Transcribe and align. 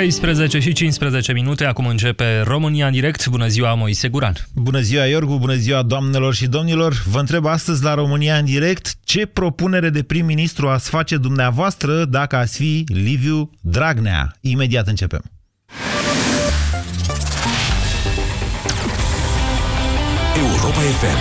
13 0.00 0.58
și 0.58 0.72
15 0.72 1.32
minute, 1.32 1.64
acum 1.64 1.86
începe 1.86 2.40
România 2.40 2.86
în 2.86 2.92
direct. 2.92 3.26
Bună 3.26 3.46
ziua, 3.46 3.74
Moise 3.74 4.08
Guran. 4.08 4.34
Bună 4.54 4.80
ziua, 4.80 5.04
Iorgu, 5.04 5.38
bună 5.38 5.54
ziua, 5.54 5.82
doamnelor 5.82 6.34
și 6.34 6.46
domnilor. 6.46 7.02
Vă 7.06 7.18
întreb 7.18 7.46
astăzi 7.46 7.82
la 7.82 7.94
România 7.94 8.36
în 8.36 8.44
direct 8.44 8.94
ce 9.04 9.26
propunere 9.26 9.90
de 9.90 10.02
prim-ministru 10.02 10.68
ați 10.68 10.88
face 10.88 11.16
dumneavoastră 11.16 12.04
dacă 12.04 12.36
ați 12.36 12.56
fi 12.56 12.84
Liviu 12.86 13.50
Dragnea. 13.60 14.36
Imediat 14.40 14.86
începem. 14.86 15.22
Europa 20.36 20.80
FM, 21.00 21.18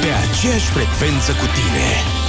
pe 0.00 0.08
aceeași 0.30 0.66
frecvență 0.66 1.30
cu 1.32 1.46
tine. 1.54 2.23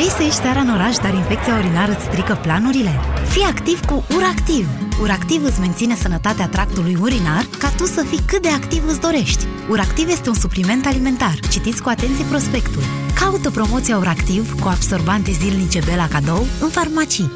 Vrei 0.00 0.12
să 0.12 0.22
ieși 0.22 0.42
seara 0.44 0.60
în 0.60 0.70
oraș, 0.70 0.96
dar 0.96 1.14
infecția 1.14 1.56
urinară 1.56 1.92
îți 1.92 2.04
strică 2.04 2.38
planurile? 2.42 3.00
Fii 3.28 3.42
activ 3.42 3.84
cu 3.84 4.04
URACTIV! 4.16 4.66
URACTIV 5.02 5.44
îți 5.44 5.60
menține 5.60 5.94
sănătatea 5.94 6.48
tractului 6.48 6.96
urinar 7.00 7.44
ca 7.58 7.68
tu 7.76 7.84
să 7.84 8.04
fii 8.08 8.20
cât 8.26 8.42
de 8.42 8.48
activ 8.48 8.82
îți 8.88 9.00
dorești. 9.00 9.46
URACTIV 9.68 10.08
este 10.08 10.28
un 10.28 10.34
supliment 10.34 10.86
alimentar. 10.86 11.34
Citiți 11.50 11.82
cu 11.82 11.88
atenție 11.88 12.24
prospectul. 12.24 12.82
Caută 13.14 13.50
promoția 13.50 13.96
URACTIV 13.96 14.60
cu 14.60 14.68
absorbante 14.68 15.30
zilnice 15.30 15.80
Bela 15.84 16.08
cadou 16.08 16.46
în 16.60 16.68
farmacii. 16.68 17.30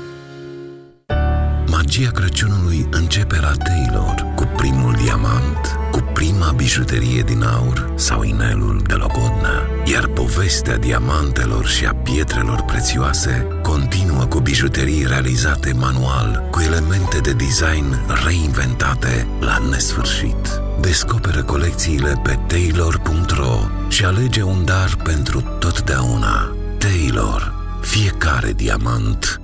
Magia 1.71 2.11
Crăciunului 2.11 2.87
începe 2.91 3.41
la 3.41 3.53
Taylor 3.65 4.33
cu 4.34 4.34
primul 4.57 4.95
diamant, 5.03 5.79
cu 5.91 6.01
prima 6.13 6.53
bijuterie 6.57 7.23
din 7.23 7.43
aur 7.43 7.93
sau 7.95 8.23
inelul 8.23 8.83
de 8.87 8.95
logodnă. 8.95 9.63
Iar 9.85 10.07
povestea 10.07 10.77
diamantelor 10.77 11.67
și 11.67 11.85
a 11.87 11.95
pietrelor 11.95 12.63
prețioase 12.63 13.47
continuă 13.63 14.25
cu 14.25 14.41
bijuterii 14.41 15.07
realizate 15.07 15.73
manual, 15.73 16.49
cu 16.51 16.61
elemente 16.61 17.19
de 17.19 17.33
design 17.33 18.01
reinventate 18.25 19.27
la 19.41 19.59
nesfârșit. 19.71 20.61
Descoperă 20.81 21.43
colecțiile 21.43 22.21
pe 22.23 22.39
taylor.ro 22.47 23.59
și 23.89 24.05
alege 24.05 24.43
un 24.43 24.65
dar 24.65 24.97
pentru 25.03 25.41
totdeauna. 25.59 26.57
Taylor. 26.79 27.55
Fiecare 27.81 28.53
diamant 28.53 29.44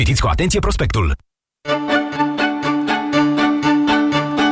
Citiți 0.00 0.20
cu 0.20 0.28
atenție 0.28 0.58
prospectul. 0.58 1.16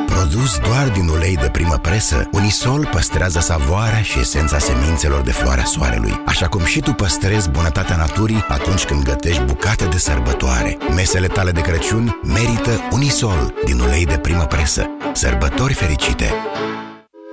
Produs 0.06 0.58
doar 0.58 0.88
din 0.88 1.08
ulei 1.08 1.36
de 1.36 1.48
primă 1.48 1.74
presă, 1.74 2.28
Unisol 2.32 2.88
păstrează 2.92 3.40
savoarea 3.40 4.02
și 4.02 4.18
esența 4.18 4.58
semințelor 4.58 5.20
de 5.20 5.30
floarea 5.30 5.64
soarelui, 5.64 6.22
așa 6.26 6.48
cum 6.48 6.64
și 6.64 6.80
tu 6.80 6.92
păstrezi 6.92 7.50
bunătatea 7.50 7.96
naturii 7.96 8.44
atunci 8.48 8.84
când 8.84 9.02
gătești 9.02 9.42
bucate 9.42 9.84
de 9.84 9.98
sărbătoare. 9.98 10.76
Mesele 10.94 11.26
tale 11.26 11.50
de 11.50 11.60
Crăciun 11.60 12.20
merită 12.22 12.88
Unisol 12.90 13.54
din 13.64 13.78
ulei 13.78 14.04
de 14.04 14.18
primă 14.18 14.44
presă. 14.44 14.86
Sărbători 15.12 15.74
fericite! 15.74 16.34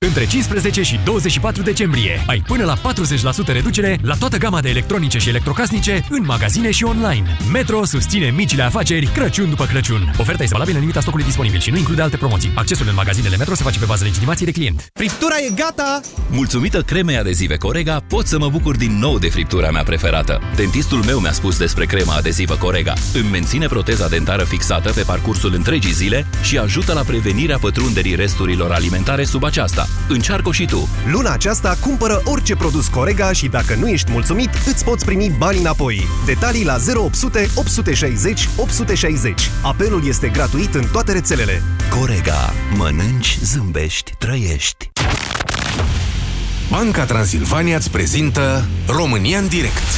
Între 0.00 0.26
15 0.26 0.82
și 0.82 1.00
24 1.04 1.62
decembrie 1.62 2.24
ai 2.26 2.42
până 2.46 2.64
la 2.64 2.76
40% 2.76 2.80
reducere 3.46 3.98
la 4.02 4.14
toată 4.14 4.36
gama 4.36 4.60
de 4.60 4.68
electronice 4.68 5.18
și 5.18 5.28
electrocasnice 5.28 6.06
în 6.10 6.24
magazine 6.24 6.70
și 6.70 6.84
online. 6.84 7.36
Metro 7.52 7.84
susține 7.84 8.30
micile 8.30 8.62
afaceri 8.62 9.06
Crăciun 9.06 9.48
după 9.48 9.64
Crăciun. 9.64 10.14
Oferta 10.18 10.42
este 10.42 10.54
valabilă 10.54 10.76
în 10.76 10.80
limita 10.80 11.00
stocului 11.00 11.24
disponibil 11.24 11.60
și 11.60 11.70
nu 11.70 11.76
include 11.76 12.02
alte 12.02 12.16
promoții. 12.16 12.52
Accesul 12.54 12.86
în 12.88 12.94
magazinele 12.94 13.36
Metro 13.36 13.54
se 13.54 13.62
face 13.62 13.78
pe 13.78 13.84
bază 13.84 14.04
legitimației 14.04 14.46
de 14.46 14.52
client. 14.52 14.88
Friptura 14.92 15.34
e 15.48 15.52
gata! 15.54 16.00
Mulțumită 16.30 16.82
cremei 16.82 17.16
adezive 17.16 17.56
Corega, 17.56 18.04
pot 18.08 18.26
să 18.26 18.38
mă 18.38 18.48
bucur 18.48 18.76
din 18.76 18.98
nou 18.98 19.18
de 19.18 19.28
friptura 19.28 19.70
mea 19.70 19.82
preferată. 19.82 20.40
Dentistul 20.56 21.02
meu 21.04 21.18
mi-a 21.18 21.32
spus 21.32 21.58
despre 21.58 21.86
crema 21.86 22.14
adezivă 22.14 22.54
Corega. 22.54 22.92
Îmi 23.14 23.30
menține 23.30 23.66
proteza 23.66 24.08
dentară 24.08 24.44
fixată 24.44 24.92
pe 24.92 25.02
parcursul 25.02 25.54
întregii 25.54 25.92
zile 25.92 26.26
și 26.42 26.58
ajută 26.58 26.92
la 26.92 27.02
prevenirea 27.02 27.58
pătrunderii 27.58 28.14
resturilor 28.14 28.72
alimentare 28.72 29.24
sub 29.24 29.44
aceasta. 29.44 29.87
Încearcă 30.08 30.52
și 30.52 30.64
tu! 30.64 30.88
Luna 31.10 31.32
aceasta 31.32 31.76
cumpără 31.80 32.20
orice 32.24 32.56
produs 32.56 32.88
Corega 32.88 33.32
și 33.32 33.48
dacă 33.48 33.74
nu 33.74 33.88
ești 33.88 34.10
mulțumit, 34.10 34.50
îți 34.66 34.84
poți 34.84 35.04
primi 35.04 35.34
bani 35.38 35.58
înapoi. 35.58 36.06
Detalii 36.26 36.64
la 36.64 36.76
0800 36.94 37.48
860 37.54 38.48
860. 38.56 39.50
Apelul 39.62 40.06
este 40.06 40.28
gratuit 40.28 40.74
în 40.74 40.84
toate 40.92 41.12
rețelele. 41.12 41.62
Corega. 41.90 42.52
Mănânci, 42.76 43.38
zâmbești, 43.42 44.14
trăiești. 44.18 44.90
Banca 46.70 47.04
Transilvania 47.04 47.76
îți 47.76 47.90
prezintă 47.90 48.68
România 48.86 49.38
în 49.38 49.48
direct 49.48 49.88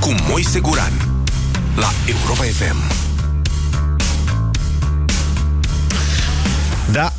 cu 0.00 0.14
Moise 0.28 0.60
Guran 0.60 0.92
la 1.74 1.90
Europa 2.06 2.42
FM. 2.42 2.76
Da, 6.92 7.12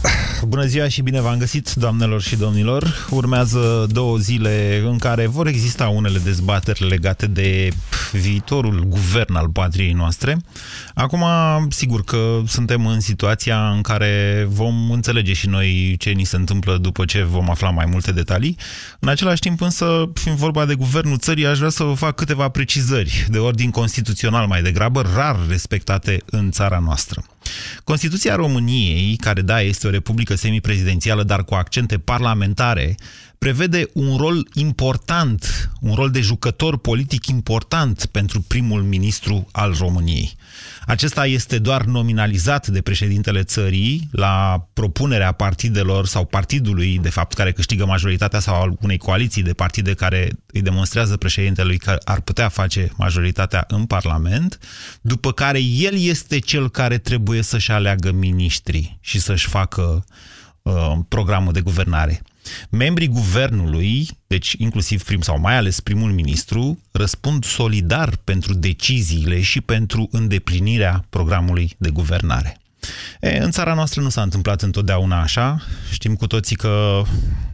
bună 0.46 0.66
ziua 0.66 0.88
și 0.88 1.02
bine 1.02 1.22
v-am 1.22 1.38
găsit, 1.38 1.74
doamnelor 1.74 2.22
și 2.22 2.36
domnilor. 2.36 3.08
Urmează 3.10 3.88
două 3.92 4.18
zile 4.18 4.82
în 4.86 4.98
care 4.98 5.28
vor 5.28 5.48
exista 5.48 5.88
unele 5.88 6.18
dezbateri 6.18 6.88
legate 6.88 7.28
de 7.28 7.72
viitorul 8.12 8.84
guvern 8.88 9.36
al 9.36 9.50
patriei 9.50 9.92
noastre. 9.92 10.38
Acum, 10.94 11.24
sigur 11.70 12.04
că 12.04 12.42
suntem 12.48 12.86
în 12.86 13.00
situația 13.00 13.70
în 13.70 13.82
care 13.82 14.46
vom 14.50 14.92
înțelege 14.92 15.34
și 15.34 15.48
noi 15.48 15.96
ce 16.00 16.10
ni 16.10 16.24
se 16.24 16.36
întâmplă 16.36 16.78
după 16.78 17.06
ce 17.06 17.24
vom 17.24 17.50
afla 17.50 17.70
mai 17.70 17.86
multe 17.86 18.12
detalii. 18.12 18.58
În 19.00 19.10
același 19.10 19.42
timp, 19.42 19.62
însă, 19.62 20.12
fiind 20.14 20.38
vorba 20.38 20.66
de 20.66 20.76
guvernul 20.76 21.18
țării, 21.18 21.46
aș 21.46 21.58
vrea 21.58 21.70
să 21.70 21.84
vă 21.84 21.94
fac 21.94 22.16
câteva 22.16 22.50
precizări 22.50 23.26
de 23.30 23.38
ordin 23.38 23.70
constituțional 23.70 24.48
mai 24.48 24.62
degrabă, 24.62 25.02
rar 25.16 25.38
respectate 25.50 26.22
în 26.26 26.52
țara 26.52 26.80
noastră. 26.80 27.24
Constituția 27.84 28.36
României, 28.36 29.16
care 29.16 29.42
da, 29.42 29.62
este 29.62 29.88
o 29.88 29.90
republică 29.90 30.36
semiprezidențială, 30.36 31.24
dar 31.24 31.44
cu 31.44 31.54
accente 31.54 31.98
parlamentare, 31.98 32.96
prevede 33.44 33.90
un 33.94 34.18
rol 34.18 34.48
important, 34.54 35.72
un 35.82 35.94
rol 35.94 36.10
de 36.12 36.22
jucător 36.22 36.78
politic 36.78 37.28
important 37.28 38.06
pentru 38.06 38.42
primul 38.42 38.82
ministru 38.82 39.48
al 39.52 39.76
României. 39.80 40.36
Acesta 40.86 41.26
este 41.26 41.60
doar 41.60 41.84
nominalizat 41.84 42.68
de 42.68 42.82
președintele 42.82 43.44
țării 43.44 44.08
la 44.12 44.68
propunerea 44.74 45.32
partidelor 45.32 46.06
sau 46.06 46.26
partidului, 46.26 47.00
de 47.02 47.10
fapt, 47.10 47.34
care 47.34 47.52
câștigă 47.52 47.86
majoritatea 47.86 48.40
sau 48.40 48.62
al 48.62 48.78
unei 48.82 48.98
coaliții 48.98 49.44
de 49.44 49.54
partide 49.54 49.94
care 49.94 50.30
îi 50.46 50.62
demonstrează 50.62 51.18
președintelui 51.18 51.78
că 51.78 51.98
ar 52.04 52.22
putea 52.22 52.50
face 52.50 52.92
majoritatea 52.98 53.66
în 53.68 53.86
Parlament, 53.86 54.60
după 55.02 55.32
care 55.32 55.60
el 55.62 55.98
este 55.98 56.40
cel 56.40 56.70
care 56.70 56.98
trebuie 56.98 57.42
să-și 57.42 57.72
aleagă 57.72 58.12
miniștri 58.12 58.98
și 59.02 59.20
să-și 59.20 59.48
facă 59.48 60.06
uh, 60.62 60.92
programul 61.08 61.54
de 61.54 61.62
guvernare. 61.62 62.22
Membrii 62.70 63.08
guvernului, 63.08 64.08
deci 64.28 64.56
inclusiv 64.58 65.04
prim 65.04 65.22
sau 65.22 65.40
mai 65.40 65.56
ales 65.56 65.80
primul 65.80 66.12
ministru, 66.12 66.80
răspund 66.92 67.46
solidar 67.46 68.16
pentru 68.24 68.54
deciziile 68.54 69.42
și 69.42 69.62
pentru 69.62 70.08
îndeplinirea 70.12 71.06
programului 71.10 71.76
de 71.78 71.90
guvernare. 71.90 72.58
E, 73.22 73.38
în 73.38 73.52
țara 73.52 73.74
noastră 73.74 74.02
nu 74.02 74.10
s-a 74.10 74.22
întâmplat 74.22 74.62
întotdeauna 74.62 75.22
așa. 75.22 75.62
Știm 75.92 76.16
cu 76.16 76.28
toții 76.28 76.56
că 76.56 77.04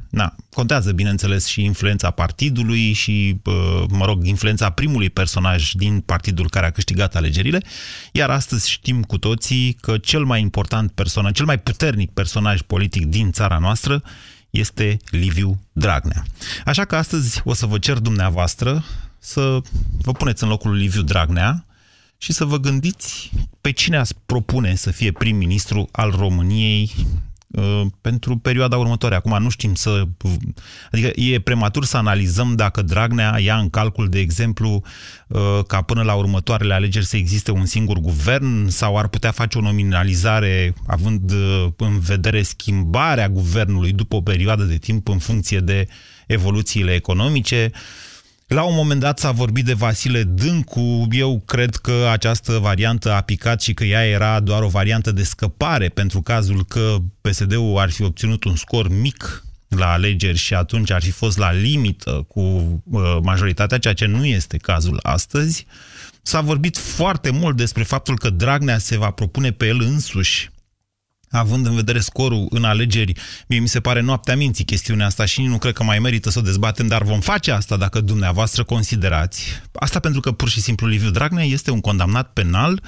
na, 0.09 0.35
contează, 0.53 0.91
bineînțeles, 0.91 1.45
și 1.45 1.63
influența 1.63 2.11
partidului 2.11 2.93
și, 2.93 3.41
mă 3.89 4.05
rog, 4.05 4.25
influența 4.25 4.69
primului 4.69 5.09
personaj 5.09 5.71
din 5.71 5.99
partidul 5.99 6.49
care 6.49 6.65
a 6.65 6.71
câștigat 6.71 7.15
alegerile, 7.15 7.63
iar 8.11 8.29
astăzi 8.29 8.69
știm 8.69 9.03
cu 9.03 9.17
toții 9.17 9.73
că 9.81 9.97
cel 9.97 10.23
mai 10.23 10.41
important 10.41 10.91
personaj, 10.91 11.31
cel 11.31 11.45
mai 11.45 11.59
puternic 11.59 12.11
personaj 12.11 12.61
politic 12.61 13.05
din 13.05 13.31
țara 13.31 13.57
noastră 13.57 14.03
este 14.49 14.97
Liviu 15.09 15.59
Dragnea. 15.71 16.23
Așa 16.65 16.85
că 16.85 16.95
astăzi 16.95 17.41
o 17.45 17.53
să 17.53 17.65
vă 17.65 17.77
cer 17.77 17.97
dumneavoastră 17.97 18.83
să 19.19 19.59
vă 20.01 20.11
puneți 20.11 20.43
în 20.43 20.49
locul 20.49 20.71
lui 20.71 20.79
Liviu 20.79 21.01
Dragnea 21.01 21.65
și 22.17 22.33
să 22.33 22.45
vă 22.45 22.57
gândiți 22.57 23.31
pe 23.61 23.71
cine 23.71 23.97
ați 23.97 24.15
propune 24.25 24.75
să 24.75 24.91
fie 24.91 25.11
prim-ministru 25.11 25.89
al 25.91 26.11
României 26.11 26.91
uh, 26.97 27.05
pentru 28.01 28.37
perioada 28.37 28.77
următoare. 28.77 29.15
Acum 29.15 29.41
nu 29.41 29.49
știm 29.49 29.73
să... 29.73 30.03
Adică 30.91 31.11
e 31.15 31.39
prematur 31.39 31.85
să 31.85 31.97
analizăm 31.97 32.55
dacă 32.55 32.81
Dragnea 32.81 33.39
ia 33.39 33.57
în 33.57 33.69
calcul, 33.69 34.09
de 34.09 34.19
exemplu, 34.19 34.83
uh, 35.27 35.59
ca 35.67 35.81
până 35.81 36.01
la 36.01 36.13
următoarele 36.13 36.73
alegeri 36.73 37.05
să 37.05 37.17
existe 37.17 37.51
un 37.51 37.65
singur 37.65 37.97
guvern 37.97 38.67
sau 38.67 38.97
ar 38.97 39.07
putea 39.07 39.31
face 39.31 39.57
o 39.57 39.61
nominalizare 39.61 40.73
având 40.87 41.31
uh, 41.31 41.67
în 41.77 41.99
vedere 41.99 42.41
schimbarea 42.41 43.29
guvernului 43.29 43.91
după 43.91 44.15
o 44.15 44.21
perioadă 44.21 44.63
de 44.63 44.77
timp 44.77 45.07
în 45.07 45.17
funcție 45.17 45.59
de 45.59 45.87
evoluțiile 46.27 46.93
economice. 46.93 47.71
La 48.49 48.63
un 48.63 48.75
moment 48.75 48.99
dat 48.99 49.19
s-a 49.19 49.31
vorbit 49.31 49.65
de 49.65 49.73
Vasile 49.73 50.23
Dâncu. 50.23 51.07
Eu 51.11 51.41
cred 51.45 51.75
că 51.75 52.07
această 52.11 52.57
variantă 52.57 53.13
a 53.13 53.21
picat 53.21 53.61
și 53.61 53.73
că 53.73 53.83
ea 53.83 54.05
era 54.05 54.39
doar 54.39 54.61
o 54.61 54.67
variantă 54.67 55.11
de 55.11 55.23
scăpare 55.23 55.89
pentru 55.89 56.21
cazul 56.21 56.65
că 56.65 56.95
PSD-ul 57.21 57.77
ar 57.77 57.89
fi 57.89 58.03
obținut 58.03 58.43
un 58.43 58.55
scor 58.55 58.89
mic 58.89 59.43
la 59.67 59.91
alegeri 59.91 60.37
și 60.37 60.53
atunci 60.53 60.91
ar 60.91 61.01
fi 61.01 61.11
fost 61.11 61.37
la 61.37 61.51
limită 61.51 62.25
cu 62.27 62.39
uh, 62.39 63.17
majoritatea, 63.21 63.77
ceea 63.77 63.93
ce 63.93 64.05
nu 64.05 64.25
este 64.25 64.57
cazul 64.57 64.99
astăzi. 65.01 65.65
S-a 66.21 66.41
vorbit 66.41 66.77
foarte 66.77 67.29
mult 67.29 67.57
despre 67.57 67.83
faptul 67.83 68.17
că 68.17 68.29
Dragnea 68.29 68.77
se 68.77 68.97
va 68.97 69.11
propune 69.11 69.51
pe 69.51 69.67
el 69.67 69.81
însuși 69.81 70.49
având 71.29 71.65
în 71.65 71.75
vedere 71.75 71.99
scorul 71.99 72.47
în 72.49 72.63
alegeri, 72.63 73.13
mie 73.47 73.59
mi 73.59 73.67
se 73.67 73.79
pare 73.79 74.01
noaptea 74.01 74.35
minții 74.35 74.65
chestiunea 74.65 75.05
asta 75.05 75.25
și 75.25 75.41
nu 75.41 75.57
cred 75.57 75.73
că 75.73 75.83
mai 75.83 75.99
merită 75.99 76.29
să 76.29 76.39
o 76.39 76.41
dezbatem, 76.41 76.87
dar 76.87 77.03
vom 77.03 77.19
face 77.19 77.51
asta 77.51 77.77
dacă 77.77 78.01
dumneavoastră 78.01 78.63
considerați. 78.63 79.45
Asta 79.73 79.99
pentru 79.99 80.19
că 80.19 80.31
pur 80.31 80.49
și 80.49 80.61
simplu 80.61 80.87
Liviu 80.87 81.09
Dragnea 81.09 81.43
este 81.43 81.71
un 81.71 81.81
condamnat 81.81 82.33
penal 82.33 82.81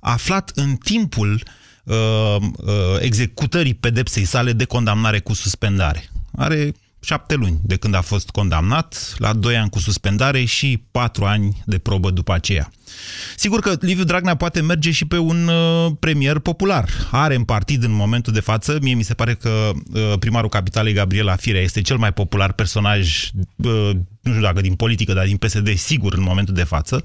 aflat 0.00 0.50
în 0.54 0.76
timpul 0.76 1.42
uh, 1.84 2.36
uh, 2.40 2.74
executării 3.00 3.74
pedepsei 3.74 4.24
sale 4.24 4.52
de 4.52 4.64
condamnare 4.64 5.20
cu 5.20 5.32
suspendare. 5.32 6.10
Are 6.36 6.74
șapte 7.00 7.34
luni 7.34 7.58
de 7.62 7.76
când 7.76 7.94
a 7.94 8.00
fost 8.00 8.30
condamnat, 8.30 9.14
la 9.18 9.32
doi 9.32 9.56
ani 9.56 9.70
cu 9.70 9.78
suspendare 9.78 10.44
și 10.44 10.82
patru 10.90 11.24
ani 11.24 11.62
de 11.66 11.78
probă 11.78 12.10
după 12.10 12.32
aceea. 12.32 12.70
Sigur 13.36 13.60
că 13.60 13.76
Liviu 13.80 14.04
Dragnea 14.04 14.34
poate 14.34 14.60
merge 14.60 14.90
și 14.90 15.04
pe 15.04 15.18
un 15.18 15.48
uh, 15.48 15.92
premier 16.00 16.38
popular. 16.38 16.88
Are 17.10 17.34
în 17.34 17.44
partid 17.44 17.82
în 17.82 17.92
momentul 17.92 18.32
de 18.32 18.40
față, 18.40 18.78
mie 18.82 18.94
mi 18.94 19.02
se 19.02 19.14
pare 19.14 19.34
că 19.34 19.70
uh, 19.92 20.12
primarul 20.18 20.48
capitalei 20.48 20.92
Gabriela 20.92 21.36
Firea 21.36 21.60
este 21.60 21.80
cel 21.80 21.96
mai 21.96 22.12
popular 22.12 22.52
personaj, 22.52 23.30
uh, 23.56 23.90
nu 24.20 24.30
știu 24.30 24.42
dacă 24.42 24.60
din 24.60 24.74
politică, 24.74 25.12
dar 25.12 25.26
din 25.26 25.36
PSD, 25.36 25.76
sigur, 25.76 26.14
în 26.14 26.22
momentul 26.22 26.54
de 26.54 26.64
față. 26.64 27.04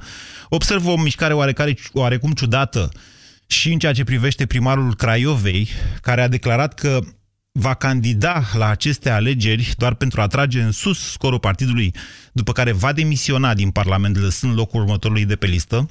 Observ 0.49 0.87
o 0.87 0.97
mișcare 0.97 1.33
oarecare, 1.33 1.77
oarecum 1.93 2.31
ciudată 2.31 2.91
și 3.47 3.71
în 3.71 3.79
ceea 3.79 3.93
ce 3.93 4.03
privește 4.03 4.45
primarul 4.45 4.95
Craiovei, 4.95 5.67
care 6.01 6.21
a 6.21 6.27
declarat 6.27 6.73
că 6.73 6.99
va 7.51 7.73
candida 7.73 8.43
la 8.53 8.67
aceste 8.67 9.09
alegeri 9.09 9.73
doar 9.77 9.93
pentru 9.93 10.21
a 10.21 10.27
trage 10.27 10.61
în 10.61 10.71
sus 10.71 11.11
scorul 11.11 11.39
partidului, 11.39 11.93
după 12.31 12.51
care 12.51 12.71
va 12.71 12.93
demisiona 12.93 13.53
din 13.53 13.71
Parlament, 13.71 14.17
lăsând 14.17 14.55
locul 14.55 14.81
următorului 14.81 15.25
de 15.25 15.35
pe 15.35 15.45
listă. 15.45 15.89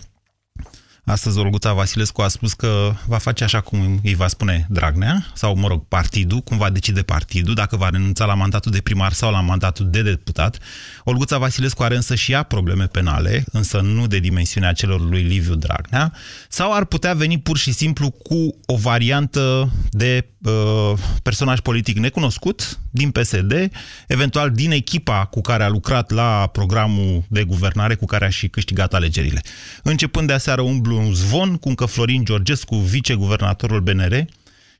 Astăzi 1.08 1.38
Olguța 1.38 1.72
Vasilescu 1.72 2.22
a 2.22 2.28
spus 2.28 2.52
că 2.52 2.92
va 3.06 3.18
face 3.18 3.44
așa 3.44 3.60
cum 3.60 4.00
îi 4.02 4.14
va 4.14 4.28
spune 4.28 4.66
Dragnea, 4.70 5.26
sau, 5.34 5.56
mă 5.56 5.68
rog, 5.68 5.84
partidul, 5.88 6.40
cum 6.40 6.56
va 6.56 6.70
decide 6.70 7.02
partidul, 7.02 7.54
dacă 7.54 7.76
va 7.76 7.88
renunța 7.88 8.24
la 8.24 8.34
mandatul 8.34 8.72
de 8.72 8.80
primar 8.80 9.12
sau 9.12 9.30
la 9.30 9.40
mandatul 9.40 9.90
de 9.90 10.02
deputat. 10.02 10.58
Olguța 11.04 11.38
Vasilescu 11.38 11.82
are 11.82 11.94
însă 11.96 12.14
și 12.14 12.32
ea 12.32 12.42
probleme 12.42 12.86
penale, 12.86 13.44
însă 13.52 13.80
nu 13.80 14.06
de 14.06 14.18
dimensiunea 14.18 14.72
celor 14.72 15.00
lui 15.00 15.22
Liviu 15.22 15.54
Dragnea, 15.54 16.12
sau 16.48 16.74
ar 16.74 16.84
putea 16.84 17.14
veni 17.14 17.38
pur 17.38 17.58
și 17.58 17.72
simplu 17.72 18.10
cu 18.10 18.56
o 18.66 18.76
variantă 18.76 19.72
de 19.90 20.26
uh, 20.44 20.92
personaj 21.22 21.58
politic 21.60 21.98
necunoscut 21.98 22.78
din 22.90 23.10
PSD, 23.10 23.70
eventual 24.06 24.50
din 24.50 24.70
echipa 24.70 25.24
cu 25.24 25.40
care 25.40 25.62
a 25.62 25.68
lucrat 25.68 26.10
la 26.10 26.48
programul 26.52 27.24
de 27.28 27.44
guvernare 27.44 27.94
cu 27.94 28.04
care 28.04 28.24
a 28.24 28.28
și 28.28 28.48
câștigat 28.48 28.94
alegerile. 28.94 29.40
Începând 29.82 30.26
de 30.26 30.32
aseară 30.32 30.60
umblu 30.60 30.97
un 30.98 31.14
zvon 31.14 31.56
cum 31.56 31.74
că 31.74 31.84
Florin 31.84 32.24
Georgescu, 32.24 32.76
viceguvernatorul 32.76 33.80
BNR 33.80 34.24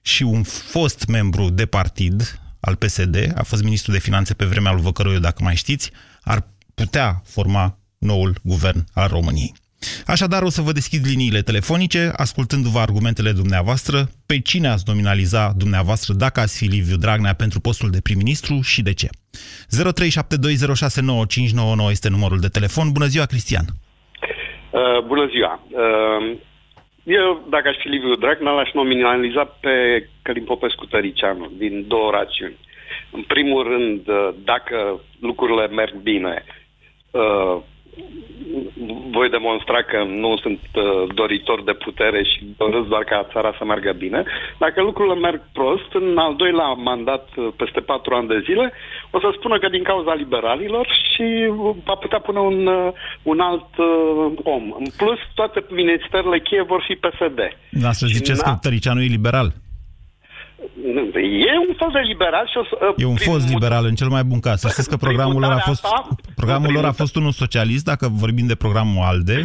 și 0.03 0.23
un 0.23 0.43
fost 0.43 1.07
membru 1.07 1.51
de 1.51 1.67
partid 1.67 2.41
al 2.61 2.75
PSD, 2.75 3.33
a 3.35 3.43
fost 3.43 3.63
ministru 3.63 3.93
de 3.93 3.99
finanțe 3.99 4.35
pe 4.35 4.45
vremea 4.45 4.73
lui 4.73 4.83
Văcăroiu, 4.83 5.19
dacă 5.19 5.43
mai 5.43 5.57
știți, 5.57 5.91
ar 6.23 6.49
putea 6.75 7.23
forma 7.27 7.79
noul 7.99 8.39
guvern 8.43 8.87
al 8.93 9.09
României. 9.09 9.55
Așadar, 10.07 10.43
o 10.43 10.49
să 10.49 10.61
vă 10.61 10.73
deschid 10.73 11.07
liniile 11.07 11.43
telefonice, 11.43 12.13
ascultându-vă 12.17 12.79
argumentele 12.79 13.33
dumneavoastră, 13.33 14.11
pe 14.27 14.41
cine 14.41 14.69
ați 14.69 14.85
nominaliza 14.87 15.53
dumneavoastră 15.57 16.13
dacă 16.15 16.41
ați 16.41 16.57
fi 16.57 16.65
Liviu 16.65 16.97
Dragnea 16.97 17.33
pentru 17.33 17.61
postul 17.61 17.91
de 17.91 18.01
prim-ministru 18.01 18.61
și 18.61 18.83
de 18.83 18.93
ce. 18.93 19.09
0372069599 21.79 21.91
este 21.91 22.09
numărul 22.09 22.41
de 22.41 22.49
telefon. 22.49 22.93
Bună 22.93 23.07
ziua, 23.07 23.27
Cristian! 23.27 23.77
Uh, 24.71 25.01
bună 25.07 25.27
ziua! 25.27 25.61
Uh, 25.71 26.37
eu, 27.05 27.47
dacă 27.49 27.69
aș 27.69 27.77
fi 27.77 27.89
Liviu 27.89 28.15
Dragnea, 28.15 28.53
l-aș 28.53 28.73
nominaliza 28.73 29.45
pe 29.45 30.07
Călim 30.23 30.45
Popescu 30.45 30.87
Tăricianu, 30.87 31.51
din 31.57 31.85
două 31.89 32.11
rațiuni. 32.11 32.57
În 33.13 33.23
primul 33.23 33.63
rând, 33.63 34.09
uh, 34.09 34.29
dacă 34.45 35.01
lucrurile 35.21 35.67
merg 35.67 35.95
bine, 35.95 36.45
uh, 37.11 37.63
voi 39.11 39.29
demonstra 39.31 39.81
că 39.83 39.99
nu 40.23 40.37
sunt 40.43 40.61
uh, 40.75 40.83
doritor 41.15 41.63
de 41.63 41.73
putere 41.73 42.23
și 42.23 42.55
doresc 42.57 42.87
doar 42.89 43.05
ca 43.05 43.29
țara 43.33 43.55
să 43.59 43.65
meargă 43.65 43.93
bine. 43.93 44.23
Dacă 44.59 44.83
lucrurile 44.83 45.15
merg 45.15 45.41
prost, 45.53 45.91
în 45.93 46.19
al 46.19 46.35
doilea 46.37 46.69
mandat, 46.89 47.29
uh, 47.37 47.49
peste 47.57 47.81
patru 47.81 48.15
ani 48.15 48.29
de 48.29 48.43
zile, 48.45 48.73
o 49.11 49.21
să 49.21 49.29
spună 49.39 49.59
că 49.59 49.69
din 49.69 49.83
cauza 49.83 50.15
liberalilor 50.15 50.87
și 51.13 51.27
va 51.85 51.95
putea 51.95 52.19
pune 52.19 52.39
un, 52.39 52.67
uh, 52.67 52.93
un 53.23 53.41
alt 53.41 53.71
uh, 53.77 54.33
om. 54.43 54.65
În 54.79 54.87
plus, 54.97 55.19
toate 55.35 55.65
ministerele 55.71 56.39
cheie 56.41 56.63
vor 56.63 56.85
fi 56.87 56.95
PSD. 56.95 57.39
Da, 57.71 57.93
să 57.93 58.07
ziceți 58.07 58.45
că 58.45 58.53
Tăricianu 58.61 59.03
e 59.03 59.17
liberal. 59.19 59.53
E 61.49 61.53
un 61.69 61.75
fel 61.79 61.91
de 61.93 62.03
liberal 62.07 62.47
și 62.51 62.57
o 62.59 62.65
să... 62.65 62.95
E 62.97 63.05
un 63.05 63.17
fost 63.17 63.49
liberal 63.49 63.85
în 63.85 63.95
cel 63.95 64.09
mai 64.09 64.25
bun 64.25 64.41
caz. 64.41 64.61
Să 64.61 64.69
știți 64.69 64.89
că 64.89 64.97
programul 64.97 65.41
lor 65.41 65.53
a 65.53 65.59
fost, 65.59 65.85
asta, 65.85 66.09
programul 66.35 66.73
lor 66.73 66.85
a 66.85 66.93
fost 66.93 67.17
unul 67.17 67.33
socialist, 67.33 67.85
dacă 67.85 68.09
vorbim 68.11 68.47
de 68.47 68.55
programul 68.55 69.03
ALDE. 69.03 69.43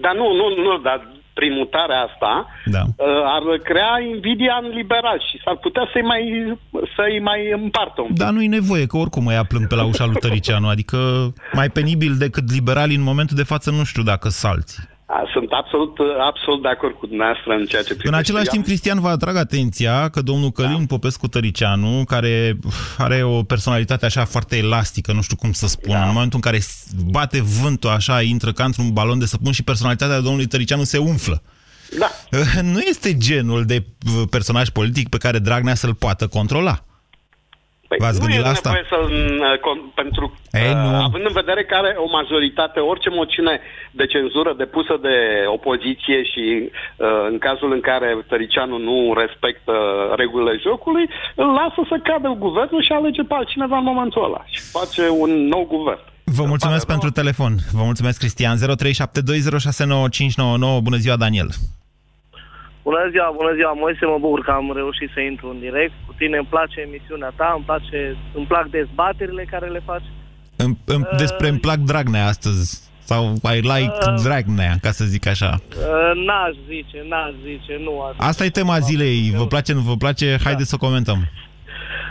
Dar 0.00 0.14
nu, 0.14 0.26
nu, 0.34 0.62
nu, 0.62 0.78
dar 0.78 1.06
prin 1.34 1.52
mutarea 1.52 2.00
asta 2.00 2.46
da. 2.64 2.82
Uh, 2.96 3.06
ar 3.24 3.42
crea 3.62 3.92
invidia 4.14 4.60
în 4.62 4.68
liberal 4.68 5.18
și 5.30 5.40
s-ar 5.44 5.56
putea 5.56 5.88
să-i 5.92 6.02
mai, 6.02 6.22
să-i 6.96 7.20
mai 7.20 7.50
împartă 7.62 8.00
un 8.00 8.14
Dar 8.14 8.30
nu-i 8.30 8.46
nevoie, 8.46 8.86
că 8.86 8.96
oricum 8.96 9.26
îi 9.26 9.40
plâng 9.48 9.66
pe 9.66 9.74
la 9.74 9.84
ușa 9.84 10.04
lui 10.04 10.14
Tăricianu, 10.14 10.68
adică 10.68 10.98
mai 11.52 11.68
penibil 11.68 12.14
decât 12.18 12.52
liberalii 12.52 12.96
în 12.96 13.02
momentul 13.02 13.36
de 13.36 13.42
față 13.42 13.70
nu 13.70 13.84
știu 13.84 14.02
dacă 14.02 14.28
salți. 14.28 14.80
Sunt 15.32 15.50
absolut, 15.50 15.96
absolut 16.20 16.62
de 16.62 16.68
acord 16.68 16.94
cu 16.94 17.06
dumneavoastră 17.06 17.52
în 17.52 17.66
ceea 17.66 17.82
ce 17.82 17.94
privește. 17.94 18.08
În 18.08 18.14
același 18.14 18.48
timp, 18.48 18.64
Cristian, 18.64 19.00
vă 19.00 19.08
atrag 19.08 19.36
atenția 19.36 20.08
că 20.08 20.20
domnul 20.20 20.50
Călin 20.50 20.78
da. 20.78 20.84
Popescu 20.88 21.28
Tăricianu, 21.28 22.04
care 22.06 22.58
are 22.98 23.22
o 23.22 23.42
personalitate 23.42 24.04
așa 24.06 24.24
foarte 24.24 24.56
elastică, 24.56 25.12
nu 25.12 25.22
știu 25.22 25.36
cum 25.36 25.52
să 25.52 25.66
spun, 25.66 25.92
da. 25.92 26.02
în 26.02 26.12
momentul 26.12 26.40
în 26.42 26.50
care 26.50 26.62
bate 27.10 27.40
vântul 27.62 27.90
așa, 27.90 28.22
intră 28.22 28.52
ca 28.52 28.64
într-un 28.64 28.92
balon 28.92 29.18
de 29.18 29.26
săpun 29.26 29.52
și 29.52 29.62
personalitatea 29.62 30.20
domnului 30.20 30.46
Tăricianu 30.46 30.84
se 30.84 30.98
umflă. 30.98 31.42
Da. 31.98 32.10
Nu 32.72 32.80
este 32.80 33.16
genul 33.16 33.64
de 33.64 33.84
personaj 34.30 34.68
politic 34.68 35.08
pe 35.08 35.18
care 35.18 35.38
Dragnea 35.38 35.74
să-l 35.74 35.94
poată 35.94 36.26
controla. 36.26 36.84
Păi 37.90 37.98
V-ați 38.04 38.20
gândit 38.20 38.42
la 38.46 38.48
asta? 38.56 38.70
Să, 38.92 38.98
uh, 39.00 39.78
pentru, 40.00 40.24
Ei, 40.64 40.74
nu. 40.82 40.88
Uh, 40.90 41.06
având 41.08 41.24
în 41.30 41.36
vedere 41.42 41.62
că 41.64 41.74
are 41.74 41.92
o 42.04 42.08
majoritate, 42.18 42.78
orice 42.92 43.10
moțiune 43.20 43.54
de 43.98 44.06
cenzură 44.14 44.50
depusă 44.64 44.94
de 45.06 45.16
opoziție 45.56 46.18
și 46.32 46.44
uh, 46.62 47.24
în 47.30 47.38
cazul 47.46 47.70
în 47.76 47.82
care 47.90 48.08
Tăricianu 48.28 48.76
nu 48.88 48.98
respectă 49.22 49.74
regulile 50.20 50.54
jocului, 50.66 51.06
îl 51.42 51.48
lasă 51.60 51.80
să 51.90 51.96
cadă 52.08 52.28
guvernul 52.46 52.82
și 52.86 52.92
alege 52.92 53.22
pe 53.22 53.34
altcineva 53.34 53.76
în 53.78 53.90
momentul 53.92 54.24
ăla 54.24 54.42
și 54.52 54.60
face 54.78 55.02
un 55.22 55.30
nou 55.52 55.64
guvern. 55.76 56.02
Vă 56.38 56.44
mulțumesc 56.52 56.86
pentru 56.94 57.10
nou. 57.10 57.18
telefon. 57.20 57.52
Vă 57.78 57.82
mulțumesc, 57.90 58.18
Cristian. 58.18 58.56
0372069599. 58.56 58.62
Bună 60.88 60.98
ziua, 61.04 61.16
Daniel. 61.16 61.48
Bună 62.90 63.08
ziua, 63.10 63.28
bună 63.40 63.52
ziua, 63.58 63.72
Moise, 63.72 64.04
mă 64.06 64.18
bucur 64.24 64.40
că 64.44 64.50
am 64.50 64.72
reușit 64.74 65.10
să 65.14 65.20
intru 65.20 65.46
în 65.54 65.58
direct. 65.66 65.92
Cu 66.06 66.12
tine 66.20 66.36
îmi 66.36 66.52
place 66.54 66.78
emisiunea 66.80 67.32
ta, 67.36 67.52
îmi, 67.56 67.64
place, 67.68 68.16
îmi 68.38 68.46
plac 68.46 68.66
dezbaterile 68.78 69.44
care 69.52 69.68
le 69.76 69.82
faci. 69.90 70.08
Îmi, 70.56 70.76
îmi, 70.94 71.06
uh, 71.12 71.16
despre 71.22 71.48
îmi 71.48 71.58
plac 71.66 71.78
Dragnea 71.90 72.26
astăzi. 72.26 72.64
Sau 73.10 73.22
I 73.56 73.60
like 73.74 73.96
uh, 74.06 74.14
Dragnea, 74.24 74.74
ca 74.84 74.90
să 74.90 75.04
zic 75.04 75.26
așa. 75.26 75.50
Uh, 75.54 76.12
n-aș 76.26 76.54
zice, 76.72 76.98
n-aș 77.10 77.32
zice, 77.48 77.72
nu 77.86 77.92
aș 78.06 78.14
Asta 78.16 78.44
e 78.44 78.58
tema 78.60 78.78
zilei. 78.78 79.32
Vă 79.36 79.46
place, 79.46 79.72
nu 79.72 79.80
vă 79.80 79.96
place? 80.04 80.28
Da. 80.30 80.42
Haideți 80.44 80.68
să 80.68 80.76
comentăm. 80.76 81.18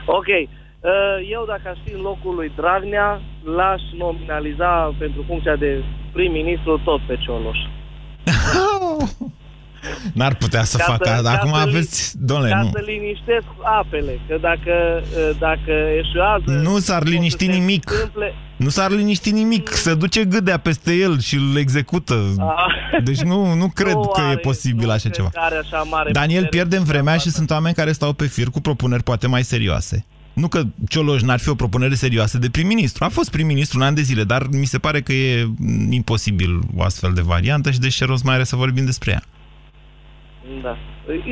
Ok. 0.06 0.28
Uh, 0.28 1.18
Eu, 1.36 1.44
dacă 1.48 1.66
aș 1.66 1.78
fi 1.86 1.94
în 1.94 2.02
locul 2.02 2.36
lui 2.36 2.52
Dragnea, 2.56 3.22
l-aș 3.44 3.82
nominaliza 3.98 4.96
pentru 5.00 5.24
funcția 5.28 5.56
de 5.56 5.84
prim-ministru 6.12 6.82
tot 6.84 7.02
pe 7.08 7.16
Cioloș. 7.24 7.60
N-ar 10.14 10.36
putea 10.36 10.64
să 10.64 10.78
Ca 10.78 10.84
facă. 10.84 11.14
să- 11.16 11.22
ca 11.24 11.32
Acum 11.32 11.50
să 11.54 11.56
li- 11.64 11.70
aveți... 11.70 12.14
Domnule, 12.20 12.50
Ca 12.50 12.62
nu. 12.62 12.70
să 12.74 12.82
liniștesc 12.86 13.46
apele, 13.80 14.20
că 14.28 14.38
dacă, 14.42 14.74
uh, 15.04 15.36
dacă 15.40 15.72
eșuează... 16.02 16.62
Nu 16.70 16.80
s-ar 16.80 17.02
o 17.02 17.06
să 17.06 17.10
liniști 17.12 17.46
se 17.46 17.52
nimic. 17.52 17.92
întâmple- 17.92 18.34
Nu 18.58 18.70
s-ar 18.70 18.92
liniști 18.92 19.32
nimic. 19.32 19.70
Se 19.74 19.94
duce 19.96 20.26
gâdea 20.26 20.58
peste 20.58 20.94
el 20.94 21.20
și 21.20 21.36
îl 21.36 21.58
execută. 21.58 22.34
Ah. 22.40 23.02
Deci 23.04 23.22
nu, 23.22 23.54
nu 23.54 23.68
cred 23.80 23.94
Nu 23.94 24.08
că 24.08 24.22
e 24.22 24.24
are- 24.24 24.36
posibil 24.38 24.86
nu 24.86 24.92
așa 24.92 25.00
cred 25.00 25.14
ceva. 25.14 25.30
că 25.30 25.40
are 25.42 25.56
așa 25.56 25.78
mare 25.82 26.12
Daniel, 26.12 26.44
putere. 26.44 26.58
pierdem 26.64 26.84
vremea 26.88 27.18
și 27.18 27.30
sunt 27.30 27.50
oameni 27.50 27.76
care 27.76 27.92
stau 27.92 28.14
pe 28.14 28.26
fir 28.26 28.48
cu 28.50 28.62
propuneri 28.62 29.04
poate 29.04 29.28
mai 29.28 29.44
serioase. 29.44 30.06
Nu 30.34 30.48
că 30.48 30.62
Cioloș 30.90 31.22
n-ar 31.22 31.40
fi 31.40 31.50
o 31.50 31.56
propunere 31.56 31.96
serioasă 31.96 32.38
de 32.38 32.50
prim-ministru. 32.50 33.04
A 33.04 33.08
fost 33.08 33.30
prim-ministru 33.32 33.80
un 33.80 33.86
an 33.86 33.94
de 33.94 34.02
zile, 34.02 34.24
dar 34.24 34.48
mi 34.52 34.66
se 34.66 34.78
pare 34.78 35.02
că 35.02 35.14
e 35.14 35.46
mm, 35.58 35.92
imposibil 35.92 36.60
o 36.76 36.84
astfel 36.84 37.12
de 37.14 37.22
variantă 37.22 37.72
și 37.72 37.80
de 37.80 37.88
ce 37.88 38.06
rost 38.06 38.24
mai 38.24 38.34
are 38.36 38.44
să 38.44 38.56
vorbim 38.56 38.86
despre 38.86 39.12
ea. 39.12 39.24
Da. 40.62 40.78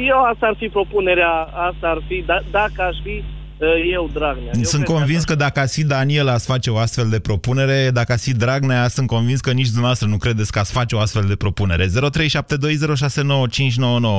Eu 0.07 0.24
asta 0.31 0.45
ar 0.45 0.55
fi 0.57 0.67
propunerea, 0.67 1.31
asta 1.41 1.88
ar 1.88 2.01
fi, 2.07 2.24
da, 2.25 2.39
dacă 2.51 2.81
aș 2.81 2.95
fi 3.03 3.24
uh, 3.57 3.67
eu 3.91 4.09
Dragnea. 4.13 4.51
Eu 4.55 4.63
sunt 4.63 4.83
cred 4.83 4.86
că 4.86 4.91
convins 4.91 5.24
că 5.24 5.36
dacă 5.36 5.59
ați 5.59 5.79
fi 5.79 5.86
Daniel 5.86 6.27
ați 6.27 6.45
face 6.45 6.69
o 6.69 6.77
astfel 6.77 7.09
de 7.09 7.19
propunere, 7.19 7.89
dacă 7.93 8.12
ați 8.12 8.29
fi 8.29 8.38
Dragnea, 8.38 8.88
sunt 8.88 9.07
convins 9.07 9.39
că 9.41 9.51
nici 9.51 9.74
dumneavoastră 9.75 10.07
nu 10.07 10.17
credeți 10.17 10.51
că 10.51 10.59
ați 10.59 10.71
face 10.71 10.95
o 10.95 11.00
astfel 11.00 11.24
de 11.27 11.36
propunere. 11.36 11.86
0372069599. 11.86 11.89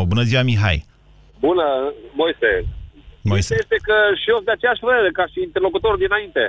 Bună 0.06 0.22
ziua, 0.22 0.42
Mihai! 0.42 0.84
Bună, 1.40 1.66
Moise. 2.20 2.50
Moise. 3.22 3.54
Este 3.62 3.76
că 3.88 3.96
și 4.20 4.28
eu 4.32 4.38
sunt 4.38 4.48
de 4.50 4.56
aceeași 4.56 4.84
părere 4.86 5.10
ca 5.18 5.24
și 5.32 5.38
interlocutor 5.48 5.94
dinainte. 6.04 6.44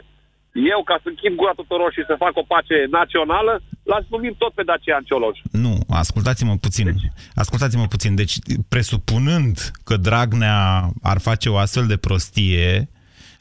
Eu, 0.54 0.84
ca 0.84 1.00
să 1.04 1.08
închid 1.10 1.34
gura 1.36 1.52
tuturor 1.56 1.92
și 1.94 2.04
să 2.08 2.16
fac 2.18 2.34
o 2.38 2.50
pace 2.54 2.78
națională, 2.92 3.62
l-aș 3.84 4.06
numim 4.10 4.36
tot 4.38 4.54
pe 4.54 4.64
Dacian 4.64 5.04
Cioloș. 5.04 5.38
Nu, 5.52 5.74
ascultați-mă 5.90 6.56
puțin. 6.58 6.96
Ascultați-mă 7.36 7.88
puțin. 7.88 8.16
Deci, 8.16 8.36
presupunând 8.70 9.72
că 9.84 9.98
Dragnea 9.98 10.90
ar 11.02 11.20
face 11.20 11.50
o 11.50 11.58
astfel 11.58 11.86
de 11.88 11.98
prostie, 11.98 12.90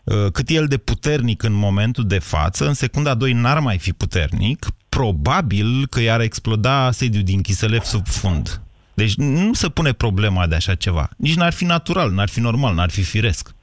uh, 0.05 0.27
cât 0.33 0.49
e 0.49 0.55
el 0.55 0.67
de 0.67 0.79
puternic 0.79 1.43
în 1.43 1.53
momentul 1.53 2.05
de 2.07 2.19
față, 2.19 2.67
în 2.67 2.75
secunda 2.75 3.15
2 3.15 3.33
n-ar 3.33 3.59
mai 3.59 3.79
fi 3.79 3.93
puternic, 3.93 4.67
probabil 4.89 5.87
că 5.87 6.01
i-ar 6.01 6.21
exploda 6.21 6.91
sediul 6.91 7.23
din 7.23 7.43
Chiselev 7.43 7.83
sub 7.83 8.07
fund. 8.07 8.61
Deci 8.95 9.15
nu 9.15 9.53
se 9.53 9.69
pune 9.69 9.93
problema 9.93 10.47
de 10.47 10.55
așa 10.55 10.75
ceva. 10.75 11.09
Nici 11.17 11.35
n-ar 11.35 11.53
fi 11.53 11.65
natural, 11.65 12.11
n-ar 12.11 12.29
fi 12.29 12.41
normal, 12.41 12.75
n-ar 12.75 12.91
fi 12.91 13.03
firesc. 13.03 13.55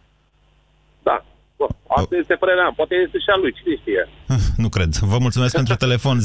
Da. 1.60 1.66
Bă, 1.66 1.68
Asta 1.88 2.16
este 2.22 2.36
părerea 2.36 2.64
mea. 2.64 2.74
Poate 2.76 2.96
este 3.06 3.18
și 3.18 3.30
a 3.34 3.38
lui, 3.42 3.54
cine 3.58 3.76
știe. 3.82 4.02
Nu 4.64 4.70
cred. 4.70 4.92
Vă 5.14 5.18
mulțumesc 5.20 5.56
pentru 5.56 5.76
telefon. 5.76 6.18
0372069599. 6.20 6.24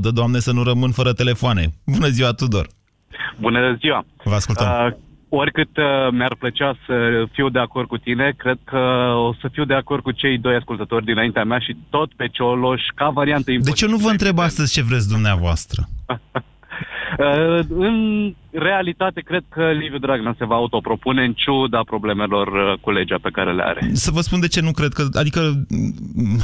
Dă, 0.00 0.10
Doamne, 0.10 0.38
să 0.38 0.52
nu 0.52 0.62
rămân 0.62 0.90
fără 0.90 1.12
telefoane. 1.12 1.62
Bună 1.86 2.08
ziua, 2.08 2.32
Tudor. 2.32 2.66
Bună 3.40 3.76
ziua! 3.80 4.04
Vă 4.24 4.34
ascultăm. 4.34 4.66
Uh, 4.66 4.92
oricât 5.28 5.76
uh, 5.76 5.84
mi-ar 6.10 6.34
plăcea 6.38 6.76
să 6.86 7.24
fiu 7.32 7.48
de 7.48 7.58
acord 7.58 7.88
cu 7.88 7.96
tine, 7.96 8.34
cred 8.36 8.58
că 8.64 8.78
o 9.28 9.34
să 9.40 9.48
fiu 9.52 9.64
de 9.64 9.74
acord 9.74 10.02
cu 10.02 10.10
cei 10.10 10.38
doi 10.38 10.54
ascultători 10.54 11.04
dinaintea 11.04 11.44
mea 11.44 11.58
și 11.58 11.76
tot 11.90 12.12
pe 12.14 12.28
Cioloș 12.28 12.82
ca 12.94 13.08
variantă 13.08 13.52
De 13.60 13.70
ce 13.70 13.86
nu 13.86 13.96
vă 13.96 14.10
întreb 14.10 14.38
astăzi 14.38 14.72
ce 14.72 14.82
vreți 14.82 15.08
dumneavoastră? 15.08 15.82
Uh, 17.18 17.64
în 17.68 17.96
realitate, 18.50 19.20
cred 19.20 19.44
că 19.48 19.70
Liviu 19.70 19.98
Dragnea 19.98 20.34
se 20.38 20.44
va 20.44 20.54
autopropune 20.54 21.24
în 21.24 21.32
ciuda 21.32 21.80
problemelor 21.86 22.46
uh, 22.46 22.78
cu 22.80 22.90
legea 22.90 23.18
pe 23.22 23.30
care 23.32 23.52
le 23.52 23.62
are. 23.62 23.90
Să 23.92 24.10
vă 24.10 24.20
spun 24.20 24.40
de 24.40 24.48
ce 24.48 24.60
nu 24.60 24.70
cred 24.70 24.92
că... 24.92 25.06
Adică, 25.12 25.40
mm, 25.68 26.40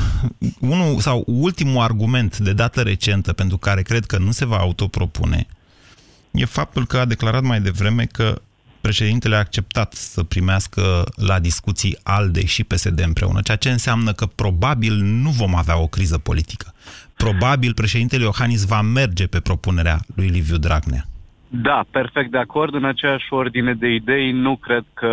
unul 0.61 0.99
sau 0.99 1.23
ultimul 1.27 1.83
argument 1.83 2.39
de 2.39 2.53
dată 2.53 2.81
recentă 2.81 3.33
pentru 3.33 3.57
care 3.57 3.83
cred 3.83 4.05
că 4.05 4.19
nu 4.19 4.31
se 4.31 4.47
va 4.47 4.57
autopropune 4.57 5.47
e 6.33 6.45
faptul 6.45 6.87
că 6.87 6.99
a 6.99 7.05
declarat 7.05 7.43
mai 7.43 7.61
devreme 7.61 8.05
că 8.05 8.41
președintele 8.83 9.35
a 9.35 9.39
acceptat 9.39 9.93
să 9.93 10.23
primească 10.23 11.05
la 11.17 11.39
discuții 11.39 11.99
ALDE 12.03 12.47
și 12.47 12.65
PSD 12.65 13.01
împreună, 13.07 13.41
ceea 13.41 13.57
ce 13.57 13.71
înseamnă 13.71 14.13
că 14.13 14.27
probabil 14.27 14.95
nu 14.95 15.31
vom 15.31 15.55
avea 15.55 15.79
o 15.79 15.87
criză 15.87 16.19
politică. 16.19 16.75
Probabil 17.17 17.75
președintele 17.75 18.23
Iohannis 18.23 18.65
va 18.65 18.81
merge 18.81 19.27
pe 19.27 19.41
propunerea 19.41 19.99
lui 20.15 20.27
Liviu 20.27 20.57
Dragnea. 20.57 21.05
Da, 21.49 21.85
perfect 21.91 22.31
de 22.31 22.39
acord. 22.39 22.75
În 22.75 22.85
aceeași 22.85 23.27
ordine 23.31 23.75
de 23.75 23.89
idei, 23.89 24.33
nu 24.33 24.57
cred 24.57 24.85
că 24.95 25.13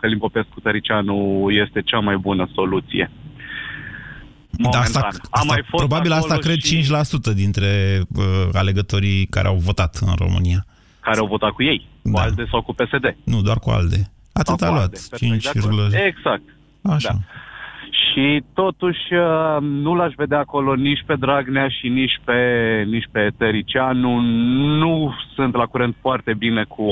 Călim 0.00 0.18
Popescu 0.18 0.60
Tăricianu 0.60 1.46
este 1.50 1.82
cea 1.82 1.98
mai 1.98 2.16
bună 2.16 2.48
soluție. 2.54 3.10
Da, 4.50 4.78
asta, 4.78 4.98
Momentan. 4.98 5.20
asta, 5.30 5.46
mai 5.46 5.64
fost 5.68 5.84
probabil 5.86 6.12
asta 6.12 6.34
acolo 6.34 6.40
cred 6.46 6.58
și- 6.58 6.82
5% 7.30 7.34
dintre 7.34 8.00
uh, 8.16 8.24
alegătorii 8.52 9.26
care 9.26 9.48
au 9.48 9.56
votat 9.56 9.98
în 10.00 10.14
România. 10.16 10.66
Care 11.08 11.20
au 11.20 11.26
votat 11.26 11.50
cu 11.50 11.62
ei, 11.62 11.88
cu 12.02 12.10
Da. 12.10 12.20
ALDE 12.22 12.44
sau 12.50 12.60
cu 12.62 12.72
PSD. 12.72 13.06
Nu, 13.24 13.42
doar 13.42 13.58
cu 13.58 13.70
ALDE. 13.70 14.10
Atât 14.32 14.58
Sau 14.58 14.68
a 14.68 14.70
cu 14.70 14.74
luat. 14.76 14.84
ALDE, 14.84 14.98
perfect 15.10 15.30
5, 15.32 15.42
de 15.42 15.48
acord. 15.48 15.92
Exact. 16.10 16.42
Așa. 16.94 17.12
Da. 17.12 17.18
Și 18.18 18.42
totuși 18.54 18.98
uh, 19.12 19.56
nu 19.60 19.94
l-aș 19.94 20.12
vedea 20.16 20.38
acolo 20.38 20.74
nici 20.74 21.02
pe 21.06 21.14
Dragnea 21.18 21.68
și 21.68 21.88
nici 21.88 22.20
pe, 22.24 22.38
nici 22.86 23.08
pe 23.12 23.30
Tăricianu. 23.38 24.20
Nu 24.82 25.14
sunt 25.34 25.54
la 25.54 25.64
curent 25.64 25.96
foarte 26.00 26.34
bine 26.34 26.64
cu 26.68 26.84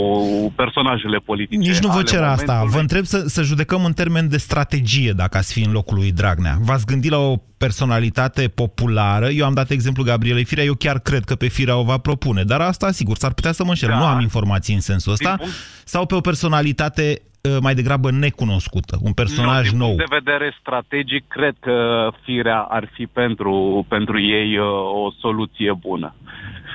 personajele 0.56 1.18
politice. 1.18 1.58
Nici 1.68 1.78
nu 1.78 1.88
vă 1.88 1.94
ale 1.94 2.02
cer 2.02 2.22
asta. 2.22 2.52
momentului. 2.52 2.72
Vă 2.74 2.80
întreb 2.80 3.04
să, 3.04 3.18
să 3.26 3.42
judecăm 3.42 3.84
în 3.84 3.92
termen 3.92 4.28
de 4.28 4.36
strategie 4.36 5.12
dacă 5.12 5.36
ați 5.36 5.52
fi 5.52 5.64
în 5.64 5.72
locul 5.72 5.96
lui 5.96 6.12
Dragnea. 6.12 6.56
V-ați 6.60 6.86
gândit 6.86 7.10
la 7.10 7.18
o 7.18 7.36
personalitate 7.58 8.48
populară? 8.48 9.28
Eu 9.28 9.44
am 9.46 9.54
dat 9.54 9.70
exemplu 9.70 10.02
Gabrielei 10.04 10.44
Firea, 10.44 10.64
eu 10.64 10.74
chiar 10.74 10.98
cred 10.98 11.24
că 11.24 11.34
pe 11.34 11.48
Firea 11.48 11.76
o 11.76 11.82
va 11.82 11.98
propune, 11.98 12.42
dar 12.42 12.60
asta, 12.60 12.90
sigur, 12.90 13.16
s-ar 13.16 13.32
putea 13.32 13.52
să 13.52 13.62
mă 13.64 13.68
înșel. 13.68 13.88
Da. 13.88 13.98
Nu 13.98 14.04
am 14.04 14.20
informații 14.20 14.74
în 14.74 14.80
sensul 14.80 15.12
ăsta. 15.12 15.28
Din 15.28 15.36
punct- 15.38 15.54
Sau 15.84 16.06
pe 16.06 16.14
o 16.14 16.20
personalitate 16.20 17.20
uh, 17.20 17.35
mai 17.60 17.74
degrabă 17.74 18.10
necunoscută, 18.10 18.98
un 19.02 19.12
personaj 19.12 19.64
nu, 19.64 19.70
din 19.70 19.78
nou. 19.78 19.88
punct 19.88 20.08
de 20.08 20.16
vedere 20.20 20.56
strategic, 20.60 21.28
cred 21.28 21.54
că 21.60 22.08
firea 22.22 22.60
ar 22.60 22.88
fi 22.92 23.06
pentru, 23.06 23.86
pentru 23.88 24.20
ei 24.20 24.58
uh, 24.58 24.66
o 25.04 25.10
soluție 25.20 25.72
bună. 25.72 26.14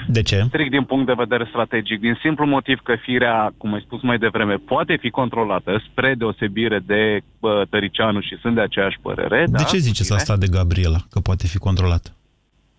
De 0.08 0.22
ce? 0.22 0.44
Strict 0.48 0.72
din 0.72 0.84
punct 0.84 1.06
de 1.06 1.14
vedere 1.18 1.46
strategic, 1.50 2.00
din 2.00 2.18
simplu 2.22 2.46
motiv 2.46 2.80
că 2.84 2.96
firea, 3.02 3.54
cum 3.58 3.74
ai 3.74 3.84
spus 3.86 4.02
mai 4.02 4.18
devreme, 4.18 4.56
poate 4.56 4.98
fi 5.02 5.10
controlată 5.10 5.84
spre 5.90 6.16
deosebire 6.18 6.80
de 6.86 7.22
uh, 7.40 7.62
Tăricianu 7.70 8.20
și 8.20 8.38
sunt 8.42 8.56
de 8.56 8.62
aceeași 8.62 8.98
părere. 9.02 9.46
De 9.46 9.52
da, 9.58 9.64
ce 9.64 9.78
ziceți 9.78 10.08
bine? 10.08 10.20
asta 10.20 10.38
de 10.38 10.48
Gabriela, 10.52 11.00
că 11.10 11.20
poate 11.20 11.48
fi 11.48 11.58
controlat? 11.58 12.16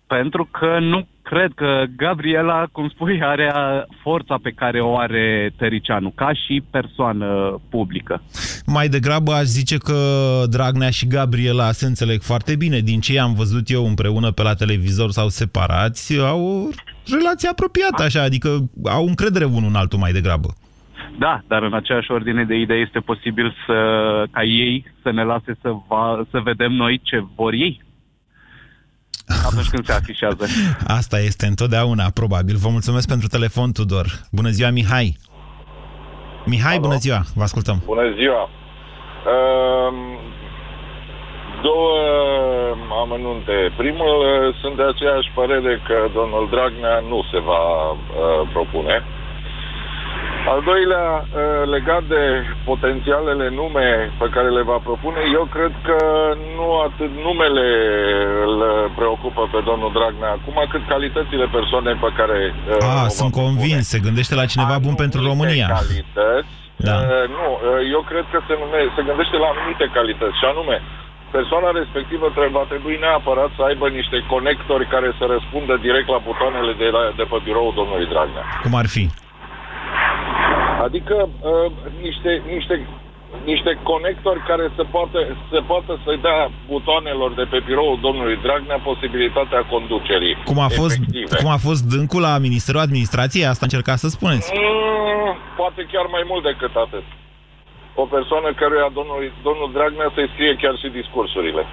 Pentru 0.07 0.47
că 0.51 0.79
nu 0.79 1.07
cred 1.21 1.51
că 1.55 1.83
Gabriela, 1.97 2.65
cum 2.71 2.89
spui, 2.89 3.21
are 3.23 3.51
uh, 3.55 3.83
forța 4.01 4.35
pe 4.41 4.49
care 4.49 4.81
o 4.81 4.97
are 4.97 5.53
Tăricianu, 5.57 6.11
ca 6.15 6.33
și 6.33 6.63
persoană 6.71 7.59
publică. 7.69 8.21
Mai 8.65 8.87
degrabă 8.87 9.31
aș 9.33 9.43
zice 9.43 9.77
că 9.77 9.97
Dragnea 10.49 10.89
și 10.89 11.07
Gabriela 11.07 11.71
se 11.71 11.85
înțeleg 11.85 12.21
foarte 12.21 12.55
bine. 12.55 12.79
Din 12.79 12.99
ce 12.99 13.19
am 13.19 13.33
văzut 13.33 13.69
eu 13.69 13.85
împreună 13.85 14.31
pe 14.31 14.41
la 14.41 14.53
televizor 14.53 15.09
sau 15.09 15.27
separați, 15.27 16.19
au 16.19 16.41
o 16.45 16.69
relație 17.15 17.49
apropiată 17.49 18.03
așa, 18.03 18.21
adică 18.21 18.49
au 18.85 19.05
încredere 19.07 19.45
unul 19.45 19.69
în 19.69 19.75
altul 19.75 19.99
mai 19.99 20.11
degrabă. 20.11 20.47
Da, 21.17 21.41
dar 21.47 21.63
în 21.63 21.73
aceeași 21.73 22.11
ordine 22.11 22.43
de 22.43 22.55
idei 22.55 22.81
este 22.81 22.99
posibil 22.99 23.55
să, 23.65 23.77
ca 24.31 24.43
ei 24.43 24.85
să 25.01 25.11
ne 25.11 25.23
lase 25.23 25.57
să, 25.61 25.71
va, 25.87 26.25
să 26.31 26.39
vedem 26.39 26.71
noi 26.71 26.99
ce 27.03 27.23
vor 27.35 27.53
ei 27.53 27.81
atunci 29.49 29.69
când 29.69 29.85
se 29.85 29.91
afișează. 29.91 30.45
Asta 30.87 31.19
este 31.19 31.45
întotdeauna, 31.45 32.05
probabil. 32.13 32.55
Vă 32.55 32.69
mulțumesc 32.69 33.07
pentru 33.07 33.27
telefon, 33.27 33.71
Tudor. 33.71 34.07
Bună 34.31 34.49
ziua, 34.49 34.69
Mihai! 34.69 35.17
Mihai, 36.45 36.79
bună 36.79 36.95
ziua! 36.95 37.21
Vă 37.35 37.43
ascultăm. 37.43 37.81
Bună 37.85 38.13
ziua! 38.19 38.49
Um, 39.33 39.97
două 41.61 41.93
amănunte. 43.03 43.57
Primul, 43.77 44.13
uh, 44.21 44.55
sunt 44.61 44.75
de 44.75 44.85
aceeași 44.93 45.29
părere 45.39 45.73
că 45.87 45.97
domnul 46.13 46.49
Dragnea 46.53 46.97
nu 47.11 47.19
se 47.31 47.39
va 47.49 47.63
uh, 47.91 47.97
propune. 48.53 48.95
Al 50.53 50.61
doilea, 50.71 51.05
uh, 51.23 51.63
legat 51.75 52.03
de 52.15 52.21
potențialele 52.71 53.45
nume 53.61 53.87
pe 54.21 54.27
care 54.35 54.49
le 54.57 54.63
va 54.71 54.77
propune, 54.89 55.21
eu 55.39 55.45
cred 55.55 55.73
că 55.87 55.97
nu 56.57 56.67
atât 56.87 57.11
numele 57.27 57.67
îl 58.47 58.55
preocupă 58.99 59.41
pe 59.53 59.59
domnul 59.69 59.91
Dragnea 59.97 60.31
acum, 60.37 60.57
cât 60.73 60.83
calitățile 60.93 61.45
persoanei 61.57 61.95
pe 62.05 62.09
care... 62.19 62.37
uh, 62.53 62.77
Ah, 62.93 62.99
o 62.99 63.03
va 63.07 63.15
sunt 63.19 63.31
convins. 63.43 63.83
Se 63.93 63.99
gândește 64.07 64.35
la 64.41 64.45
cineva 64.53 64.75
bun 64.85 64.95
pentru 65.03 65.19
România. 65.29 65.67
calități. 65.81 66.53
Da. 66.87 66.95
Uh, 67.01 67.25
nu, 67.37 67.45
uh, 67.55 67.61
eu 67.95 68.01
cred 68.11 68.25
că 68.33 68.37
se, 68.47 68.53
nume, 68.61 68.79
se 68.95 69.01
gândește 69.09 69.35
la 69.43 69.47
anumite 69.53 69.85
calități 69.97 70.39
și 70.41 70.45
anume 70.53 70.75
persoana 71.37 71.69
respectivă 71.81 72.25
trebuie, 72.35 72.57
va 72.61 72.65
trebui 72.73 72.95
neapărat 73.05 73.49
să 73.57 73.61
aibă 73.69 73.85
niște 73.99 74.17
conectori 74.33 74.85
care 74.95 75.09
să 75.19 75.23
răspundă 75.35 75.73
direct 75.87 76.07
la 76.15 76.19
butoanele 76.27 76.71
de, 76.81 76.87
la, 76.95 77.01
de 77.19 77.25
pe 77.31 77.37
biroul 77.47 77.73
domnului 77.79 78.07
Dragnea. 78.13 78.45
Cum 78.65 78.75
ar 78.83 78.87
fi? 78.95 79.03
Adică 80.87 81.15
uh, 81.29 81.71
niște, 82.01 82.41
niște 82.55 82.75
niște 83.51 83.71
conectori 83.83 84.45
care 84.49 84.65
se 84.77 84.83
poate, 84.95 85.19
se 85.51 85.59
poate 85.71 85.93
să-i 86.03 86.23
dea 86.27 86.51
butoanelor 86.67 87.33
de 87.39 87.45
pe 87.51 87.59
biroul 87.65 87.99
domnului 88.01 88.37
Dragnea 88.45 88.79
posibilitatea 88.89 89.61
conducerii. 89.73 90.35
Cum 90.49 90.59
a 90.59 90.69
fost, 90.79 90.95
efective. 90.95 91.35
cum 91.41 91.49
a 91.57 91.59
fost 91.67 91.81
dâncul 91.95 92.21
la 92.21 92.37
Ministerul 92.47 92.81
Administrației? 92.81 93.45
Asta 93.45 93.65
încerca 93.69 93.95
să 93.95 94.07
spuneți. 94.07 94.47
Mm, 94.53 95.35
poate 95.61 95.81
chiar 95.91 96.05
mai 96.15 96.23
mult 96.31 96.43
decât 96.43 96.73
atât. 96.85 97.05
O 97.95 98.05
persoană 98.15 98.53
căruia 98.53 98.89
domnul, 98.97 99.19
domnul 99.47 99.69
Dragnea 99.75 100.11
să-i 100.15 100.31
scrie 100.33 100.53
chiar 100.61 100.75
și 100.81 100.97
discursurile. 100.99 101.63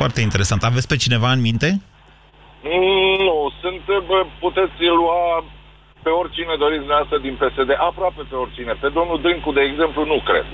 Foarte 0.00 0.20
interesant. 0.20 0.62
Aveți 0.64 0.88
pe 0.88 0.96
cineva 1.04 1.30
în 1.32 1.40
minte? 1.40 1.68
Mm, 2.62 3.16
Nu, 3.28 3.36
sunt, 3.60 3.84
bă, 4.08 4.18
puteți 4.44 4.78
lua 5.00 5.44
pe 6.08 6.20
oricine 6.22 6.54
doriți 6.64 6.84
dumneavoastră 6.84 7.18
din 7.26 7.34
PSD, 7.40 7.70
aproape 7.90 8.22
pe 8.30 8.36
oricine. 8.44 8.72
Pe 8.82 8.88
domnul 8.98 9.18
Dâncu, 9.24 9.50
de 9.58 9.62
exemplu, 9.70 10.00
nu 10.12 10.18
cred. 10.28 10.46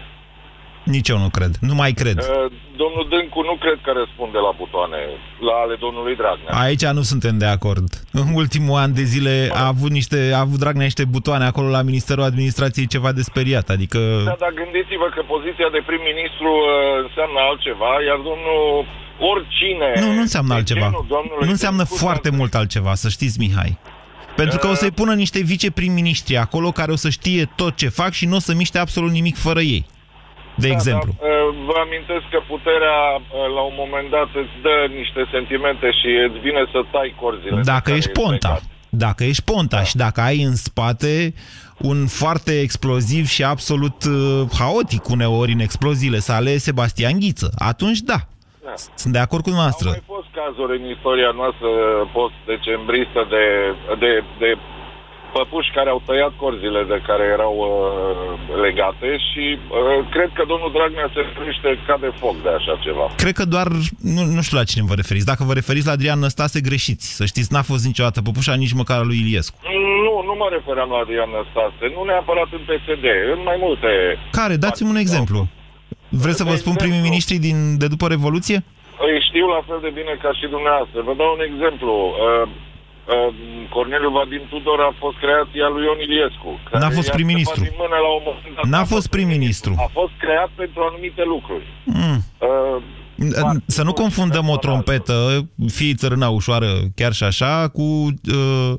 Nici 0.95 1.09
eu 1.15 1.19
nu 1.25 1.31
cred. 1.37 1.53
Nu 1.69 1.75
mai 1.83 1.93
cred. 2.01 2.19
Uh, 2.19 2.27
Domnul 2.83 3.05
Dâncu 3.13 3.41
nu 3.51 3.55
cred 3.65 3.79
că 3.85 3.91
răspunde 4.01 4.39
la 4.47 4.53
butoane, 4.61 5.01
la 5.49 5.55
ale 5.65 5.75
domnului 5.85 6.15
Dragnea. 6.21 6.53
Aici 6.67 6.85
nu 6.99 7.05
suntem 7.13 7.35
de 7.43 7.49
acord. 7.57 7.89
În 8.21 8.27
ultimul 8.43 8.77
an 8.85 8.91
de 9.01 9.05
zile 9.13 9.35
a 9.63 9.67
avut, 9.73 9.91
niște, 9.99 10.19
a 10.39 10.41
avut 10.47 10.59
Dragnea 10.63 10.91
niște 10.91 11.05
butoane 11.17 11.45
acolo 11.47 11.69
la 11.77 11.83
Ministerul 11.91 12.29
Administrației 12.31 12.93
ceva 12.95 13.11
de 13.19 13.23
speriat. 13.31 13.67
Adică... 13.77 13.99
Da, 14.31 14.37
dar 14.45 14.53
gândiți-vă 14.63 15.09
că 15.15 15.21
poziția 15.35 15.69
de 15.77 15.81
prim-ministru 15.89 16.51
uh, 16.61 16.71
înseamnă 17.07 17.39
altceva, 17.51 17.93
iar 18.09 18.19
domnul 18.31 18.63
oricine... 19.33 19.89
Nu, 20.05 20.11
nu 20.19 20.25
înseamnă 20.29 20.53
de 20.53 20.59
altceva. 20.59 20.87
genul 20.89 21.07
domnului 21.17 21.45
Nu 21.49 21.55
înseamnă 21.57 21.85
Dâncu, 21.85 22.03
foarte 22.05 22.31
mult 22.39 22.53
altceva, 22.61 22.93
să 23.03 23.09
știți, 23.17 23.37
Mihai. 23.45 23.73
Pentru 24.37 24.59
că 24.59 24.67
o 24.67 24.75
să-i 24.75 24.91
pună 24.91 25.15
niște 25.15 25.41
viceprim-ministri 25.43 26.37
acolo 26.37 26.71
care 26.71 26.93
o 26.93 26.97
să 26.97 27.09
știe 27.11 27.51
tot 27.57 27.77
ce 27.77 27.89
fac 27.89 28.13
și 28.13 28.27
nu 28.27 28.37
o 28.37 28.39
să 28.39 28.55
miște 28.55 28.79
absolut 28.79 29.11
nimic 29.11 29.37
fără 29.37 29.61
ei. 29.61 29.87
De 30.57 30.69
Da, 30.69 30.75
exemplu. 30.75 31.13
Da, 31.21 31.27
uh, 31.27 31.55
vă 31.67 31.75
amintesc 31.87 32.25
că 32.31 32.41
puterea 32.49 32.99
uh, 33.17 33.55
la 33.57 33.61
un 33.71 33.75
moment 33.83 34.11
dat 34.11 34.29
îți 34.43 34.55
dă 34.63 34.77
niște 35.01 35.21
sentimente 35.33 35.87
și 35.91 36.09
îți 36.29 36.39
vine 36.47 36.63
să 36.73 36.79
tai 36.93 37.15
corzile. 37.21 37.55
de 37.55 37.61
Dacă 37.61 37.81
care 37.85 37.97
ești 37.97 38.11
ești 38.11 38.21
ponta. 38.23 38.49
legat. 38.49 38.63
Dacă 38.89 39.25
ești 39.25 39.43
ponta 39.43 39.83
și 39.83 39.97
dacă 39.97 40.21
ai 40.21 40.43
în 40.43 40.55
spate 40.57 41.35
un 41.79 42.07
foarte 42.07 42.61
exploziv 42.61 43.27
și 43.27 43.45
absolut 43.45 44.05
uh, 44.05 44.43
haotic 44.59 45.09
uneori 45.09 45.53
în 45.53 45.59
exploziile 45.59 46.19
sale, 46.19 46.57
Sebastian 46.57 47.19
Ghiță, 47.19 47.53
atunci 47.59 47.99
da. 47.99 48.19
Da. 48.65 48.75
Sunt 48.95 49.13
de 49.13 49.19
acord 49.19 49.43
cu 49.43 49.51
noastră. 49.51 49.89
Au 49.89 49.95
mai 49.95 50.03
fost 50.17 50.24
cazuri 50.41 50.73
în 50.79 50.85
istoria 50.95 51.33
noastră 51.41 51.71
post-decembristă 52.17 53.21
de, 53.35 53.45
de, 54.03 54.13
de 54.43 54.51
păpuși 55.35 55.75
care 55.77 55.91
au 55.95 56.01
tăiat 56.09 56.33
corzile 56.43 56.83
de 56.93 56.99
care 57.09 57.25
erau 57.37 57.55
uh, 57.63 57.71
legate 58.67 59.09
și 59.29 59.45
uh, 59.59 59.99
cred 60.15 60.31
că 60.37 60.43
domnul 60.53 60.71
Dragnea 60.77 61.09
se 61.17 61.23
priște 61.39 61.69
ca 61.89 61.97
de 62.05 62.11
foc 62.21 62.37
de 62.47 62.53
așa 62.59 62.75
ceva. 62.87 63.07
Cred 63.23 63.35
că 63.41 63.45
doar, 63.55 63.69
nu, 64.17 64.23
nu 64.37 64.43
știu 64.47 64.57
la 64.61 64.71
cine 64.71 64.91
vă 64.91 64.97
referiți. 65.03 65.31
Dacă 65.33 65.43
vă 65.49 65.55
referiți 65.61 65.87
la 65.89 65.97
Adrian 65.97 66.21
Năstase, 66.25 66.67
greșiți. 66.69 67.07
Să 67.19 67.25
știți, 67.33 67.53
n-a 67.53 67.65
fost 67.71 67.85
niciodată 67.91 68.19
păpușa, 68.27 68.55
nici 68.65 68.79
măcar 68.81 68.99
a 69.01 69.09
lui 69.11 69.19
Iliescu. 69.25 69.57
Nu, 70.07 70.15
nu 70.29 70.35
mă 70.41 70.47
refeream 70.57 70.89
la 70.95 70.99
Adrian 71.05 71.31
Năstase, 71.37 71.85
nu 71.97 72.03
neapărat 72.11 72.49
în 72.59 72.63
PSD, 72.69 73.07
în 73.35 73.41
mai 73.49 73.59
multe... 73.65 73.89
Care? 74.41 74.55
Dați-mi 74.65 74.93
un 74.95 75.01
exemplu. 75.05 75.39
Vreți 76.23 76.37
să 76.37 76.45
vă 76.51 76.55
spun 76.55 76.75
primii 76.75 77.07
miniștri 77.09 77.37
din, 77.47 77.57
de 77.79 77.87
după 77.95 78.07
Revoluție? 78.09 78.59
Îi 79.07 79.17
știu 79.29 79.47
la 79.57 79.61
fel 79.69 79.81
de 79.87 79.91
bine 79.99 80.13
ca 80.25 80.31
și 80.39 80.47
dumneavoastră. 80.55 80.99
Vă 81.09 81.15
dau 81.21 81.31
un 81.37 81.43
exemplu. 81.51 81.93
Uh, 82.09 82.45
uh, 83.15 83.29
Corneliu 83.75 84.11
Vadim 84.19 84.45
Tudor 84.53 84.81
a 84.91 84.93
fost 85.03 85.17
creația 85.25 85.67
lui 85.75 85.85
Ion 85.87 86.01
Iliescu. 86.07 86.51
care 86.69 86.81
N-a 86.83 86.93
fost 86.99 87.09
i-a 87.11 87.17
prim-ministru. 87.17 87.59
scăpat 87.61 87.71
din 87.73 87.81
mână 87.83 87.97
la 88.07 88.11
un 88.19 88.23
moment 88.29 88.55
dat. 88.57 88.65
N-a 88.75 88.85
fost 88.95 89.07
prim-ministru. 89.15 89.73
A 89.87 89.89
fost 90.01 90.15
creat 90.25 90.51
pentru 90.63 90.79
anumite 90.89 91.23
lucruri. 91.35 91.67
Mm. 92.01 92.19
Uh, 92.49 92.77
Să 93.77 93.83
nu 93.89 93.93
confundăm 94.03 94.47
o 94.55 94.57
trompetă, 94.65 95.17
fie 95.79 95.95
țărâna 96.03 96.29
ușoară, 96.39 96.71
chiar 96.99 97.13
și 97.19 97.25
așa, 97.31 97.53
cu... 97.77 97.83
Uh, 98.39 98.73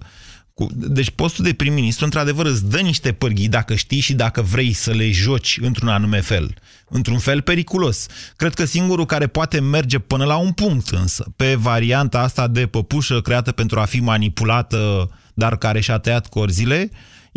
cu... 0.56 0.68
Deci 0.74 1.10
postul 1.10 1.44
de 1.44 1.54
prim-ministru, 1.54 2.06
într-adevăr, 2.06 2.46
îți 2.46 2.70
dă 2.70 2.80
niște 2.80 3.12
pârghii 3.12 3.48
dacă 3.48 3.76
știi 3.76 4.00
și 4.00 4.14
dacă 4.14 4.42
vrei 4.42 4.74
să 4.74 4.92
le 4.92 5.12
joci 5.12 5.60
într-un 5.62 5.88
anume 5.88 6.22
fel. 6.22 6.54
Într-un 6.90 7.18
fel 7.18 7.42
periculos. 7.42 8.06
Cred 8.36 8.54
că 8.54 8.66
singurul 8.66 9.06
care 9.06 9.28
poate 9.28 9.60
merge 9.60 10.00
până 10.00 10.26
la 10.26 10.36
un 10.36 10.52
punct, 10.52 10.90
însă, 10.90 11.26
pe 11.36 11.56
varianta 11.56 12.20
asta 12.20 12.48
de 12.48 12.66
păpușă 12.66 13.22
creată 13.22 13.52
pentru 13.52 13.80
a 13.80 13.86
fi 13.86 14.00
manipulată, 14.00 15.10
dar 15.34 15.58
care 15.58 15.80
și-a 15.80 15.98
tăiat 15.98 16.28
corzile, 16.28 16.90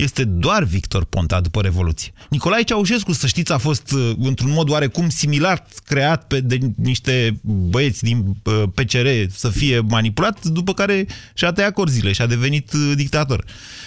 este 0.05 0.25
doar 0.25 0.63
Victor 0.65 1.05
Ponta 1.05 1.41
după 1.41 1.61
Revoluție. 1.61 2.13
Nicolae 2.31 2.63
Ceaușescu, 2.63 3.13
să 3.13 3.27
știți, 3.27 3.53
a 3.53 3.59
fost 3.59 3.93
uh, 3.93 4.13
într-un 4.19 4.51
mod 4.51 4.71
oarecum 4.71 5.09
similar 5.09 5.65
creat 5.87 6.27
pe, 6.27 6.41
de 6.41 6.59
niște 6.77 7.41
băieți 7.71 8.03
din 8.05 8.19
uh, 8.19 8.63
PCR 8.75 9.07
să 9.29 9.49
fie 9.51 9.81
manipulat, 9.81 10.45
după 10.45 10.73
care 10.73 11.07
și-a 11.35 11.53
tăiat 11.53 11.73
corzile 11.73 12.13
și 12.13 12.23
a 12.23 12.27
devenit 12.27 12.73
uh, 12.73 12.93
dictator. 12.97 13.45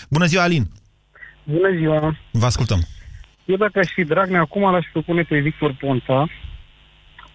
Bună 0.10 0.26
ziua, 0.26 0.44
Alin! 0.44 0.64
Bună 1.44 1.70
ziua! 1.78 2.18
Vă 2.32 2.46
ascultăm! 2.46 2.80
Eu 3.46 3.56
dacă 3.56 3.80
aș 3.80 3.88
fi 3.94 4.04
Dragnea, 4.04 4.40
acum 4.40 4.72
l-aș 4.72 4.86
propune 4.92 5.22
pe 5.22 5.40
Victor 5.40 5.76
Ponta. 5.80 6.30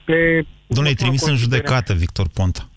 Pe... 0.05 0.47
Domnule, 0.67 0.91
e 0.91 0.95
trimis 0.95 1.23
în 1.23 1.29
consideră- 1.29 1.57
judecată 1.57 1.95
Victor 1.95 2.27
Ponta. 2.35 2.69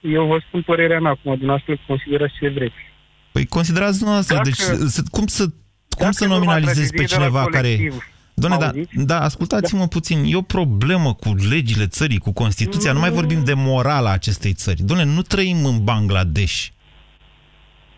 Eu 0.00 0.26
vă 0.26 0.42
spun 0.46 0.62
părerea 0.62 1.00
mea 1.00 1.10
acum, 1.10 1.30
dumneavoastră 1.36 1.78
considerați 1.86 2.34
ce 2.40 2.48
vreți. 2.48 2.89
Păi 3.32 3.46
considerați 3.46 3.96
dumneavoastră, 3.96 4.34
Dacă- 4.34 4.48
deci 4.48 4.88
să- 4.90 5.02
cum 5.10 5.26
să, 5.26 5.42
cum 5.42 5.54
Dacă 5.98 6.12
să 6.12 6.26
nu 6.26 6.32
nominalizezi 6.32 6.78
v-ați 6.78 6.90
pe 6.90 6.96
trezit 6.96 7.10
de 7.10 7.16
la 7.16 7.22
cineva 7.24 7.44
care... 7.46 7.74
colectiv, 7.76 8.04
Doamne, 8.34 8.58
da, 8.58 8.66
auziți? 8.66 9.04
da, 9.04 9.20
ascultați-mă 9.20 9.86
puțin, 9.88 10.24
e 10.26 10.36
o 10.36 10.42
problemă 10.42 11.14
cu 11.14 11.34
legile 11.34 11.86
țării, 11.86 12.18
cu 12.18 12.32
Constituția, 12.32 12.92
nu 12.92 12.98
mai 13.00 13.10
vorbim 13.10 13.44
de 13.44 13.54
morala 13.54 14.10
acestei 14.10 14.52
țări. 14.52 14.82
Doamne, 14.82 15.04
nu 15.04 15.22
trăim 15.22 15.64
în 15.64 15.84
Bangladesh. 15.84 16.66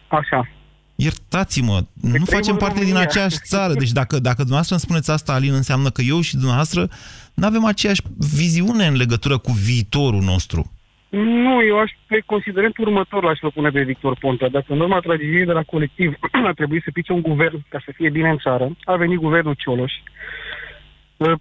Așa. 0.09 0.49
Iertați-mă, 0.95 1.85
nu 1.95 2.09
trăim 2.11 2.25
facem 2.25 2.53
în 2.53 2.59
parte 2.59 2.75
din 2.79 2.83
România. 2.89 3.09
aceeași 3.09 3.37
țară. 3.45 3.73
Deci 3.75 3.91
dacă, 3.93 4.19
dacă 4.19 4.37
dumneavoastră 4.37 4.75
îmi 4.75 4.85
spuneți 4.85 5.11
asta, 5.11 5.33
Alin, 5.33 5.53
înseamnă 5.53 5.91
că 5.91 6.03
eu 6.03 6.21
și 6.21 6.35
dumneavoastră 6.37 6.89
nu 7.35 7.47
avem 7.47 7.65
aceeași 7.65 8.01
viziune 8.19 8.87
în 8.87 8.95
legătură 8.97 9.39
cu 9.39 9.53
viitorul 9.53 10.23
nostru. 10.23 10.73
Nu, 11.19 11.63
eu 11.63 11.79
aș 11.79 11.91
pe 12.07 12.23
considerentul 12.27 12.87
următor 12.87 13.23
l-aș 13.23 13.39
propune 13.39 13.71
pe 13.71 13.83
Victor 13.83 14.17
Ponta. 14.19 14.49
Dacă 14.49 14.73
în 14.73 14.81
urma 14.81 15.01
tragediei 15.01 15.45
de 15.45 15.53
la 15.53 15.63
colectiv 15.63 16.15
a 16.49 16.53
trebuit 16.53 16.83
să 16.83 16.91
pice 16.93 17.13
un 17.13 17.21
guvern 17.21 17.65
ca 17.69 17.83
să 17.85 17.93
fie 17.95 18.11
bine 18.11 18.31
în 18.31 18.39
țară, 18.39 18.77
a 18.85 18.97
venit 18.97 19.19
guvernul 19.19 19.55
Cioloș. 19.55 19.93
Uh, 21.17 21.33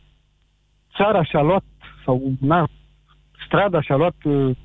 Țara 0.95 1.23
și-a 1.23 1.41
luat, 1.41 1.63
sau 2.05 2.31
na, 2.39 2.67
strada 3.45 3.81
și-a 3.81 3.95
luat 3.95 4.15
uh, 4.23 4.55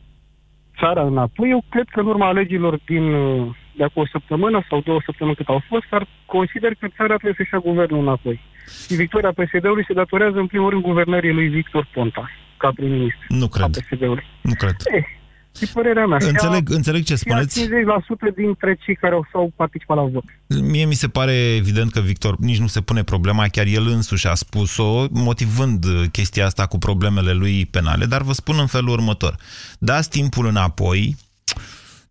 țara 0.79 1.03
înapoi. 1.03 1.51
Eu 1.51 1.65
cred 1.71 1.89
că 1.89 2.01
în 2.01 2.07
urma 2.07 2.27
alegerilor 2.27 2.79
din 2.87 3.13
uh, 3.13 3.57
de 3.77 3.85
acum 3.85 4.03
o 4.03 4.07
săptămână 4.07 4.65
sau 4.69 4.81
două 4.81 5.01
săptămâni 5.05 5.37
cât 5.37 5.49
au 5.49 5.63
fost, 5.69 5.87
ar 5.91 6.07
consider 6.27 6.75
că 6.75 6.89
țara 6.89 7.15
trebuie 7.15 7.35
să-și 7.37 7.55
ia 7.55 7.59
guvernul 7.59 8.01
înapoi. 8.01 8.41
Și 8.87 8.95
victoria 8.95 9.33
PSD-ului 9.33 9.85
se 9.87 9.93
datorează 9.93 10.39
în 10.39 10.47
primul 10.47 10.71
rând 10.71 10.83
guvernării 10.83 11.33
lui 11.33 11.49
Victor 11.49 11.89
Ponta, 11.93 12.31
ca 12.59 12.71
prim-ministru. 12.75 13.25
Nu 13.29 13.49
cred. 13.49 13.71
PSD-ului. 13.71 14.25
Nu 14.43 14.55
cred. 14.55 14.77
Eh, 14.95 15.05
e 15.61 15.67
părerea 15.73 16.07
mea. 16.07 16.19
Înțeleg, 16.21 16.67
Și 16.69 16.73
a- 16.73 16.77
înțeleg 16.77 17.03
ce 17.05 17.07
și 17.07 17.13
a 17.13 17.17
spuneți. 17.17 17.61
50% 17.61 18.31
dintre 18.37 18.79
cei 18.85 18.95
care 18.97 19.15
au, 19.15 19.27
s-au 19.33 19.53
participat 19.57 19.97
la 19.97 20.03
vot. 20.03 20.25
Mie 20.63 20.85
mi 20.85 20.95
se 20.95 21.09
pare 21.09 21.33
evident 21.55 21.93
că 21.93 22.01
Victor 22.01 22.37
nici 22.39 22.59
nu 22.59 22.67
se 22.67 22.81
pune 22.81 23.03
problema, 23.03 23.47
chiar 23.49 23.67
el 23.67 23.87
însuși 23.87 24.27
a 24.27 24.35
spus-o, 24.35 25.05
motivând 25.11 25.85
uh, 25.85 26.03
chestia 26.13 26.47
asta 26.47 26.67
cu 26.67 26.79
problemele 26.79 27.33
lui 27.33 27.67
penale, 27.67 28.05
dar 28.05 28.23
vă 28.23 28.33
spun 28.33 28.57
în 28.59 28.67
felul 28.67 28.89
următor. 28.89 29.37
Dați 29.79 30.11
timpul 30.11 30.47
înapoi, 30.47 31.17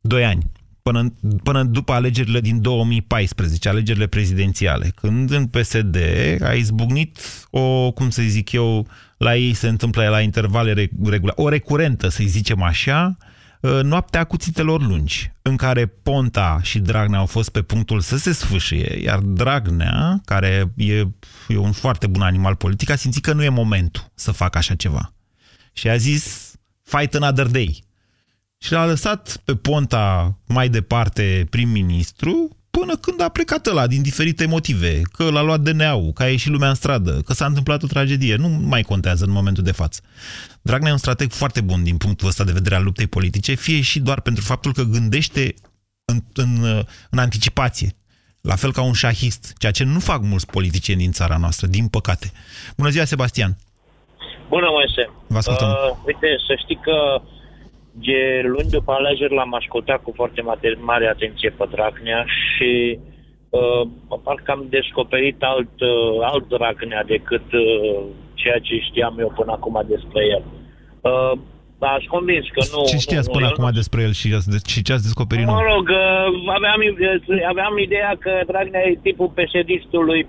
2 0.01 0.25
ani, 0.25 0.43
până, 0.81 1.13
până 1.43 1.63
după 1.63 1.91
alegerile 1.93 2.39
din 2.41 2.61
2014, 2.61 3.69
alegerile 3.69 4.07
prezidențiale, 4.07 4.91
când 4.95 5.31
în 5.31 5.45
PSD 5.47 5.97
a 6.41 6.53
izbucnit 6.53 7.19
o, 7.49 7.91
cum 7.91 8.09
să 8.09 8.21
zic 8.21 8.51
eu, 8.51 8.87
la 9.17 9.35
ei 9.35 9.53
se 9.53 9.67
întâmplă 9.67 10.09
la 10.09 10.21
intervale 10.21 10.73
reg- 10.73 11.09
regula, 11.09 11.33
o 11.35 11.49
recurentă, 11.49 12.09
să 12.09 12.23
zicem 12.25 12.61
așa, 12.61 13.17
uh, 13.61 13.79
noaptea 13.83 14.23
cuțitelor 14.23 14.81
lungi, 14.81 15.31
în 15.41 15.55
care 15.55 15.85
Ponta 15.85 16.59
și 16.61 16.79
Dragnea 16.79 17.19
au 17.19 17.25
fost 17.25 17.49
pe 17.49 17.61
punctul 17.61 17.99
să 17.99 18.17
se 18.17 18.31
sfâșie, 18.31 19.01
iar 19.03 19.19
Dragnea, 19.19 20.21
care 20.25 20.73
e, 20.75 21.07
e 21.47 21.57
un 21.57 21.71
foarte 21.71 22.07
bun 22.07 22.21
animal 22.21 22.55
politic, 22.55 22.89
a 22.89 22.95
simțit 22.95 23.23
că 23.23 23.33
nu 23.33 23.43
e 23.43 23.49
momentul 23.49 24.11
să 24.13 24.31
facă 24.31 24.57
așa 24.57 24.75
ceva. 24.75 25.13
Și 25.73 25.89
a 25.89 25.95
zis, 25.95 26.53
fight 26.83 27.15
another 27.15 27.47
day. 27.47 27.83
Și 28.57 28.71
l-a 28.71 28.85
lăsat 28.85 29.41
pe 29.43 29.55
Ponta 29.55 30.37
mai 30.47 30.69
departe 30.69 31.47
prim-ministru 31.49 32.57
până 32.79 32.95
când 32.95 33.21
a 33.21 33.29
plecat 33.29 33.65
ăla 33.65 33.87
din 33.87 34.01
diferite 34.01 34.45
motive, 34.45 35.01
că 35.11 35.29
l-a 35.29 35.41
luat 35.41 35.59
DNA-ul, 35.59 36.11
că 36.11 36.23
a 36.23 36.29
ieșit 36.29 36.51
lumea 36.51 36.69
în 36.69 36.75
stradă, 36.75 37.21
că 37.25 37.33
s-a 37.33 37.45
întâmplat 37.45 37.83
o 37.83 37.87
tragedie. 37.87 38.35
Nu 38.35 38.47
mai 38.47 38.81
contează 38.81 39.23
în 39.25 39.31
momentul 39.31 39.63
de 39.63 39.71
față. 39.71 40.01
Dragnea 40.61 40.89
e 40.89 40.91
un 40.91 40.97
strateg 40.97 41.31
foarte 41.31 41.61
bun 41.61 41.83
din 41.83 41.97
punctul 41.97 42.27
ăsta 42.27 42.43
de 42.43 42.51
vedere 42.51 42.75
al 42.75 42.83
luptei 42.83 43.07
politice, 43.07 43.53
fie 43.53 43.81
și 43.81 43.99
doar 43.99 44.21
pentru 44.21 44.43
faptul 44.43 44.73
că 44.73 44.83
gândește 44.83 45.53
în, 46.05 46.17
în, 46.33 46.83
în 47.09 47.19
anticipație. 47.19 47.95
la 48.41 48.55
fel 48.55 48.71
ca 48.71 48.81
un 48.81 48.93
șahist, 48.93 49.53
ceea 49.57 49.71
ce 49.71 49.83
nu 49.83 49.99
fac 49.99 50.21
mulți 50.21 50.45
politicieni 50.45 50.99
din 50.99 51.11
țara 51.11 51.37
noastră, 51.37 51.67
din 51.67 51.87
păcate. 51.87 52.31
Bună 52.77 52.89
ziua, 52.89 53.05
Sebastian! 53.05 53.57
Bună, 54.49 54.67
Moise! 54.69 55.03
Vă 55.27 55.37
ascultăm. 55.37 55.67
Uh, 55.67 55.97
uite, 56.05 56.27
să 56.47 56.53
știi 56.63 56.79
că 56.83 57.21
de 57.95 58.41
luni 58.43 58.69
după 58.69 58.91
alegeri 58.91 59.33
l-am 59.33 59.53
ascultat 59.53 60.01
cu 60.01 60.11
foarte 60.15 60.41
mare, 60.41 60.77
mare 60.79 61.07
atenție 61.07 61.49
pe 61.49 61.65
Dragnea 61.71 62.25
și 62.25 62.99
uh, 63.49 63.87
parcă 64.23 64.51
am 64.51 64.65
descoperit 64.69 65.41
alt, 65.43 65.79
uh, 65.81 66.17
alt 66.21 66.47
Dragnea 66.47 67.03
decât 67.03 67.51
uh, 67.53 68.03
ceea 68.33 68.59
ce 68.59 68.79
știam 68.79 69.19
eu 69.19 69.31
până 69.35 69.51
acum 69.51 69.83
despre 69.87 70.21
el. 70.35 70.43
Uh, 71.01 71.39
Aș 71.79 72.05
convins 72.05 72.45
că 72.53 72.61
nu... 72.73 72.83
Ce 72.85 72.97
știați 72.97 73.27
nu, 73.27 73.33
până 73.33 73.45
nu, 73.45 73.51
acum 73.51 73.69
despre 73.73 74.01
el 74.01 74.11
și, 74.11 74.27
și 74.65 74.81
ce 74.81 74.93
ați 74.93 75.03
descoperit? 75.03 75.45
Mă 75.45 75.51
nou? 75.51 75.73
rog, 75.73 75.89
uh, 75.89 76.53
aveam, 76.57 76.79
aveam 77.47 77.77
ideea 77.77 78.15
că 78.19 78.31
Dragnea 78.47 78.81
e 78.81 78.99
tipul 79.01 79.27
psd 79.27 79.69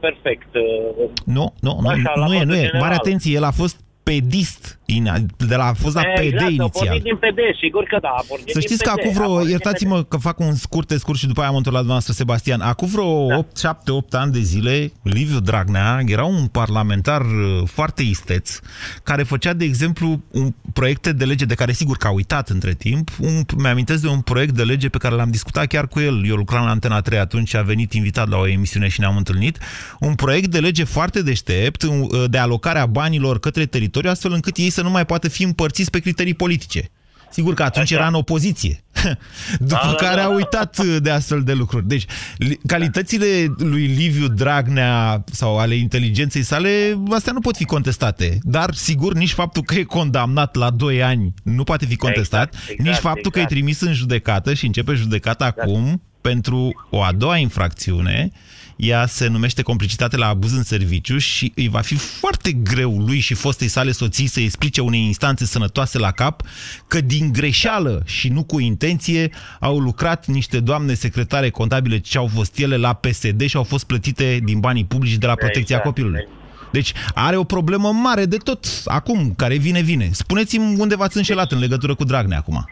perfect. 0.01 0.55
uh, 0.55 1.11
Nu, 1.25 1.55
nu, 1.61 1.79
nu, 1.81 1.89
Așa, 1.89 2.13
la 2.15 2.27
nu 2.27 2.33
e, 2.35 2.39
modul 2.39 2.47
nu 2.47 2.55
e. 2.55 2.57
general. 2.57 2.81
Mare 2.81 2.95
atenție, 2.95 3.35
el 3.35 3.43
a 3.45 3.51
fost 3.51 3.81
pedist, 4.03 4.76
in- 4.87 5.27
de 5.37 5.55
la, 5.57 5.65
a 5.67 5.73
fost 5.73 5.95
la 5.95 6.03
PD 6.03 6.23
exact, 6.23 6.43
a 6.43 6.47
inițial. 6.51 6.69
pornit 6.87 7.03
din 7.03 7.17
PD, 7.17 7.39
sigur 7.63 7.85
că 7.85 7.99
da, 8.03 8.09
a 8.09 8.25
pornit 8.29 8.47
Să 8.49 8.59
din 8.59 8.69
știți 8.69 8.83
că 8.83 8.91
PD, 8.95 8.99
acum 8.99 9.11
a 9.11 9.13
vreo, 9.15 9.27
pornit 9.27 9.47
din 9.47 9.51
iertați-mă 9.51 10.03
că 10.03 10.17
fac 10.17 10.39
un 10.39 10.55
scurt 10.55 10.91
scurt 10.91 11.19
și 11.19 11.27
după 11.27 11.41
aia 11.41 11.49
am 11.49 11.57
întors 11.57 11.73
la 11.75 11.81
dumneavoastră, 11.81 12.13
Sebastian. 12.23 12.61
Acum 12.61 12.89
vreo 12.89 13.27
Da. 13.29 13.37
8, 13.39 13.59
7, 13.59 13.91
8 13.91 14.15
ani 14.15 14.33
de 14.33 14.41
zile, 14.41 14.93
Liviu 15.03 15.41
Dragnea 15.41 16.01
era 16.07 16.25
un 16.25 16.47
parlamentar 16.47 17.21
uh, 17.21 17.63
foarte 17.65 18.03
isteț, 18.03 18.59
care 19.03 19.23
făcea, 19.23 19.53
de 19.53 19.65
exemplu, 19.65 20.21
un 20.31 20.55
proiecte 20.73 21.13
de 21.13 21.25
lege 21.25 21.45
de 21.45 21.55
care 21.55 21.73
sigur 21.73 21.97
că 21.97 22.07
a 22.07 22.11
uitat 22.11 22.49
între 22.49 22.75
timp. 22.75 23.11
Un, 23.21 23.43
mi-amintesc 23.59 24.03
de 24.03 24.09
un 24.09 24.21
proiect 24.21 24.55
de 24.55 24.63
lege 24.63 24.89
pe 24.89 24.99
care 24.99 25.15
l-am 25.15 25.31
discutat 25.31 25.67
chiar 25.67 25.89
cu 25.89 26.01
el. 26.01 26.27
Eu 26.27 26.35
lucram 26.37 26.65
la 26.65 26.71
Antena 26.71 27.01
3 27.01 27.19
atunci 27.19 27.49
și 27.49 27.57
a 27.57 27.63
venit 27.63 27.93
invitat 27.93 28.29
la 28.29 28.37
o 28.37 28.47
emisiune 28.49 28.89
și 28.89 29.01
ne-am 29.01 29.17
întâlnit. 29.17 29.59
Un 30.01 30.15
proiect 30.15 30.51
de 30.51 30.59
lege 30.59 30.85
foarte 30.85 31.23
deștept 31.23 31.83
un- 31.83 32.09
de 32.31 32.39
alocarea 32.39 32.87
banilor 32.87 33.41
către 33.41 33.67
teritoriu, 33.67 34.11
astfel 34.11 34.33
încât 34.33 34.57
ei 34.57 34.71
să 34.77 34.83
nu 34.83 34.91
mai 34.91 35.07
poată 35.07 35.29
fi 35.29 35.43
împărțiți 35.43 35.91
pe 35.91 35.99
criterii 35.99 36.35
politice. 36.35 36.91
Sigur 37.31 37.55
că 37.55 37.63
atunci 37.63 37.91
era 37.91 38.07
în 38.07 38.15
opoziție. 38.15 38.85
După 39.59 39.81
Da, 39.83 39.89
da, 39.89 39.95
care 39.95 40.17
da, 40.21 40.25
a 40.25 40.29
da. 40.29 40.35
uitat 40.35 40.85
de 40.87 41.11
astfel 41.11 41.43
de 41.43 41.53
lucruri. 41.53 41.87
Deci, 41.89 42.05
li- 42.37 42.59
calitățile 42.67 43.55
lui 43.59 43.87
Liviu 43.87 44.29
Dragnea 44.29 45.25
sau 45.33 45.59
ale 45.59 45.75
inteligenței 45.75 46.43
sale, 46.43 46.99
astea 47.11 47.33
nu 47.33 47.41
pot 47.41 47.57
fi 47.57 47.65
contestate. 47.65 48.39
Dar, 48.43 48.75
sigur, 48.75 49.15
nici 49.15 49.33
faptul 49.33 49.63
că 49.63 49.75
e 49.75 49.83
condamnat 49.83 50.55
la 50.55 50.71
2 50.71 51.03
ani 51.03 51.35
nu 51.43 51.65
poate 51.65 51.87
fi 51.87 51.97
contestat, 51.97 52.49
Exact, 52.55 52.69
exact, 52.71 52.89
nici 52.89 52.99
faptul 52.99 53.31
că 53.31 53.39
e 53.39 53.43
exact. 53.43 53.49
trimis 53.61 53.81
în 53.81 53.93
judecată 53.93 54.55
și 54.55 54.67
începe 54.67 54.95
judecata 54.95 55.45
acum 55.45 56.03
pentru 56.21 56.87
o 56.91 57.03
a 57.03 57.13
doua 57.13 57.37
infracțiune. 57.37 58.31
Ea 58.77 59.07
se 59.07 59.27
numește 59.27 59.63
complicitate 59.63 60.17
la 60.17 60.27
abuz 60.27 60.53
în 60.53 60.63
serviciu 60.63 61.19
și 61.19 61.53
îi 61.55 61.69
va 61.69 61.81
fi 61.81 61.95
foarte 61.95 62.53
greu 62.53 62.99
lui 62.99 63.19
și 63.19 63.35
fostei 63.35 63.69
sale 63.69 63.93
soții 63.93 64.27
să 64.27 64.41
explice 64.41 64.81
unei 64.81 65.01
instanțe 65.01 65.45
sănătoase 65.45 65.99
la 65.99 66.11
cap 66.11 66.43
că 66.87 67.01
din 67.01 67.33
greșeală 67.33 68.03
și 68.05 68.29
nu 68.29 68.45
cu 68.45 68.59
intenție 68.59 69.31
au 69.61 69.79
lucrat 69.79 70.27
niște 70.27 70.61
doamne 70.61 70.95
secretare 70.95 71.51
contabile 71.51 71.99
ce 71.99 72.19
au 72.19 72.31
fost 72.35 72.59
ele 72.59 72.77
la 72.77 72.93
PSD 72.93 73.43
și 73.43 73.57
au 73.57 73.63
fost 73.63 73.85
plătite 73.85 74.41
din 74.45 74.61
banii 74.61 74.85
publici 74.85 75.17
de 75.17 75.27
la 75.27 75.35
protecția 75.35 75.77
Exact, 75.77 75.85
copilului. 75.85 76.29
Deci 76.73 76.93
are 77.15 77.37
o 77.37 77.45
problemă 77.45 77.93
mare 77.93 78.25
de 78.25 78.37
tot 78.37 78.67
acum, 78.85 79.35
care 79.37 79.57
vine, 79.57 79.81
vine. 79.81 80.09
Spuneți-mi 80.13 80.77
unde 80.79 80.97
v-ați 80.97 81.17
înșelat 81.17 81.53
în 81.53 81.59
legătură 81.59 81.95
cu 81.95 82.05
Dragnea 82.05 82.39
acum. 82.39 82.69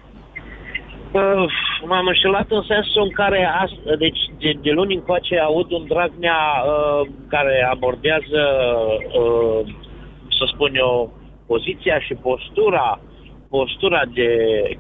Uh, 1.15 1.47
M-am 1.87 2.07
înșelat 2.07 2.51
în 2.51 2.63
sensul 2.63 3.03
în 3.03 3.11
care, 3.11 3.49
ast- 3.65 3.99
deci 3.99 4.19
de, 4.39 4.53
de 4.63 4.71
luni 4.71 4.95
încoace 4.95 5.39
aud 5.39 5.71
un 5.71 5.85
Dragnea 5.87 6.41
uh, 6.67 7.09
care 7.29 7.69
abordează, 7.71 8.43
uh, 9.21 9.61
să 10.39 10.45
spun 10.53 10.75
eu, 10.75 11.13
poziția 11.47 12.01
și 12.01 12.15
postura, 12.15 13.01
postura 13.49 14.03
de 14.15 14.29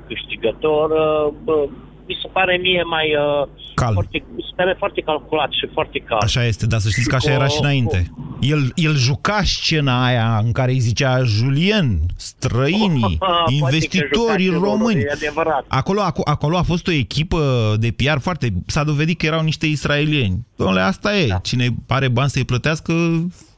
câștigător, 0.06 0.90
uh, 0.90 1.34
bă, 1.44 1.66
mi 2.06 2.16
se 2.22 2.28
pare 2.32 2.56
mie 2.62 2.82
mai... 2.82 3.06
Uh, 3.16 3.48
Calm. 3.74 3.92
Foarte, 3.92 4.22
mi 4.36 4.42
se 4.48 4.52
pare 4.56 4.74
foarte 4.78 5.00
calculat 5.00 5.50
și 5.50 5.66
foarte 5.72 5.98
calm. 5.98 6.20
Așa 6.22 6.44
este, 6.44 6.66
dar 6.66 6.80
să 6.80 6.88
știți 6.88 7.08
că 7.08 7.14
așa 7.14 7.28
Cu- 7.28 7.34
era 7.34 7.46
și 7.46 7.58
înainte. 7.60 8.10
El, 8.40 8.72
el 8.74 8.94
juca 8.96 9.40
scena 9.44 10.04
aia 10.04 10.40
în 10.44 10.52
care 10.52 10.70
îi 10.72 10.78
zicea 10.78 11.22
Julien, 11.22 11.98
străinii, 12.16 13.16
Poate 13.18 13.44
că 13.46 13.52
investitorii 13.52 14.44
juca 14.44 14.56
și 14.56 14.62
rolul, 14.62 14.78
români. 14.78 15.00
E 15.00 15.10
adevărat. 15.12 15.64
Acolo, 15.68 16.00
aco- 16.02 16.24
acolo 16.24 16.56
a 16.56 16.62
fost 16.62 16.86
o 16.86 16.90
echipă 16.90 17.74
de 17.78 17.90
PR 17.90 18.18
foarte... 18.18 18.52
S-a 18.66 18.84
dovedit 18.84 19.18
că 19.18 19.26
erau 19.26 19.42
niște 19.42 19.66
israelieni. 19.66 20.46
Dom'le, 20.54 20.80
asta 20.86 21.16
e. 21.16 21.26
Da. 21.26 21.36
Cine 21.36 21.74
are 21.88 22.08
bani 22.08 22.30
să-i 22.30 22.44
plătească, 22.44 22.92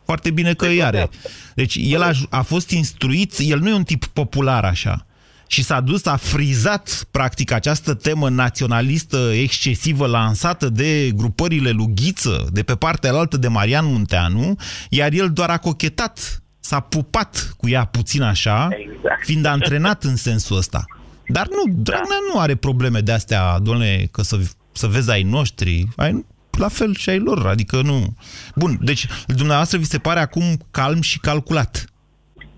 foarte 0.04 0.30
bine 0.30 0.54
că 0.54 0.66
îi 0.66 0.82
are. 0.82 1.09
Deci 1.54 1.78
el 1.80 2.02
a, 2.02 2.11
a 2.30 2.42
fost 2.42 2.70
instruit, 2.70 3.35
el 3.38 3.59
nu 3.59 3.68
e 3.68 3.72
un 3.74 3.82
tip 3.82 4.04
popular 4.04 4.64
așa. 4.64 5.06
Și 5.46 5.62
s-a 5.62 5.80
dus, 5.80 6.06
a 6.06 6.16
frizat 6.16 7.06
practic 7.11 7.50
această 7.50 7.94
temă 7.94 8.28
naționalistă 8.28 9.30
excesivă 9.32 10.06
lansată 10.06 10.68
de 10.68 11.11
grupările 11.14 11.70
Lughiță, 11.70 12.46
de 12.52 12.62
pe 12.62 12.74
partea 12.74 13.12
altă 13.12 13.37
de 13.37 13.48
Marian 13.48 13.85
Munteanu, 13.87 14.56
iar 14.90 15.12
el 15.12 15.30
doar 15.32 15.50
a 15.50 15.59
cochetat, 15.59 16.42
s-a 16.61 16.80
pupat 16.80 17.54
cu 17.56 17.68
ea 17.68 17.85
puțin 17.85 18.22
așa, 18.22 18.68
Exact. 18.70 19.24
fiind 19.24 19.44
antrenat 19.44 20.04
în 20.04 20.16
sensul 20.16 20.56
ăsta. 20.56 20.85
Dar 21.28 21.46
nu, 21.48 21.72
Dragnea 21.74 22.18
nu 22.32 22.38
are 22.38 22.54
probleme 22.54 23.00
de 23.00 23.12
astea, 23.12 23.59
doamne, 23.59 24.09
că 24.11 24.22
să, 24.22 24.38
să 24.72 24.87
vezi 24.87 25.11
ai 25.11 25.22
noștri, 25.22 25.88
ai, 25.96 26.24
la 26.59 26.68
fel 26.68 26.94
și 26.94 27.11
ai 27.11 27.18
lor, 27.18 27.46
adică 27.46 27.82
nu. 27.82 28.16
Bun, 28.54 28.78
deci 28.82 29.06
dumneavoastră 29.26 29.78
vi 29.78 29.85
se 29.85 29.98
pare 29.98 30.20
acum 30.20 30.59
calm 30.70 31.00
și 31.00 31.18
calculat. 31.18 31.85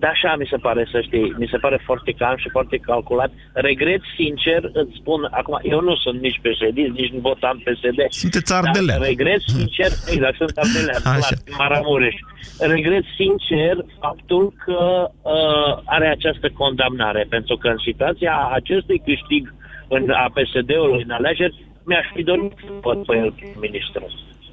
Da, 0.03 0.09
așa 0.09 0.37
mi 0.39 0.51
se 0.51 0.57
pare, 0.57 0.89
să 0.93 0.99
știi. 1.01 1.35
Mi 1.39 1.49
se 1.53 1.59
pare 1.65 1.79
foarte 1.85 2.13
calm 2.23 2.37
și 2.37 2.49
foarte 2.57 2.77
calculat. 2.77 3.31
Regret, 3.53 4.03
sincer, 4.17 4.61
îți 4.73 4.95
spun, 5.01 5.21
acum, 5.31 5.59
eu 5.63 5.81
nu 5.81 5.95
sunt 5.97 6.21
nici 6.21 6.41
PSD, 6.45 6.79
nici 7.01 7.13
nu 7.15 7.21
votam 7.31 7.57
PSD. 7.65 7.99
Sunteți 8.09 8.53
ardelean. 8.53 8.99
Dar 8.99 9.09
regret, 9.09 9.41
sincer, 9.57 9.91
exact, 10.15 10.37
sunt 10.37 10.57
ardelean, 10.65 11.03
Așa. 11.05 11.19
clar, 11.19 11.39
din 11.45 11.55
Maramureș. 11.59 12.17
Regret, 12.59 13.05
sincer, 13.21 13.75
faptul 14.01 14.45
că 14.65 14.81
uh, 15.23 15.73
are 15.85 16.09
această 16.09 16.47
condamnare, 16.61 17.27
pentru 17.29 17.57
că 17.57 17.69
în 17.69 17.81
situația 17.89 18.35
acestui 18.53 19.03
câștig 19.09 19.55
în, 19.89 20.11
a 20.11 20.27
PSD-ului 20.37 21.03
în 21.07 21.11
alegeri, 21.11 21.65
mi-aș 21.85 22.07
fi 22.15 22.23
dorit 22.23 22.53
să 22.61 22.73
văd 22.83 23.05
pe 23.07 23.17
el 23.17 23.31
prim-ministru. 23.33 24.05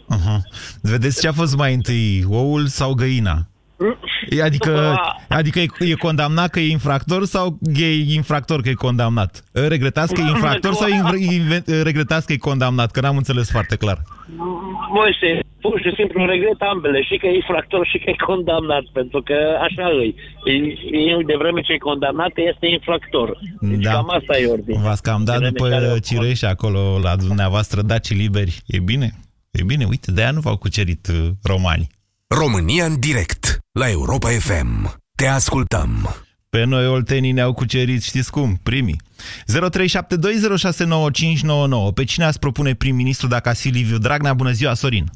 Aha. 0.07 0.37
Vedeți 0.81 1.21
ce 1.21 1.27
a 1.27 1.31
fost 1.31 1.55
mai 1.55 1.73
întâi, 1.73 2.23
oul 2.29 2.65
sau 2.65 2.93
găina? 2.93 3.37
E, 4.29 4.41
Adică, 4.43 4.99
adică 5.29 5.59
e, 5.59 5.67
e 5.79 5.93
condamnat 5.93 6.49
că 6.49 6.59
e 6.59 6.69
infractor 6.71 7.25
sau 7.25 7.57
e 7.75 8.13
infractor 8.13 8.61
că 8.61 8.69
e 8.69 8.73
condamnat? 8.73 9.43
Regretați 9.51 10.13
că 10.13 10.21
e 10.21 10.29
infractor 10.29 10.73
sau 10.73 10.87
inv- 10.89 11.31
inve- 11.31 11.81
regretați 11.81 12.25
că 12.27 12.33
e 12.33 12.37
condamnat? 12.37 12.91
Că 12.91 13.01
n-am 13.01 13.17
înțeles 13.17 13.51
foarte 13.51 13.75
clar. 13.75 14.01
Moise, 14.93 15.39
pur 15.61 15.79
și 15.83 15.91
simplu 15.95 16.25
regret 16.25 16.59
ambele, 16.71 17.01
și 17.03 17.17
că 17.17 17.25
e 17.27 17.35
infractor 17.35 17.87
și 17.87 17.97
că 17.97 18.09
e 18.09 18.15
condamnat, 18.25 18.83
pentru 18.93 19.21
că 19.21 19.37
așa 19.61 19.85
îi. 19.99 20.15
El, 21.11 21.21
de 21.25 21.35
vreme 21.37 21.61
ce 21.61 21.73
e 21.73 21.77
condamnat, 21.77 22.31
este 22.35 22.67
infractor. 22.67 23.37
Deci 23.59 23.83
Da. 23.83 23.91
cam 23.91 24.09
asta 24.09 24.37
e 24.37 24.45
ordine. 24.47 24.79
V-ați 24.83 25.01
cam 25.01 25.23
dat 25.23 25.35
Vreme 25.37 25.51
după 25.55 25.69
care- 25.69 25.99
Cireș 25.99 26.41
acolo 26.41 26.99
la 27.03 27.15
dumneavoastră, 27.15 27.81
daci 27.81 28.09
liberi. 28.15 28.59
E 28.67 28.79
bine? 28.79 29.09
E 29.51 29.63
bine, 29.63 29.85
uite, 29.89 30.11
de-aia 30.11 30.31
nu 30.31 30.39
v-au 30.39 30.57
cucerit 30.57 31.07
uh, 31.07 31.29
romanii. 31.43 31.89
România 32.27 32.85
în 32.85 32.99
direct 32.99 33.57
la 33.71 33.89
Europa 33.89 34.29
FM. 34.29 34.99
Te 35.15 35.27
ascultăm. 35.27 36.15
Pe 36.49 36.63
noi 36.63 36.87
oltenii 36.87 37.31
ne-au 37.31 37.53
cucerit, 37.53 38.03
știți 38.03 38.31
cum? 38.31 38.59
Primii. 38.63 39.01
0372069599. 41.89 41.93
Pe 41.93 42.03
cine 42.03 42.25
ați 42.25 42.39
propune 42.39 42.75
prim-ministru 42.75 43.27
dacă 43.27 43.49
ați 43.49 43.61
fi 43.61 43.67
Liviu 43.67 43.97
Dragnea? 43.97 44.33
Bună 44.33 44.51
ziua, 44.51 44.73
Sorin! 44.73 45.11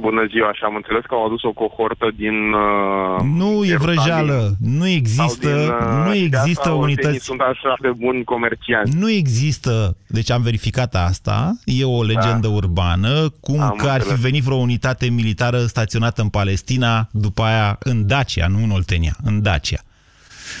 Bună 0.00 0.26
ziua, 0.32 0.52
și 0.52 0.62
am 0.64 0.74
înțeles 0.74 1.04
că 1.08 1.14
au 1.14 1.24
adus 1.26 1.42
o 1.42 1.52
cohortă 1.52 2.06
din... 2.16 2.52
Uh, 2.52 3.22
Nu 3.40 3.64
e 3.64 3.76
vrăjeală, 3.76 4.56
nu 4.60 4.86
există, 4.86 5.48
sau 5.48 5.52
din, 5.52 5.68
uh, 5.68 6.06
nu 6.06 6.12
și 6.12 6.28
de 6.28 6.36
există 6.36 6.60
asta 6.60 6.74
oltenii 6.74 6.94
unități. 7.02 7.24
sunt 7.24 7.40
așa 7.40 7.74
de 7.80 7.90
buni 7.96 8.24
comercianți. 8.24 8.96
Nu 8.96 9.10
există, 9.10 9.96
deci 10.06 10.30
am 10.30 10.42
verificat 10.42 10.94
asta, 10.94 11.52
e 11.64 11.84
o 11.84 12.02
legendă 12.02 12.48
urbană, 12.48 13.32
cum 13.40 13.56
Da. 13.56 13.66
Am 13.66 13.76
că 13.76 13.86
ar 13.86 14.00
fi 14.00 14.08
înțeles. 14.08 14.20
venit 14.20 14.42
vreo 14.42 14.56
unitate 14.56 15.06
militară 15.08 15.58
staționată 15.58 16.22
în 16.22 16.28
Palestina, 16.28 17.08
după 17.12 17.42
aia 17.42 17.76
în 17.80 18.06
Dacia, 18.06 18.46
nu 18.46 18.62
în 18.62 18.70
Oltenia, 18.70 19.16
în 19.24 19.42
Dacia. 19.42 19.78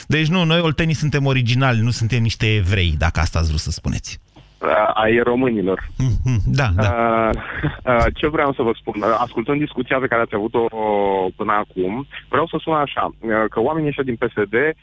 Deci 0.06 0.26
nu, 0.26 0.44
noi 0.44 0.60
oltenii 0.60 0.94
suntem 0.94 1.26
originali, 1.26 1.80
nu 1.80 1.90
suntem 1.90 2.22
niște 2.22 2.54
evrei, 2.54 2.94
dacă 2.98 3.20
asta 3.20 3.38
ați 3.38 3.48
vrut 3.48 3.60
să 3.60 3.70
spuneți. 3.70 4.20
Uh, 4.60 4.90
ai 4.94 5.18
românilor. 5.18 5.88
Mhm, 5.98 6.40
Da, 6.46 6.66
da. 6.76 6.88
Uh, 7.34 7.40
uh, 7.84 8.04
ce 8.14 8.28
vreau 8.28 8.52
să 8.52 8.62
vă 8.62 8.72
spun? 8.80 9.02
Uh, 9.02 9.16
Ascultând 9.18 9.58
discuția 9.60 9.98
pe 9.98 10.06
care 10.06 10.20
ați 10.22 10.34
avut-o 10.34 10.64
până 11.36 11.52
acum, 11.52 12.06
vreau 12.28 12.46
să 12.46 12.56
spun 12.60 12.74
așa, 12.74 13.04
uh, 13.20 13.44
că 13.50 13.60
oamenii 13.60 13.88
ăștia 13.88 14.04
din 14.04 14.16
PSD 14.16 14.52
uh, 14.54 14.60
uh, 14.70 14.74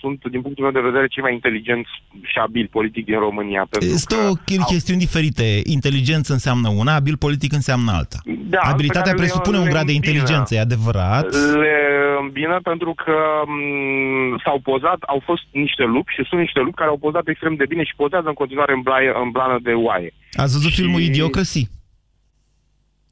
sunt, 0.00 0.18
din 0.34 0.40
punctul 0.42 0.64
meu 0.64 0.72
de 0.72 0.88
vedere, 0.88 1.06
cei 1.06 1.22
mai 1.22 1.32
inteligenți 1.32 1.90
și 2.22 2.38
abili 2.38 2.66
politic 2.76 3.04
din 3.04 3.18
România. 3.18 3.66
pentru 3.70 3.88
Sunt 3.88 4.20
că 4.20 4.28
o 4.32 4.36
ch- 4.36 4.66
chestiuni 4.72 5.00
diferite. 5.06 5.60
Inteligență 5.64 6.32
înseamnă 6.32 6.68
una, 6.68 6.94
abil 6.94 7.16
politic 7.16 7.52
înseamnă 7.52 7.90
alta. 7.92 8.18
Da, 8.24 8.58
pe 8.58 8.66
Abilitatea 8.68 9.02
care 9.12 9.16
le- 9.16 9.22
presupune 9.22 9.58
un 9.58 9.64
le 9.64 9.70
grad 9.70 9.86
de 9.86 9.92
îmbină. 9.92 10.12
inteligență, 10.12 10.54
e 10.54 10.60
adevărat. 10.60 11.26
Le 11.64 11.76
îmbină 12.20 12.58
pentru 12.62 12.94
că 13.04 13.14
m, 13.46 14.40
s-au 14.44 14.58
pozat, 14.58 15.00
au 15.06 15.20
fost 15.24 15.42
niște 15.52 15.84
lupi 15.84 16.12
și 16.12 16.24
sunt 16.28 16.40
niște 16.40 16.60
lupi 16.60 16.76
care 16.76 16.90
au 16.90 16.96
pozat 16.98 17.26
extrem 17.28 17.54
de 17.54 17.64
bine 17.68 17.84
și 17.84 17.94
pozează 17.96 18.28
în 18.28 18.34
continuare 18.42 18.72
în, 18.72 18.80
blaie, 18.80 19.10
în 19.22 19.30
blană 19.30 19.58
de 19.62 19.72
oaie. 19.72 20.10
Ați 20.32 20.52
văzut 20.52 20.72
filmul 20.72 21.00
Idiocracy? 21.00 21.62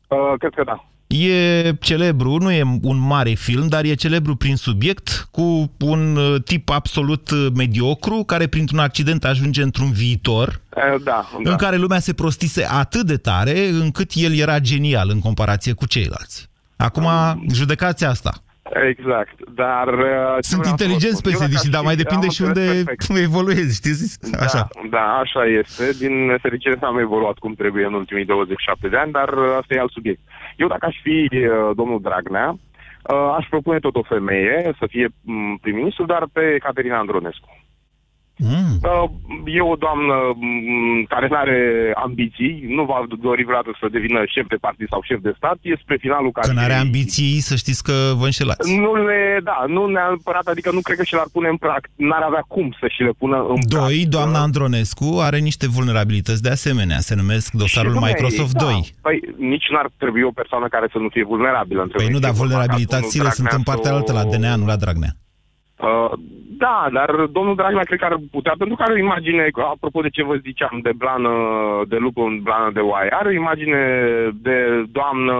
Uh, 0.08 0.34
cred 0.38 0.52
că 0.54 0.64
da. 0.64 0.87
E 1.08 1.74
celebru, 1.80 2.36
nu 2.36 2.50
e 2.50 2.62
un 2.82 2.98
mare 2.98 3.34
film, 3.34 3.68
dar 3.68 3.84
e 3.84 3.94
celebru 3.94 4.36
prin 4.36 4.56
subiect, 4.56 5.28
cu 5.30 5.72
un 5.78 6.16
uh, 6.16 6.42
tip 6.42 6.70
absolut 6.70 7.30
uh, 7.30 7.46
mediocru, 7.54 8.22
care 8.24 8.46
printr-un 8.46 8.78
accident 8.78 9.24
ajunge 9.24 9.62
într-un 9.62 9.92
viitor, 9.92 10.60
Uh, 10.76 11.02
da, 11.02 11.28
da. 11.42 11.50
în 11.50 11.56
care 11.56 11.76
lumea 11.76 11.98
se 11.98 12.12
prostise 12.12 12.66
atât 12.70 13.06
de 13.06 13.16
tare, 13.16 13.68
încât 13.68 14.10
el 14.14 14.34
era 14.34 14.58
genial 14.58 15.10
în 15.10 15.20
comparație 15.20 15.72
cu 15.72 15.86
ceilalți. 15.86 16.48
Acum, 16.76 17.06
judecați 17.52 18.04
asta. 18.04 18.42
Exact, 18.72 19.36
dar... 19.54 19.88
uh, 19.88 20.36
ce 20.40 20.48
Sunt 20.52 20.60
vreau 20.60 20.76
să 20.76 20.84
vă 20.84 20.84
inteligenți 20.84 21.18
spun, 21.18 21.32
eu 21.32 21.38
dacă 21.38 21.44
pesediști, 21.44 21.70
dar 21.70 21.80
aș 21.80 21.86
mai 21.88 21.96
fi- 21.96 22.02
depinde 22.02 22.26
am 22.26 22.32
și 22.36 22.42
unde 22.42 22.60
înțeles 22.60 22.84
perfect. 22.84 23.02
evoluezi, 23.28 23.74
știți? 23.80 24.04
Așa. 24.46 24.62
Da, 24.72 24.98
da, 24.98 25.06
așa 25.24 25.42
este. 25.60 25.84
Din 26.02 26.14
nefericire 26.26 26.78
am 26.82 26.98
evoluat 26.98 27.36
cum 27.38 27.52
trebuie 27.54 27.84
în 27.86 27.94
ultimii 27.94 28.24
27 28.24 28.88
de 28.88 28.96
ani, 28.96 29.12
dar 29.12 29.28
uh, 29.32 29.56
asta 29.60 29.74
e 29.74 29.78
alt 29.84 29.92
subiect. 29.98 30.20
Eu 30.56 30.68
dacă 30.68 30.86
aș 30.86 30.96
fi 31.02 31.28
uh, 31.32 31.70
domnul 31.80 32.00
Dragnea, 32.00 32.48
uh, 32.50 33.34
aș 33.38 33.46
propune 33.50 33.78
tot 33.78 33.96
o 33.96 34.02
femeie 34.14 34.74
să 34.78 34.84
fie 34.92 35.06
m, 35.22 35.56
prim-ministru, 35.62 36.04
dar 36.06 36.22
pe 36.32 36.56
Caterina 36.66 36.98
Andronescu. 36.98 37.48
Mm. 38.38 38.78
Uh, 38.82 39.10
E 39.56 39.60
o 39.60 39.74
doamnă 39.74 40.14
m, 40.36 41.04
care 41.08 41.26
nu 41.30 41.36
are 41.36 41.92
ambiții, 42.06 42.64
nu 42.68 42.84
va 42.84 42.98
dori 43.20 43.42
vreodată 43.44 43.70
să 43.80 43.86
devină 43.96 44.18
șef 44.34 44.46
de 44.48 44.56
partid 44.66 44.86
sau 44.88 45.00
șef 45.02 45.20
de 45.22 45.32
stat, 45.36 45.58
e 45.62 45.74
spre 45.82 45.96
finalul 46.00 46.30
Că 46.32 46.40
n-are 46.40 46.54
carierei. 46.54 46.84
ambiții, 46.84 47.40
să 47.48 47.54
știți 47.56 47.82
că 47.82 47.96
vă 48.20 48.24
înșelați. 48.24 48.76
Nu 48.76 48.92
le, 49.06 49.40
da, 49.42 49.64
nu 49.66 49.86
neapărat, 49.86 50.46
adică 50.46 50.70
nu 50.72 50.80
cred 50.80 50.96
că 50.96 51.04
și 51.04 51.14
le-ar 51.14 51.30
pune 51.32 51.48
în 51.48 51.56
practică, 51.56 51.94
n-ar 51.96 52.22
avea 52.22 52.44
cum 52.48 52.66
să 52.80 52.86
și 52.94 53.02
le 53.02 53.12
pună 53.18 53.36
în 53.48 53.60
Doi, 53.68 54.06
doamna 54.08 54.40
Andronescu 54.40 55.08
are 55.20 55.38
niște 55.38 55.66
vulnerabilități 55.68 56.42
de 56.42 56.48
asemenea. 56.48 56.98
Se 56.98 57.14
numesc 57.14 57.52
dosarul 57.52 57.92
Și, 57.92 57.98
dom'le, 57.98 58.06
Microsoft 58.06 58.52
da, 58.52 58.64
2. 58.64 58.94
Păi 59.00 59.20
nici 59.36 59.68
n-ar 59.72 59.88
trebui 59.96 60.22
o 60.22 60.30
persoană 60.30 60.66
care 60.68 60.86
să 60.92 60.98
nu 60.98 61.08
fie 61.08 61.24
vulnerabilă. 61.24 61.82
Între 61.82 61.96
Păi 61.96 62.12
nu, 62.12 62.18
dar 62.18 62.30
dar 62.30 62.38
vulnerabilitățile 62.40 63.30
sunt 63.30 63.48
în 63.50 63.62
partea 63.62 63.92
altă, 63.92 64.12
la 64.12 64.24
DNA, 64.24 64.54
nu 64.56 64.66
la 64.66 64.76
Dragnea. 64.76 65.12
Uh, 65.78 66.12
da, 66.64 66.88
dar 66.92 67.10
domnul 67.36 67.54
Dragnea 67.54 67.88
cred 67.88 67.98
că 67.98 68.04
ar 68.04 68.16
putea, 68.30 68.54
pentru 68.58 68.76
că 68.76 68.82
are 68.82 68.92
o 68.92 69.04
imagine, 69.06 69.50
apropo 69.74 70.00
de 70.00 70.14
ce 70.16 70.22
vă 70.24 70.34
ziceam, 70.46 70.80
de 70.82 70.92
blană, 70.96 71.32
de 71.88 71.96
lup 71.96 72.16
în 72.16 72.40
blană 72.42 72.70
de 72.72 72.80
oaie, 72.80 73.10
are 73.18 73.28
o 73.28 73.38
imagine 73.42 73.80
de 74.46 74.56
doamnă, 74.98 75.36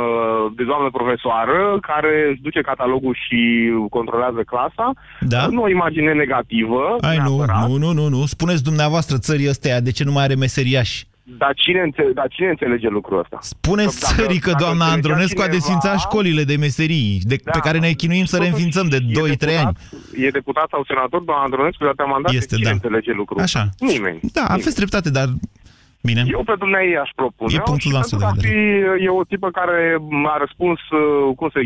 de 0.57 0.65
doamnă 0.65 0.89
profesoară 0.91 1.79
care 1.81 2.13
își 2.31 2.41
duce 2.47 2.61
catalogul 2.61 3.15
și 3.25 3.41
controlează 3.91 4.43
clasa. 4.53 4.87
Da? 5.21 5.47
Nu 5.47 5.63
o 5.63 5.69
imagine 5.69 6.13
negativă. 6.13 6.97
Ai, 7.01 7.17
nu, 7.17 7.37
neapărat. 7.37 7.69
nu, 7.69 7.77
nu, 7.77 7.93
nu, 7.93 8.09
nu. 8.09 8.27
Spuneți 8.27 8.63
dumneavoastră 8.71 9.17
țării 9.19 9.49
ăsteia 9.49 9.81
de 9.81 9.91
ce 9.91 10.05
nu 10.05 10.13
mai 10.13 10.25
are 10.25 10.35
meseriași. 10.35 11.07
Dar 11.37 11.53
cine, 11.55 11.81
înțe- 11.81 12.11
dar 12.15 12.29
cine 12.29 12.49
înțelege 12.49 12.89
lucrul 12.89 13.19
ăsta? 13.19 13.39
Spuneți 13.41 14.01
Dacă- 14.01 14.15
țării 14.15 14.39
că 14.39 14.51
dacă 14.51 14.63
doamna 14.65 14.85
înțelegea 14.85 14.95
Andronescu 15.09 15.41
a 15.41 15.45
cineva- 15.45 15.57
desfințat 15.59 15.99
școlile 15.99 16.43
de 16.45 16.57
meserii, 16.57 17.21
de, 17.23 17.37
Da. 17.45 17.51
pe 17.51 17.59
care 17.59 17.79
ne 17.79 17.91
chinuim 17.93 18.25
să 18.25 18.37
le 18.37 18.45
Totuși, 18.45 18.55
înființăm 18.65 18.89
de 18.89 18.99
e 19.09 19.13
2-3 19.21 19.57
ani. 19.57 19.73
deputat- 19.73 20.25
E 20.25 20.31
deputat 20.31 20.69
sau 20.71 20.85
senator, 20.85 21.21
doamna 21.23 21.45
Andronescu, 21.45 21.83
de 21.83 21.89
atâtea 21.89 22.05
mandate, 22.15 22.37
Este, 22.37 22.55
cine 22.55 22.69
da. 22.69 22.75
înțelege 22.75 23.13
lucrul 23.13 23.41
Așa. 23.41 23.61
ăsta? 23.61 23.93
Nimeni. 23.93 24.19
Da, 24.33 24.45
aveți 24.49 24.75
dreptate, 24.81 25.11
dar... 25.11 25.29
Bine. 26.03 26.23
Eu 26.37 26.43
pe 26.45 26.55
dumneavoastră 26.59 27.01
aș 27.05 27.11
propune. 27.21 27.55
E 27.55 27.69
punctul 27.71 27.91
și 27.91 27.97
nostru 27.97 28.17
pentru 28.17 28.41
de 28.41 28.41
că 28.41 28.41
ar 28.41 28.45
fi, 28.47 29.05
e 29.07 29.19
o 29.21 29.25
tipă 29.33 29.49
care 29.59 29.79
a 30.35 30.37
răspuns, 30.45 30.81
uh, 30.91 31.35
cum 31.39 31.49
să 31.55 31.61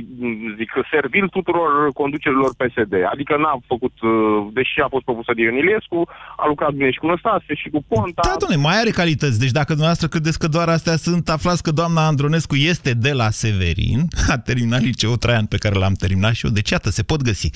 zic, 0.59 0.71
servil 0.95 1.27
tuturor 1.37 1.71
conducerilor 2.01 2.51
PSD. 2.61 2.95
Adică 3.13 3.33
n-a 3.37 3.55
făcut, 3.73 3.95
uh, 4.01 4.11
deși 4.59 4.77
a 4.81 4.89
fost 4.95 5.05
propusă 5.09 5.33
de 5.35 5.43
Ion 5.43 5.61
Iliescu, 5.63 5.99
a 6.43 6.45
lucrat 6.53 6.73
bine 6.79 6.91
și 6.95 7.03
cu 7.03 7.07
Năstase 7.07 7.53
și 7.61 7.69
cu 7.75 7.81
Ponta. 7.89 8.23
Da, 8.29 8.37
domnule, 8.43 8.67
mai 8.69 8.77
are 8.83 8.93
calități. 9.01 9.43
Deci 9.43 9.57
dacă 9.61 9.71
dumneavoastră 9.77 10.09
credeți 10.15 10.39
că 10.43 10.49
doar 10.57 10.69
astea 10.77 10.97
sunt, 11.07 11.25
aflați 11.37 11.63
că 11.67 11.71
doamna 11.81 12.03
Andronescu 12.07 12.57
este 12.73 12.91
de 13.07 13.13
la 13.21 13.29
Severin, 13.41 14.01
a 14.35 14.39
terminat 14.49 14.83
liceul 14.89 15.23
Traian 15.23 15.47
pe 15.53 15.63
care 15.63 15.75
l-am 15.83 15.97
terminat 16.05 16.35
și 16.39 16.47
eu, 16.47 16.53
deci 16.59 16.71
iată, 16.71 16.89
se 16.91 17.03
pot 17.11 17.21
găsi. 17.23 17.49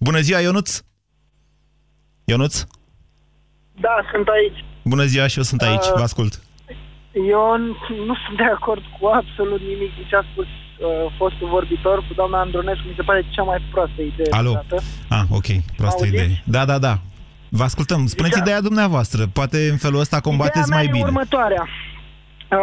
Bună 0.00 0.20
ziua, 0.26 0.40
Ionuț! 0.40 0.70
Ionuț? 2.24 2.54
Da, 3.84 3.94
sunt 4.12 4.28
aici. 4.28 4.60
Bună 4.82 5.04
ziua 5.04 5.26
și 5.26 5.36
eu 5.38 5.42
sunt 5.44 5.60
aici, 5.62 5.86
Uh, 5.90 5.92
vă 5.94 6.02
ascult. 6.02 6.32
Eu 7.12 7.42
n- 7.62 7.96
nu 8.08 8.14
sunt 8.26 8.36
de 8.36 8.48
acord 8.56 8.82
cu 8.98 9.06
absolut 9.06 9.60
nimic 9.60 9.90
din 9.96 10.06
ce 10.10 10.16
a 10.16 10.24
spus 10.32 10.46
uh, 10.46 11.12
fostul 11.18 11.48
vorbitor 11.48 11.96
cu 12.06 12.12
doamna 12.14 12.40
Andronescu. 12.40 12.84
Mi 12.88 12.94
se 12.96 13.02
pare 13.02 13.24
cea 13.30 13.42
mai 13.42 13.58
proastă 13.70 14.00
idee. 14.02 14.26
Alo. 14.30 14.50
vreodată. 14.50 14.76
Ah, 15.08 15.22
ok, 15.38 15.48
proastă 15.76 16.02
Auziți? 16.04 16.14
idee. 16.24 16.42
Da, 16.44 16.64
da, 16.64 16.78
da. 16.78 16.94
Vă 17.48 17.62
ascultăm. 17.62 18.06
Spuneți 18.06 18.32
Ideea- 18.38 18.44
ideea 18.46 18.60
dumneavoastră. 18.68 19.20
Poate 19.38 19.58
în 19.70 19.76
felul 19.76 20.00
ăsta 20.00 20.20
combateți 20.28 20.66
Ideea 20.68 20.74
mea 20.76 20.78
mai 20.78 20.88
e 20.88 20.96
bine. 20.98 21.04
următoarea. 21.10 21.64
Uh, 21.68 22.58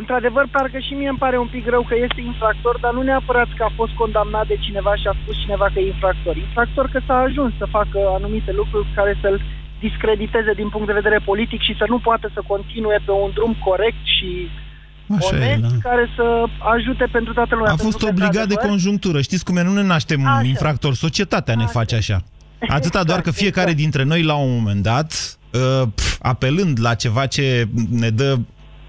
într-adevăr, 0.00 0.44
parcă 0.56 0.78
și 0.86 0.92
mie 0.98 1.08
îmi 1.08 1.22
pare 1.24 1.38
un 1.44 1.50
pic 1.54 1.64
rău 1.74 1.82
că 1.88 1.94
este 2.06 2.20
infractor, 2.30 2.74
dar 2.84 2.92
nu 2.92 3.02
neapărat 3.02 3.48
că 3.56 3.62
a 3.64 3.72
fost 3.80 3.92
condamnat 4.02 4.46
de 4.46 4.56
cineva 4.66 4.92
și 5.00 5.06
a 5.10 5.14
spus 5.22 5.36
cineva 5.44 5.66
că 5.72 5.78
e 5.80 5.86
infractor. 5.94 6.36
Infractor 6.36 6.86
că 6.92 6.98
s-a 7.06 7.16
ajuns 7.28 7.52
să 7.60 7.66
facă 7.76 7.98
anumite 8.18 8.52
lucruri 8.60 8.86
care 8.98 9.12
să-l 9.22 9.38
discrediteze 9.80 10.52
din 10.60 10.68
punct 10.68 10.86
de 10.86 11.00
vedere 11.00 11.18
politic 11.24 11.60
și 11.60 11.74
să 11.78 11.84
nu 11.88 11.98
poată 11.98 12.30
să 12.34 12.40
continue 12.46 12.98
pe 13.04 13.10
un 13.10 13.30
drum 13.34 13.56
corect 13.68 14.02
și 14.16 14.48
Așa 15.16 15.36
e, 15.36 15.54
onest 15.54 15.60
da. 15.60 15.88
care 15.88 16.08
să 16.16 16.44
ajute 16.58 17.08
pentru 17.12 17.32
toată 17.32 17.54
lumea. 17.54 17.72
A 17.72 17.74
Pentru 17.74 17.90
fost 17.90 17.98
că, 17.98 18.06
obligat 18.06 18.32
de 18.32 18.38
într-adevăr, 18.38 18.68
conjunctură. 18.68 19.20
Știți 19.20 19.44
cum 19.44 19.56
e? 19.56 19.62
Nu 19.62 19.72
ne 19.72 19.82
naștem 19.82 20.26
Așa. 20.26 20.46
infractori. 20.46 20.96
Societatea 20.96 21.54
ne 21.54 21.66
face 21.66 21.96
așa. 21.96 22.22
Atâta 22.78 23.02
doar 23.04 23.20
că 23.20 23.30
fiecare 23.30 23.70
exact. 23.70 23.82
dintre 23.82 24.02
noi, 24.02 24.22
la 24.22 24.34
un 24.34 24.54
moment 24.54 24.82
dat, 24.82 25.38
uh, 25.52 25.88
pf, 25.94 26.18
apelând 26.22 26.80
la 26.80 26.94
ceva 26.94 27.26
ce 27.26 27.68
ne 27.90 28.10
dă 28.10 28.38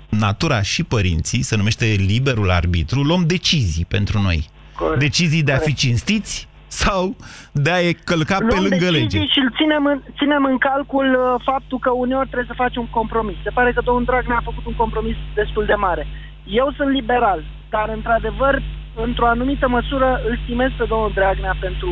natura 0.09 0.61
și 0.61 0.83
părinții, 0.83 1.41
se 1.41 1.55
numește 1.55 1.85
liberul 1.85 2.51
arbitru, 2.51 3.01
luăm 3.01 3.23
decizii 3.25 3.85
pentru 3.85 4.21
noi. 4.21 4.49
Corect. 4.75 4.99
Decizii 4.99 5.43
de 5.43 5.51
a 5.51 5.55
fi 5.55 5.61
Corect. 5.61 5.77
cinstiți 5.77 6.47
sau 6.69 7.15
de 7.51 7.71
a-i 7.71 7.93
călca 7.93 8.37
pe 8.37 8.43
luăm 8.47 8.63
lângă 8.67 8.89
decizii 8.89 9.19
lege. 9.19 9.31
și 9.33 9.39
îl 9.39 9.51
ținem 9.57 9.85
în, 9.85 10.01
ținem 10.17 10.43
în 10.51 10.57
calcul 10.57 11.07
uh, 11.13 11.41
faptul 11.49 11.79
că 11.79 11.89
uneori 11.89 12.29
trebuie 12.31 12.53
să 12.53 12.61
faci 12.63 12.75
un 12.75 12.89
compromis. 12.99 13.35
Se 13.43 13.55
pare 13.57 13.71
că 13.71 13.81
domnul 13.81 14.03
Dragnea 14.03 14.39
a 14.39 14.49
făcut 14.49 14.65
un 14.65 14.75
compromis 14.83 15.15
destul 15.33 15.65
de 15.65 15.73
mare. 15.73 16.07
Eu 16.43 16.73
sunt 16.77 16.89
liberal, 16.89 17.43
dar 17.69 17.89
într-adevăr, 17.97 18.61
într-o 18.95 19.27
anumită 19.27 19.67
măsură, 19.67 20.21
îl 20.27 20.39
stimez 20.43 20.71
pe 20.77 20.85
domnul 20.91 21.11
Dragnea 21.13 21.55
pentru 21.59 21.91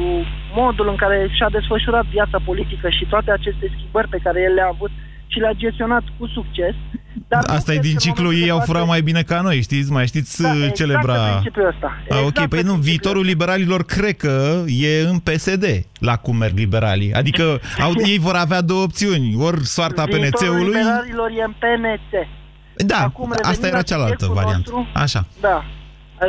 modul 0.56 0.88
în 0.90 0.96
care 0.96 1.18
și-a 1.32 1.50
desfășurat 1.50 2.06
viața 2.06 2.40
politică 2.46 2.90
și 2.90 3.06
toate 3.06 3.32
aceste 3.32 3.72
schimbări 3.76 4.08
pe 4.08 4.24
care 4.24 4.42
el 4.42 4.54
le-a 4.54 4.74
avut 4.74 4.92
și 5.28 5.40
le-a 5.40 5.52
gestionat 5.56 6.04
cu 6.20 6.28
succes. 6.28 6.76
Dar 7.28 7.44
nu 7.48 7.54
Asta 7.54 7.72
e 7.74 7.78
cred 7.78 7.86
din 7.88 7.96
că 7.98 8.04
în 8.04 8.10
ciclu, 8.12 8.24
momentul 8.24 8.42
ei 8.42 8.46
de 8.46 8.52
au 8.52 8.58
față- 8.58 8.72
furat 8.72 8.88
mai 8.88 9.02
bine 9.02 9.22
ca 9.22 9.42
noi, 9.42 9.62
știți? 9.62 9.92
Mai 9.92 10.08
știți 10.08 10.42
Da, 10.42 10.48
uh, 10.50 10.56
exact 10.58 10.76
celebra... 10.76 11.14
pe 11.14 11.30
principiul 11.32 11.68
ăsta. 11.68 11.98
Ah, 12.10 12.18
ok, 12.20 12.28
Exact 12.28 12.34
păi 12.34 12.48
pe 12.48 12.56
nu, 12.56 12.62
principiul 12.62 12.80
viitorul 12.90 13.24
liberalilor 13.24 13.84
cred 13.86 14.16
că 14.18 14.64
e 14.68 15.00
în 15.12 15.20
PSD, 15.20 15.64
la 16.00 16.16
cum 16.16 16.36
merg 16.38 16.58
liberalii. 16.58 17.14
Adică 17.14 17.44
au, 17.86 17.92
ei 18.06 18.18
vor 18.20 18.36
avea 18.36 18.62
două 18.62 18.84
opțiuni, 18.84 19.36
ori 19.40 19.60
soarta 19.66 20.04
Viitorul 20.04 20.30
PNC-ului... 20.32 20.74
liberalilor 20.78 21.30
e 21.40 21.44
în 21.44 21.54
PNC. 21.64 22.12
Da, 22.92 22.98
Acum, 23.04 23.32
asta 23.32 23.42
revenind 23.42 23.66
era 23.74 23.76
la 23.78 23.82
cealaltă 23.92 24.26
subiectul 24.26 24.42
variantă. 24.42 24.70
nostru, 24.76 25.02
Așa. 25.04 25.22
Da. 25.48 25.58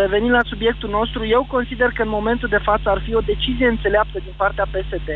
Revenind 0.03 0.31
la 0.41 0.45
subiectul 0.53 0.91
nostru, 0.99 1.21
eu 1.37 1.43
consider 1.57 1.89
că 1.97 2.03
în 2.03 2.09
momentul 2.19 2.49
de 2.57 2.61
față 2.69 2.87
ar 2.95 3.01
fi 3.07 3.13
o 3.15 3.21
decizie 3.33 3.67
înțeleaptă 3.67 4.19
din 4.27 4.35
partea 4.43 4.67
PSD 4.75 5.09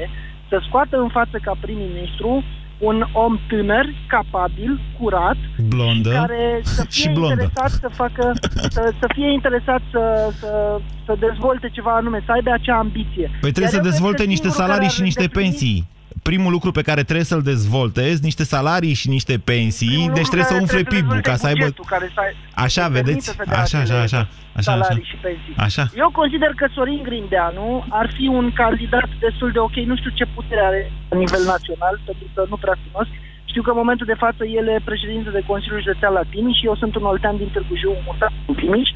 să 0.48 0.56
scoată 0.66 0.96
în 1.04 1.08
față 1.18 1.36
ca 1.46 1.52
prim-ministru 1.60 2.44
un 2.88 3.04
om 3.12 3.38
tânăr, 3.48 3.86
capabil, 4.08 4.80
curat, 4.98 5.36
Blondă 5.68 6.10
care 6.10 6.60
să 6.62 6.82
fie 6.88 7.00
și 7.00 7.08
blondă. 7.08 7.28
interesat 7.32 7.70
să 7.70 7.88
facă, 7.92 8.32
să, 8.68 8.92
să 9.00 9.06
fie 9.14 9.32
interesat 9.32 9.80
să, 9.90 10.32
să, 10.40 10.80
să 11.06 11.16
dezvolte 11.18 11.68
ceva 11.72 11.92
anume, 11.94 12.22
să 12.26 12.32
aibă 12.32 12.50
acea 12.52 12.76
ambiție. 12.78 13.26
Păi 13.40 13.50
trebuie 13.54 13.62
Iar 13.62 13.70
să 13.70 13.76
eu 13.76 13.80
cred 13.82 13.92
dezvolte 13.92 14.22
că 14.22 14.28
niște 14.28 14.48
singurul 14.48 14.66
salarii 14.66 14.86
care 14.88 14.94
și 14.94 15.00
ar 15.00 15.04
niște 15.06 15.22
îndeplini- 15.22 15.42
pensii. 15.42 15.88
Primul 16.30 16.52
lucru 16.56 16.70
pe 16.78 16.82
care 16.88 17.02
trebuie 17.08 17.24
să-l 17.32 17.42
dezvoltezi, 17.52 18.24
niște 18.28 18.44
salarii 18.54 18.94
și 19.00 19.08
niște 19.16 19.34
pensii, 19.52 19.86
Primul 19.86 20.14
deci 20.18 20.28
lucru 20.28 20.32
trebuie 20.34 20.50
să 20.52 20.56
care 20.56 20.62
umfle 20.64 20.82
trebuie 20.82 20.94
PIB-ul 21.00 21.20
dezvolte 21.20 21.30
ca 21.30 21.36
să 21.42 21.46
aibă... 21.50 21.64
bugetul 21.64 21.86
care 21.94 22.06
să 22.14 22.20
ai- 22.24 22.36
Așa, 22.66 22.84
să 22.88 22.92
vedeți? 22.96 23.22
permită 23.26 23.32
să 23.38 23.44
dea 23.50 23.60
Așa, 23.64 23.78
așa, 23.78 23.80
acele 23.84 24.06
așa, 24.08 24.20
așa, 24.58 24.70
salarii 24.70 25.04
așa. 25.04 25.10
și 25.12 25.16
pensii. 25.26 25.54
Așa. 25.66 25.84
Eu 26.02 26.08
consider 26.20 26.50
că 26.60 26.64
Sorin 26.76 27.00
Grindeanu 27.08 27.68
ar 28.00 28.06
fi 28.16 28.24
un 28.38 28.46
candidat 28.62 29.08
destul 29.26 29.50
de 29.56 29.60
ok. 29.66 29.76
Nu 29.90 29.96
știu 30.00 30.12
ce 30.18 30.24
putere 30.36 30.62
are 30.70 30.80
la 31.10 31.16
nivel 31.22 31.42
național, 31.54 31.94
pentru 32.08 32.26
că 32.34 32.40
nu 32.52 32.56
prea 32.64 32.76
cunosc. 32.84 33.12
Știu 33.50 33.62
că 33.64 33.70
în 33.72 33.80
momentul 33.82 34.06
de 34.12 34.20
față 34.24 34.42
el 34.58 34.66
e 34.74 34.88
președinte 34.90 35.30
de 35.36 35.42
Consiliul 35.50 35.84
Județean 35.84 36.12
la 36.18 36.24
Timiș 36.32 36.56
și 36.58 36.68
eu 36.70 36.76
sunt 36.82 36.92
un 36.98 37.04
oltean 37.12 37.36
din 37.40 37.50
Târgu 37.54 37.74
Jiu, 37.82 37.92
mutat 38.08 38.32
în 38.48 38.54
Timiș. 38.60 38.88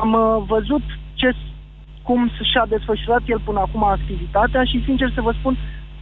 Am 0.00 0.10
uh, 0.12 0.22
văzut 0.54 0.84
ce, 1.20 1.28
cum 2.06 2.20
și-a 2.50 2.66
desfășurat 2.74 3.22
el 3.32 3.40
până 3.48 3.60
acum 3.62 3.82
activitatea 3.96 4.62
și, 4.70 4.76
sincer 4.88 5.08
să 5.16 5.20
vă 5.26 5.32
spun, 5.38 5.54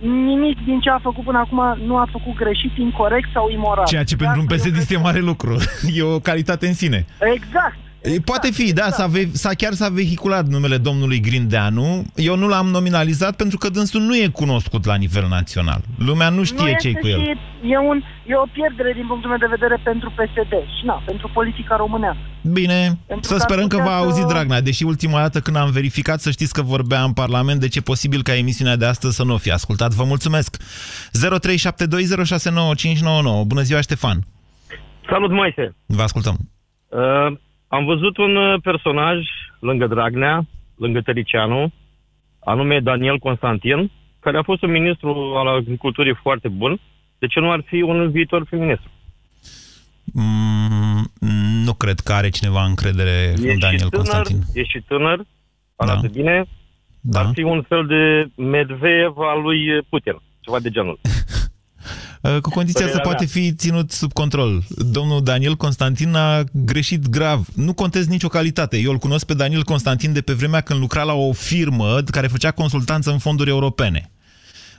nimic 0.02 0.64
din 0.64 0.80
ce 0.80 0.90
a 0.90 0.98
făcut 0.98 1.24
până 1.24 1.38
acum 1.38 1.86
nu 1.86 1.96
a 1.96 2.08
făcut 2.10 2.34
greșit, 2.34 2.76
incorrect 2.76 3.28
sau 3.32 3.50
imoral. 3.50 3.84
Ceea 3.84 4.04
ce 4.04 4.16
pentru 4.16 4.40
un 4.40 4.46
PSD 4.46 4.76
este 4.76 4.96
mare 4.96 5.18
lucru. 5.18 5.56
E 5.94 6.02
o 6.02 6.18
calitate 6.18 6.66
în 6.66 6.74
sine. 6.74 7.06
Exact. 7.34 7.76
Exact, 8.02 8.24
Poate 8.24 8.50
fi, 8.50 8.72
da, 8.72 8.90
s-a, 8.90 9.06
ve- 9.06 9.28
s-a 9.32 9.54
chiar 9.54 9.72
s-a 9.72 9.88
vehiculat 9.88 10.46
numele 10.46 10.76
domnului 10.76 11.20
Grindeanu. 11.20 12.04
Eu 12.14 12.36
nu 12.36 12.48
l-am 12.48 12.66
nominalizat 12.66 13.36
pentru 13.36 13.58
că 13.58 13.68
dânsul 13.68 14.00
nu 14.00 14.16
e 14.16 14.28
cunoscut 14.28 14.84
la 14.84 14.94
nivel 14.94 15.26
național. 15.28 15.80
Lumea 15.98 16.28
nu 16.28 16.44
știe 16.44 16.70
nu 16.70 16.76
ce-i 16.80 16.90
este 16.90 17.00
cu 17.00 17.06
el. 17.06 17.18
și 17.18 17.30
e, 17.72 17.78
un, 17.78 18.02
e 18.26 18.34
o 18.34 18.46
pierdere 18.52 18.92
din 18.92 19.06
punctul 19.06 19.28
meu 19.28 19.38
de 19.38 19.46
vedere 19.50 19.80
pentru 19.84 20.10
PSD 20.10 20.52
și 20.78 20.84
na, 20.84 21.02
pentru 21.06 21.30
politica 21.34 21.76
românească. 21.76 22.20
Bine, 22.52 22.98
Pentru 23.06 23.28
să 23.28 23.34
că 23.34 23.40
sperăm 23.40 23.62
ar 23.64 23.68
că 23.68 23.76
putea 23.76 23.90
va 23.92 23.98
să- 23.98 24.04
auzi 24.04 24.26
Dragnea, 24.26 24.60
deși 24.60 24.84
ultima 24.84 25.20
dată 25.20 25.40
când 25.40 25.56
am 25.56 25.70
verificat 25.70 26.20
să 26.20 26.30
știți 26.30 26.52
că 26.52 26.62
vorbea 26.62 27.02
în 27.02 27.12
Parlament, 27.12 27.60
deci 27.60 27.76
e 27.76 27.80
posibil 27.80 28.22
ca 28.22 28.36
emisiunea 28.36 28.76
de 28.76 28.86
astăzi 28.86 29.16
să 29.16 29.24
nu 29.24 29.34
o 29.34 29.36
fi 29.36 29.50
ascultat. 29.50 29.92
Vă 29.92 30.04
mulțumesc! 30.04 30.56
0372069599. 30.62 30.66
Bună 33.46 33.62
ziua, 33.62 33.80
Ștefan! 33.80 34.18
Salut, 35.10 35.30
Moise! 35.30 35.74
Vă 35.86 36.02
ascultăm. 36.02 36.36
Uh, 36.88 37.00
am 37.76 37.84
văzut 37.84 38.16
un 38.16 38.36
uh, 38.36 38.60
personaj 38.62 39.18
lângă 39.58 39.86
Dragnea, 39.86 40.46
lângă 40.76 41.00
Tăricianu, 41.00 41.72
anume 42.44 42.80
Daniel 42.80 43.18
Constantin, 43.18 43.90
care 44.20 44.36
a 44.38 44.42
fost 44.42 44.62
un 44.62 44.70
ministru 44.70 45.08
al 45.36 45.46
agriculturii 45.48 46.14
foarte 46.22 46.48
bun. 46.48 46.80
De 47.18 47.26
ce 47.26 47.40
nu 47.40 47.50
ar 47.50 47.62
fi 47.66 47.82
un 47.82 48.10
viitor 48.10 48.44
prim-ministru? 48.44 48.90
Mm, 50.04 51.12
nu 51.64 51.72
cred 51.72 51.98
că 52.00 52.12
are 52.12 52.28
cineva 52.28 52.64
încredere 52.64 53.32
în 53.36 53.44
E 53.44 53.54
Daniel 53.58 53.78
și 53.78 53.88
tânăr, 53.88 53.90
Constantin. 53.90 54.38
e 54.54 54.64
și 54.64 54.80
tânăr, 54.88 55.18
arată 55.76 56.00
Da. 56.06 56.12
bine, 56.12 56.44
Da. 57.00 57.18
ar 57.20 57.30
fi 57.34 57.42
un 57.42 57.62
fel 57.62 57.86
de 57.86 58.02
Medvedev 58.42 59.18
al 59.18 59.40
lui 59.42 59.58
Putin, 59.88 60.16
ceva 60.40 60.60
de 60.60 60.70
genul. 60.70 60.98
Uh, 62.22 62.38
Cu 62.40 62.50
condiția 62.50 62.86
să 62.86 62.90
Părerea 62.90 63.02
poate 63.10 63.24
mea. 63.24 63.32
fi 63.32 63.52
ținut 63.52 63.90
sub 63.90 64.12
control. 64.12 64.62
Domnul 64.68 65.22
Daniel 65.22 65.56
Constantin 65.56 66.14
a 66.14 66.44
greșit 66.52 67.08
grav. 67.08 67.46
Nu 67.54 67.72
contez 67.72 68.06
nicio 68.06 68.28
calitate. 68.28 68.78
Eu 68.78 68.90
îl 68.90 68.98
cunosc 68.98 69.26
pe 69.26 69.34
Daniel 69.34 69.62
Constantin 69.62 70.12
de 70.12 70.20
pe 70.20 70.32
vremea 70.32 70.60
când 70.60 70.80
lucra 70.80 71.02
la 71.02 71.12
o 71.12 71.32
firmă 71.32 72.02
care 72.10 72.26
făcea 72.26 72.50
consultanță 72.50 73.10
în 73.10 73.18
fonduri 73.18 73.50
europene. 73.50 74.10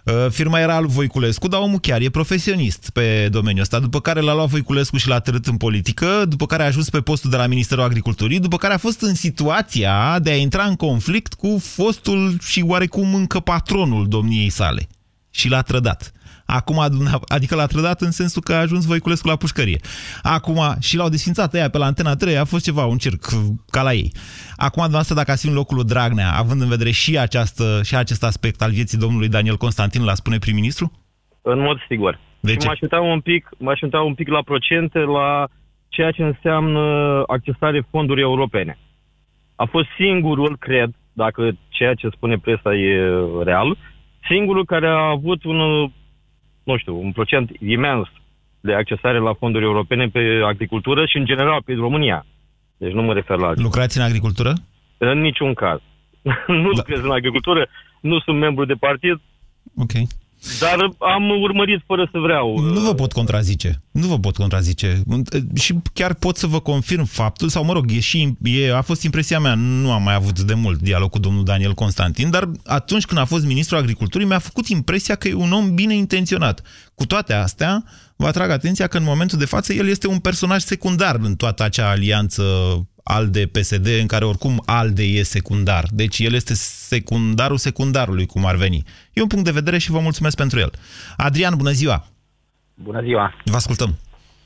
Uh, 0.04 0.14
Firma 0.30 0.60
era 0.60 0.76
al 0.76 0.86
Voiculescu, 0.88 1.48
dar 1.48 1.60
omul 1.62 1.80
chiar 1.80 2.02
e 2.02 2.10
profesionist 2.10 2.90
pe 2.90 3.28
domeniul 3.32 3.62
ăsta, 3.62 3.80
după 3.80 4.02
care 4.02 4.20
l-a 4.20 4.34
luat 4.34 4.48
Voiculescu 4.50 4.98
și 4.98 5.08
l-a 5.08 5.20
târât 5.20 5.46
în 5.48 5.58
politică, 5.58 6.26
după 6.28 6.46
care 6.46 6.64
a 6.64 6.66
ajuns 6.66 6.90
pe 6.90 7.00
postul 7.00 7.30
de 7.30 7.38
la 7.38 7.48
Ministerul 7.48 7.84
Agriculturii, 7.84 8.40
după 8.40 8.58
care 8.58 8.74
a 8.74 8.78
fost 8.78 9.02
în 9.02 9.14
situația 9.16 10.20
de 10.20 10.30
a 10.30 10.36
intra 10.36 10.64
în 10.64 10.76
conflict 10.76 11.34
cu 11.34 11.62
fostul 11.64 12.38
și 12.42 12.64
oarecum 12.68 13.16
încă 13.16 13.40
patronul 13.40 14.08
domniei 14.08 14.50
sale. 14.50 14.88
Și 15.30 15.50
l-a 15.50 15.62
trădat. 15.62 16.12
Acum, 16.46 16.86
dumneav- 16.90 17.24
adică 17.28 17.56
l-a 17.56 17.66
trădat 17.66 18.02
în 18.02 18.12
sensul 18.12 18.42
că 18.42 18.54
a 18.54 18.60
ajuns 18.60 18.86
Voiculescu 18.86 19.28
la 19.28 19.36
pușcărie. 19.36 19.80
Acum, 20.22 20.60
și 20.80 20.98
l-au 20.98 21.10
desfințat 21.10 21.54
ea 21.54 21.70
pe 21.70 21.78
la 21.78 21.86
Antena 21.86 22.16
3, 22.16 22.38
a 22.38 22.46
fost 22.46 22.64
ceva, 22.64 22.86
un 22.86 22.98
circ, 22.98 23.22
ca 23.70 23.82
la 23.82 23.94
ei. 23.94 24.12
Acum, 24.56 24.82
dumneavoastră, 24.82 25.16
dacă 25.16 25.32
ați 25.32 25.42
fi 25.42 25.48
în 25.48 25.56
locul 25.56 25.76
lui 25.76 25.86
Dragnea, 25.86 26.32
având 26.38 26.62
în 26.62 26.68
vedere 26.68 26.92
și, 26.92 27.18
această, 27.18 27.82
și 27.84 27.96
acest 27.96 28.24
aspect 28.24 28.62
al 28.62 28.72
vieții 28.72 28.98
domnului 28.98 29.30
Daniel 29.30 29.58
Constantin, 29.58 30.04
l-a 30.04 30.14
spune 30.14 30.38
prim-ministru? 30.38 30.92
În 31.42 31.60
mod 31.60 31.78
sigur. 31.90 32.20
De 32.40 32.52
și 32.52 32.58
ce? 32.58 32.68
m-aș 32.68 32.80
uita 32.80 33.00
un 33.00 33.20
pic, 33.20 33.50
m-aș 33.58 33.82
uita 33.82 34.02
un 34.02 34.14
pic 34.14 34.28
la 34.28 34.42
procente, 34.42 35.00
la 35.00 35.48
ceea 35.88 36.12
ce 36.12 36.24
înseamnă 36.24 36.84
accesare 37.28 37.88
fonduri 37.90 38.22
europene. 38.22 38.78
A 39.56 39.66
fost 39.66 39.88
singurul, 39.98 40.58
cred, 40.60 40.90
dacă 41.14 41.52
ceea 41.70 41.94
ce 41.94 42.08
spune 42.16 42.38
presa 42.38 42.74
e 42.74 42.96
real, 43.44 43.78
singurul 44.30 44.66
care 44.66 44.88
a 44.88 45.10
avut 45.10 45.44
un, 45.44 45.60
nu 46.64 46.78
știu, 46.78 47.00
un 47.00 47.12
procent 47.12 47.52
imens 47.60 48.08
de 48.60 48.74
accesare 48.74 49.20
la 49.20 49.34
fonduri 49.34 49.64
europene 49.64 50.08
pe 50.08 50.42
agricultură 50.46 51.06
și 51.06 51.18
în 51.18 51.26
general 51.26 51.62
pe 51.66 51.74
România. 51.74 52.26
Deci 52.78 52.92
nu 52.92 53.02
mă 53.02 53.14
refer 53.14 53.38
la 53.38 53.48
altceva. 53.48 53.68
Lucrați 53.68 53.98
în 53.98 54.04
agricultură? 54.04 54.54
În 54.98 55.20
niciun 55.20 55.54
caz. 55.54 55.80
nu 56.64 56.70
lucrez 56.70 57.00
în 57.04 57.12
agricultură, 57.12 57.68
nu 58.02 58.20
sunt 58.20 58.38
membru 58.40 58.66
de 58.66 58.74
partid, 58.74 59.22
Ok. 59.78 59.92
Dar 60.60 60.78
am 61.00 61.42
urmărit 61.42 61.84
fără 61.86 62.10
să 62.12 62.18
vreau. 62.20 62.60
Nu 62.60 62.80
vă 62.80 62.94
pot 62.94 63.12
contrazice. 63.12 63.82
Nu 63.92 64.08
vă 64.08 64.20
pot 64.20 64.36
contrazice. 64.36 65.02
Și 65.56 65.76
chiar 65.94 66.14
pot 66.14 66.38
să 66.38 66.48
vă 66.48 66.60
confirm 66.60 67.06
faptul, 67.06 67.50
sau 67.50 67.64
mă 67.64 67.74
rog, 67.74 67.92
e 67.92 68.00
și, 68.00 68.34
e, 68.42 68.76
a 68.76 68.82
fost 68.82 69.04
impresia 69.04 69.40
mea, 69.40 69.56
nu 69.56 69.92
am 69.92 70.04
mai 70.04 70.14
avut 70.14 70.40
de 70.40 70.54
mult 70.54 70.80
dialog 70.80 71.10
cu 71.10 71.20
domnul 71.20 71.44
Daniel 71.44 71.74
Constantin, 71.74 72.30
dar 72.30 72.50
atunci 72.66 73.06
când 73.06 73.20
a 73.20 73.26
fost 73.26 73.46
ministrul 73.46 73.80
agriculturii 73.80 74.28
mi-a 74.28 74.40
făcut 74.40 74.68
impresia 74.68 75.16
că 75.16 75.28
e 75.28 75.34
un 75.34 75.52
om 75.52 75.76
bine 75.76 75.96
intenționat. 75.96 76.62
Cu 76.96 77.06
toate 77.06 77.34
astea, 77.34 77.84
vă 78.16 78.28
atrag 78.28 78.50
atenția 78.50 78.88
că 78.88 78.98
în 78.98 79.04
momentul 79.04 79.38
de 79.38 79.46
față 79.46 79.74
el 79.74 79.88
este 79.88 80.08
un 80.08 80.20
personaj 80.20 80.62
secundar 80.62 81.20
în 81.22 81.36
toată 81.36 81.64
acea 81.64 81.90
alianță 81.90 82.44
ALDE-PSD, 83.04 83.88
în 84.00 84.08
care 84.08 84.26
oricum 84.26 84.62
ALDE 84.66 85.04
e 85.04 85.24
secundar. 85.24 85.84
Deci 85.92 86.20
el 86.20 86.34
este 86.34 86.54
secundarul 86.54 87.58
secundarului, 87.58 88.26
cum 88.26 88.46
ar 88.46 88.56
veni. 88.56 88.84
E 89.14 89.22
un 89.22 89.28
punct 89.28 89.46
de 89.46 89.52
vedere 89.52 89.78
și 89.78 89.92
vă 89.92 90.00
mulțumesc 90.00 90.36
pentru 90.36 90.60
el. 90.60 90.72
Adrian, 91.18 91.54
bună 91.58 91.72
ziua! 91.72 92.06
Bună 92.74 93.02
ziua! 93.02 93.34
Vă 93.44 93.56
ascultăm. 93.56 93.98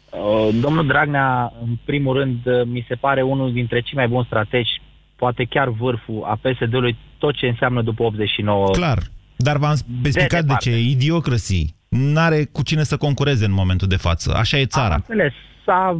Uh, 0.09 0.49
Domnul 0.61 0.87
Dragnea, 0.87 1.53
în 1.63 1.77
primul 1.85 2.17
rând, 2.17 2.45
uh, 2.45 2.65
mi 2.65 2.85
se 2.87 2.95
pare 2.95 3.21
unul 3.21 3.53
dintre 3.53 3.79
cei 3.81 3.95
mai 3.95 4.07
buni 4.07 4.25
strategi, 4.25 4.81
poate 5.15 5.43
chiar 5.43 5.69
vârful 5.69 6.23
a 6.23 6.35
PSD-ului, 6.35 6.97
tot 7.17 7.35
ce 7.35 7.47
înseamnă 7.47 7.81
după 7.81 8.03
89. 8.03 8.69
Clar. 8.71 8.99
Dar 9.37 9.57
v-am 9.57 9.75
explicat 10.03 10.29
de, 10.29 10.35
de 10.35 10.41
departe. 10.41 10.69
ce. 10.69 10.79
Idiocrații. 10.79 11.75
N-are 11.89 12.49
cu 12.51 12.63
cine 12.63 12.83
să 12.83 12.97
concureze 12.97 13.45
în 13.45 13.51
momentul 13.51 13.87
de 13.87 13.95
față. 13.95 14.33
Așa 14.35 14.57
e 14.57 14.59
Am 14.61 14.67
țara. 14.67 14.95
înțeles. 14.95 15.33
S-a, 15.65 15.99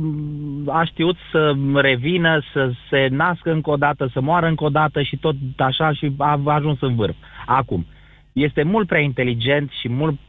a 0.68 0.84
știut 0.84 1.16
să 1.32 1.56
revină, 1.76 2.42
să 2.54 2.72
se 2.90 3.08
nască 3.12 3.52
încă 3.52 3.70
o 3.70 3.76
dată, 3.76 4.10
să 4.14 4.22
moară 4.22 4.48
încă 4.48 4.64
o 4.64 4.70
dată 4.70 5.02
și 5.02 5.18
tot 5.18 5.36
așa 5.58 5.94
și 5.94 6.12
a 6.18 6.42
ajuns 6.46 6.78
în 6.82 6.96
vârf. 6.96 7.16
Acum, 7.46 7.86
este 8.34 8.64
mult 8.64 8.88
prea 8.88 9.00
inteligent 9.00 9.72
și 9.82 9.90
mult 9.90 10.20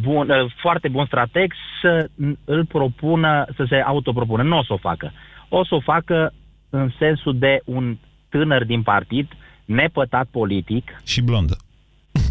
bun, 0.00 0.30
uh, 0.30 0.52
foarte 0.60 0.88
bun 0.88 1.06
strateg 1.06 1.52
să 1.82 2.08
îl 2.44 2.64
propună, 2.64 3.44
să 3.56 3.64
se 3.68 3.76
autopropună. 3.76 4.42
Nu 4.42 4.58
o 4.58 4.64
să 4.64 4.72
o 4.72 4.76
facă. 4.76 5.12
O 5.48 5.64
să 5.64 5.74
o 5.74 5.80
facă 5.80 6.32
în 6.70 6.90
sensul 6.98 7.38
de 7.38 7.60
un 7.64 7.96
tânăr 8.28 8.64
din 8.64 8.82
partid, 8.82 9.28
nepătat 9.64 10.26
politic. 10.30 11.00
Și 11.04 11.22
blondă. 11.22 11.56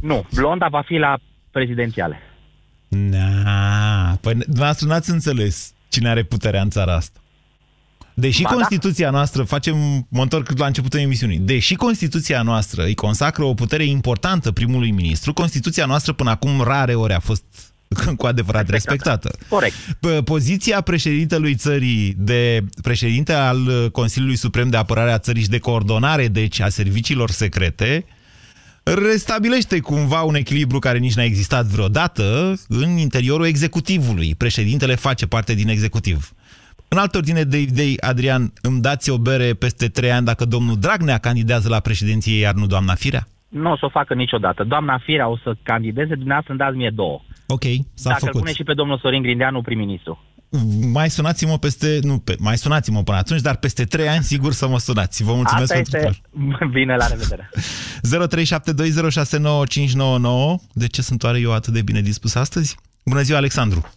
Nu, 0.02 0.26
blonda 0.34 0.68
va 0.68 0.82
fi 0.86 0.94
la 0.94 1.18
prezidențiale. 1.52 2.20
Na, 2.88 4.18
păi 4.22 4.34
dumneavoastră 4.34 4.88
n-ați 4.88 5.10
înțeles 5.10 5.74
cine 5.90 6.10
are 6.10 6.24
puterea 6.24 6.62
în 6.62 6.70
țara 6.70 6.96
asta. 6.96 7.20
Deși 8.14 8.42
Ba 8.42 8.50
da. 8.50 8.56
Constituția 8.56 9.10
noastră, 9.10 9.44
facem, 9.44 10.08
mă 10.10 10.22
întorc 10.22 10.58
la 10.58 10.66
începutul 10.66 11.00
emisiunii, 11.00 11.38
deși 11.38 11.76
Constituția 11.76 12.42
noastră 12.42 12.84
îi 12.84 12.96
consacră 12.96 13.44
o 13.44 13.54
putere 13.54 13.86
importantă 13.86 14.52
primului 14.52 14.92
ministru, 14.92 15.34
Constituția 15.34 15.86
noastră 15.86 16.14
până 16.14 16.30
acum 16.30 16.62
rare 16.62 16.94
ori 16.94 17.14
a 17.14 17.20
fost 17.20 17.44
cu 18.18 18.26
adevărat 18.26 18.70
respectată. 18.70 19.38
Corect. 19.50 19.74
P- 19.74 20.24
Poziția 20.24 20.82
președintelui 20.82 21.56
țării 21.56 22.14
de 22.18 22.64
președinte 22.82 23.34
al 23.34 23.90
Consiliului 23.92 24.36
Suprem 24.36 24.70
de 24.70 24.78
Apărare 24.78 25.12
a 25.12 25.18
țării 25.18 25.42
și 25.42 25.50
de 25.50 25.60
coordonare, 25.60 26.28
deci 26.28 26.60
a 26.60 26.70
serviciilor 26.70 27.30
secrete, 27.30 28.06
restabilește 28.94 29.80
cumva 29.80 30.22
un 30.22 30.36
echilibru 30.36 30.80
care 30.80 30.98
nici 30.98 31.14
n-a 31.16 31.24
existat 31.24 31.66
vreodată 31.66 32.54
în 32.70 32.98
interiorul 32.98 33.46
executivului. 33.46 34.36
Președintele 34.36 34.96
face 34.96 35.28
parte 35.28 35.54
din 35.54 35.68
executiv. 35.68 36.32
În 36.88 36.98
altă 36.98 37.18
ordine 37.18 37.44
de 37.44 37.62
idei, 37.62 38.00
Adrian, 38.00 38.54
îmi 38.62 38.82
dați 38.82 39.10
o 39.10 39.18
bere 39.18 39.54
peste 39.54 39.88
trei 39.88 40.12
ani 40.12 40.26
dacă 40.26 40.46
domnul 40.46 40.78
Dragnea 40.80 41.18
candidează 41.18 41.70
la 41.70 41.80
președinție, 41.80 42.40
iar 42.40 42.54
nu 42.54 42.66
doamna 42.66 42.94
Firea? 42.94 43.28
Nu 43.48 43.72
o 43.72 43.78
să 43.78 43.86
o 43.86 43.90
facă 43.90 44.14
niciodată. 44.14 44.64
Doamna 44.64 45.02
Firea 45.06 45.28
o 45.30 45.38
să 45.44 45.56
candideze, 45.64 46.16
dumneavoastră 46.16 46.54
îmi 46.54 46.62
dați 46.62 46.78
mie 46.78 46.92
două. 46.96 47.22
Ok, 47.48 47.64
s-a 47.94 48.10
Dacă 48.10 48.20
îl 48.22 48.28
făcut. 48.28 48.40
pune 48.40 48.54
și 48.54 48.64
pe 48.64 48.74
domnul 48.74 48.98
Sorin 48.98 49.22
Grindeanu 49.22 49.62
prim-ministru. 49.62 50.24
Mai 50.92 51.10
sunați-mă 51.10 51.58
peste... 51.58 52.00
Nu, 52.02 52.18
pe, 52.18 52.36
mai 52.40 52.58
sunați-mă 52.58 53.04
până 53.04 53.18
atunci, 53.18 53.42
dar 53.42 53.56
peste 53.56 53.84
trei 53.84 54.08
ani 54.08 54.24
sigur 54.24 54.54
să 54.54 54.68
mă 54.68 54.80
sunați. 54.80 55.24
Vă 55.24 55.34
mulțumesc 55.34 55.74
Asta 55.74 55.74
pentru 55.74 55.98
este... 55.98 56.22
Bine, 56.78 56.96
la 56.96 57.08
revedere. 57.08 57.50
0372069599. 57.54 57.54
De 60.74 60.88
ce 60.88 61.02
sunt 61.02 61.24
oare 61.24 61.40
eu 61.40 61.54
atât 61.54 61.74
de 61.74 61.82
bine 61.82 62.02
dispus 62.02 62.36
astăzi? 62.36 62.78
Bună 63.06 63.22
ziua, 63.22 63.38
Alexandru! 63.38 63.90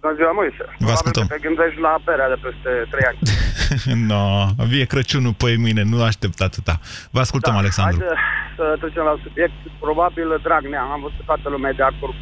Bună 0.00 0.14
ziua, 0.14 0.32
Moise. 0.32 0.64
Vă 0.78 0.90
ascultăm. 0.90 1.26
Probabil 1.26 1.26
că 1.26 1.34
te 1.34 1.40
gândești 1.48 1.80
la 1.80 1.96
berea 2.04 2.28
de 2.28 2.38
peste 2.46 2.70
3 2.90 3.04
ani. 3.10 3.18
no, 4.10 4.46
vie 4.72 4.84
Crăciunul 4.84 5.34
pe 5.34 5.56
mâine, 5.58 5.82
nu 5.82 6.02
aștept 6.02 6.40
atâta. 6.40 6.80
Vă 7.10 7.20
ascultăm, 7.20 7.52
Da, 7.52 7.58
Alexandru. 7.58 7.98
Haide 7.98 8.14
să 8.56 8.64
trecem 8.80 9.02
la 9.10 9.16
subiect. 9.22 9.56
Probabil 9.86 10.28
Dragnea, 10.46 10.82
am 10.94 11.00
văzut 11.06 11.24
toată 11.30 11.46
lumea 11.54 11.72
de 11.72 11.82
acord 11.82 12.16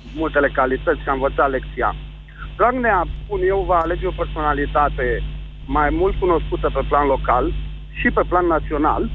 cu 0.00 0.06
multele 0.20 0.48
calități 0.58 1.00
și 1.02 1.08
am 1.08 1.14
învățat 1.20 1.50
lecția. 1.50 1.90
Dragnea, 2.56 3.06
spun 3.24 3.40
eu, 3.52 3.64
va 3.70 3.78
alege 3.78 4.06
o 4.06 4.18
personalitate 4.22 5.22
mai 5.66 5.90
mult 5.90 6.14
cunoscută 6.18 6.70
pe 6.74 6.82
plan 6.88 7.06
local 7.06 7.52
și 8.00 8.10
pe 8.10 8.22
plan 8.28 8.46
național, 8.46 9.10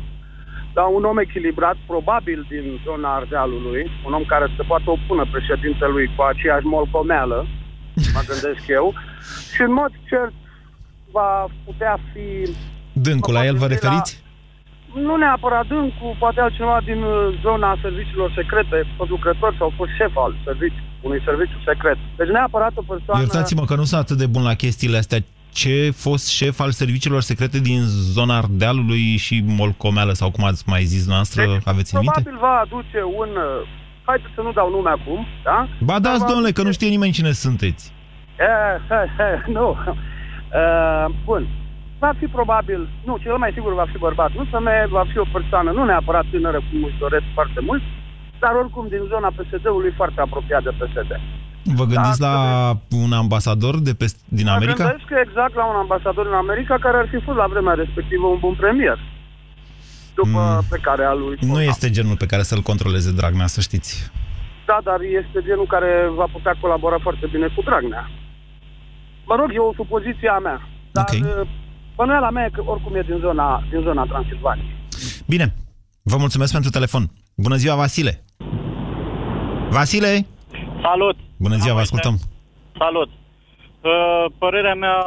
dar 0.74 0.86
un 0.98 1.04
om 1.04 1.18
echilibrat, 1.18 1.78
probabil 1.88 2.46
din 2.50 2.82
zona 2.86 3.16
Ardealului, 3.16 3.92
un 4.06 4.14
om 4.14 4.24
care 4.24 4.48
se 4.58 4.64
poate 4.64 4.84
opună 4.86 5.26
președintelui 5.32 6.12
cu 6.16 6.22
aceeași 6.22 6.66
molcomeală, 6.66 7.48
mă 8.16 8.22
gândesc 8.28 8.68
eu, 8.68 8.94
și 9.54 9.62
în 9.62 9.74
mod 9.74 9.92
cert 10.10 10.34
va 11.12 11.46
putea 11.66 12.00
fi... 12.14 12.26
Dâncul, 12.94 13.34
la 13.34 13.46
el 13.46 13.56
vă 13.56 13.68
la- 13.68 13.74
referiți? 13.74 14.24
Nu 14.94 15.16
neapărat 15.16 15.68
Dâncu, 15.68 16.16
poate 16.20 16.40
altcineva 16.42 16.80
din 16.86 17.02
uh, 17.04 17.40
zona 17.42 17.78
serviciilor 17.82 18.32
secrete, 18.36 18.86
fost 18.98 19.10
lucrător 19.10 19.56
sau 19.58 19.74
fost 19.76 19.92
șef 19.98 20.18
al 20.18 20.36
serviciu, 20.46 20.84
unui 21.02 21.22
serviciu 21.26 21.60
secret. 21.66 21.98
Deci 22.18 22.28
neapărat 22.28 22.72
o 22.76 22.82
persoană... 22.82 23.22
Iertați-mă 23.22 23.64
că 23.66 23.76
nu 23.76 23.84
sunt 23.84 24.02
atât 24.02 24.18
de 24.18 24.26
bun 24.26 24.44
la 24.44 24.54
chestiile 24.54 24.98
astea. 24.98 25.20
Ce 25.54 25.92
fost 25.96 26.28
șef 26.28 26.60
al 26.60 26.72
serviciilor 26.72 27.22
secrete 27.22 27.60
din 27.60 27.82
zona 28.18 28.38
Ardealului 28.38 29.18
și 29.18 29.44
Molcomeală, 29.46 30.14
sau 30.14 30.32
cum 30.32 30.44
ați 30.44 30.64
mai 30.68 30.84
zis 30.84 31.08
noastră, 31.08 31.42
aveți 31.64 31.96
în 31.96 32.00
minte? 32.02 32.22
Probabil 32.22 32.40
va 32.48 32.62
aduce 32.66 33.00
un... 33.18 33.30
uh, 33.30 33.68
Haideți 34.10 34.34
să 34.36 34.42
nu 34.42 34.52
dau 34.52 34.70
nume 34.70 34.90
acum, 34.90 35.20
da? 35.44 35.68
Ba 35.80 36.00
dați, 36.00 36.26
domnule, 36.26 36.52
că 36.52 36.64
nu 36.64 36.72
știe 36.72 36.90
nimeni 36.90 37.12
cine 37.12 37.32
sunteți. 37.32 37.94
Eh, 38.36 38.76
eh, 38.98 39.10
eh, 39.28 39.40
nu. 39.58 39.68
Uh, 39.70 41.06
bun. 41.26 41.48
Va 42.00 42.12
fi 42.20 42.26
probabil, 42.26 42.90
nu, 43.08 43.18
cel 43.24 43.38
mai 43.38 43.52
sigur 43.54 43.74
va 43.74 43.86
fi 43.92 43.98
bărbat, 43.98 44.32
nu 44.40 44.46
femeie, 44.52 44.86
va 44.90 45.04
fi 45.12 45.18
o 45.18 45.32
persoană, 45.38 45.72
nu 45.72 45.84
neapărat 45.86 46.26
tânără, 46.32 46.60
cum 46.70 46.84
își 46.84 46.98
doresc 47.06 47.26
foarte 47.34 47.60
mult, 47.68 47.82
dar 48.44 48.54
oricum 48.62 48.86
din 48.96 49.04
zona 49.14 49.30
PSD-ului 49.38 49.92
foarte 50.00 50.20
apropiat 50.22 50.64
de 50.64 50.70
PSD. 50.80 51.12
Vă 51.80 51.86
gândiți 51.86 52.22
la 52.28 52.36
un 53.04 53.12
ambasador 53.24 53.80
de 53.88 53.94
pe, 53.94 54.06
din 54.26 54.46
Mă 54.46 54.52
America? 54.52 54.84
gândesc 54.84 55.06
că 55.12 55.16
exact 55.28 55.56
la 55.56 55.66
un 55.74 55.76
ambasador 55.86 56.26
în 56.26 56.34
America 56.34 56.76
care 56.86 56.98
ar 56.98 57.08
fi 57.14 57.20
fost 57.26 57.38
la 57.38 57.48
vremea 57.54 57.74
respectivă 57.74 58.26
un 58.28 58.40
bun 58.40 58.56
premier. 58.64 59.00
După 60.16 60.40
Mm. 60.40 60.66
pe 60.70 60.78
care 60.82 61.04
a 61.04 61.14
lui 61.14 61.38
Nu 61.42 61.62
este 61.62 61.90
genul 61.90 62.18
pe 62.18 62.26
care 62.26 62.42
să-l 62.42 62.62
controleze 62.62 63.12
Dragnea, 63.12 63.48
să 63.48 63.62
știți. 63.62 64.12
Da, 64.66 64.78
dar 64.84 65.00
este 65.02 65.40
genul 65.48 65.68
care 65.68 65.90
va 66.16 66.28
putea 66.32 66.56
colabora 66.62 67.00
foarte 67.02 67.26
bine 67.32 67.48
cu 67.56 67.62
Dragnea. 67.62 68.10
Mă 69.26 69.36
rog, 69.40 69.50
e 69.54 69.58
o 69.60 69.74
supoziție 69.74 70.30
a 70.30 70.40
mea. 70.40 70.60
Dar 70.92 71.06
okay. 71.08 71.48
bănuiala 71.96 72.30
mea 72.30 72.46
e 72.46 72.50
că 72.54 72.62
oricum 72.66 72.96
e 72.96 73.02
din 73.02 73.18
zona, 73.22 73.64
din 73.72 73.82
zona 73.82 74.04
Transilvaniei. 74.04 74.76
Bine, 75.28 75.54
vă 76.02 76.18
mulțumesc 76.18 76.52
pentru 76.52 76.70
telefon. 76.70 77.04
Bună 77.36 77.56
ziua, 77.56 77.76
Vasile! 77.76 78.24
Vasile! 79.70 80.26
Salut! 80.82 81.16
Bună 81.38 81.56
ziua, 81.56 81.74
vă 81.74 81.80
ascultăm. 81.80 82.16
Salut! 82.78 83.10
Uh, 83.82 84.26
Părerea 84.38 84.74
mea 84.74 84.98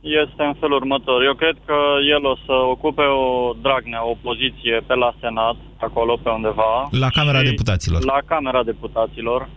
este 0.00 0.42
în 0.42 0.54
felul 0.60 0.76
următor. 0.76 1.24
Eu 1.24 1.34
cred 1.34 1.56
că 1.64 1.76
el 2.14 2.24
o 2.26 2.36
să 2.46 2.52
ocupe 2.52 3.02
o 3.02 3.52
Dragnea, 3.62 4.06
o 4.06 4.14
poziție 4.22 4.76
pe 4.86 4.94
la 4.94 5.14
Senat, 5.20 5.56
acolo 5.76 6.18
pe 6.22 6.28
undeva. 6.30 6.88
La 6.90 7.08
Camera 7.08 7.38
Și- 7.38 7.44
Deputaților. 7.50 8.04
La 8.04 8.18
Camera 8.26 8.62
Deputaților. 8.62 9.48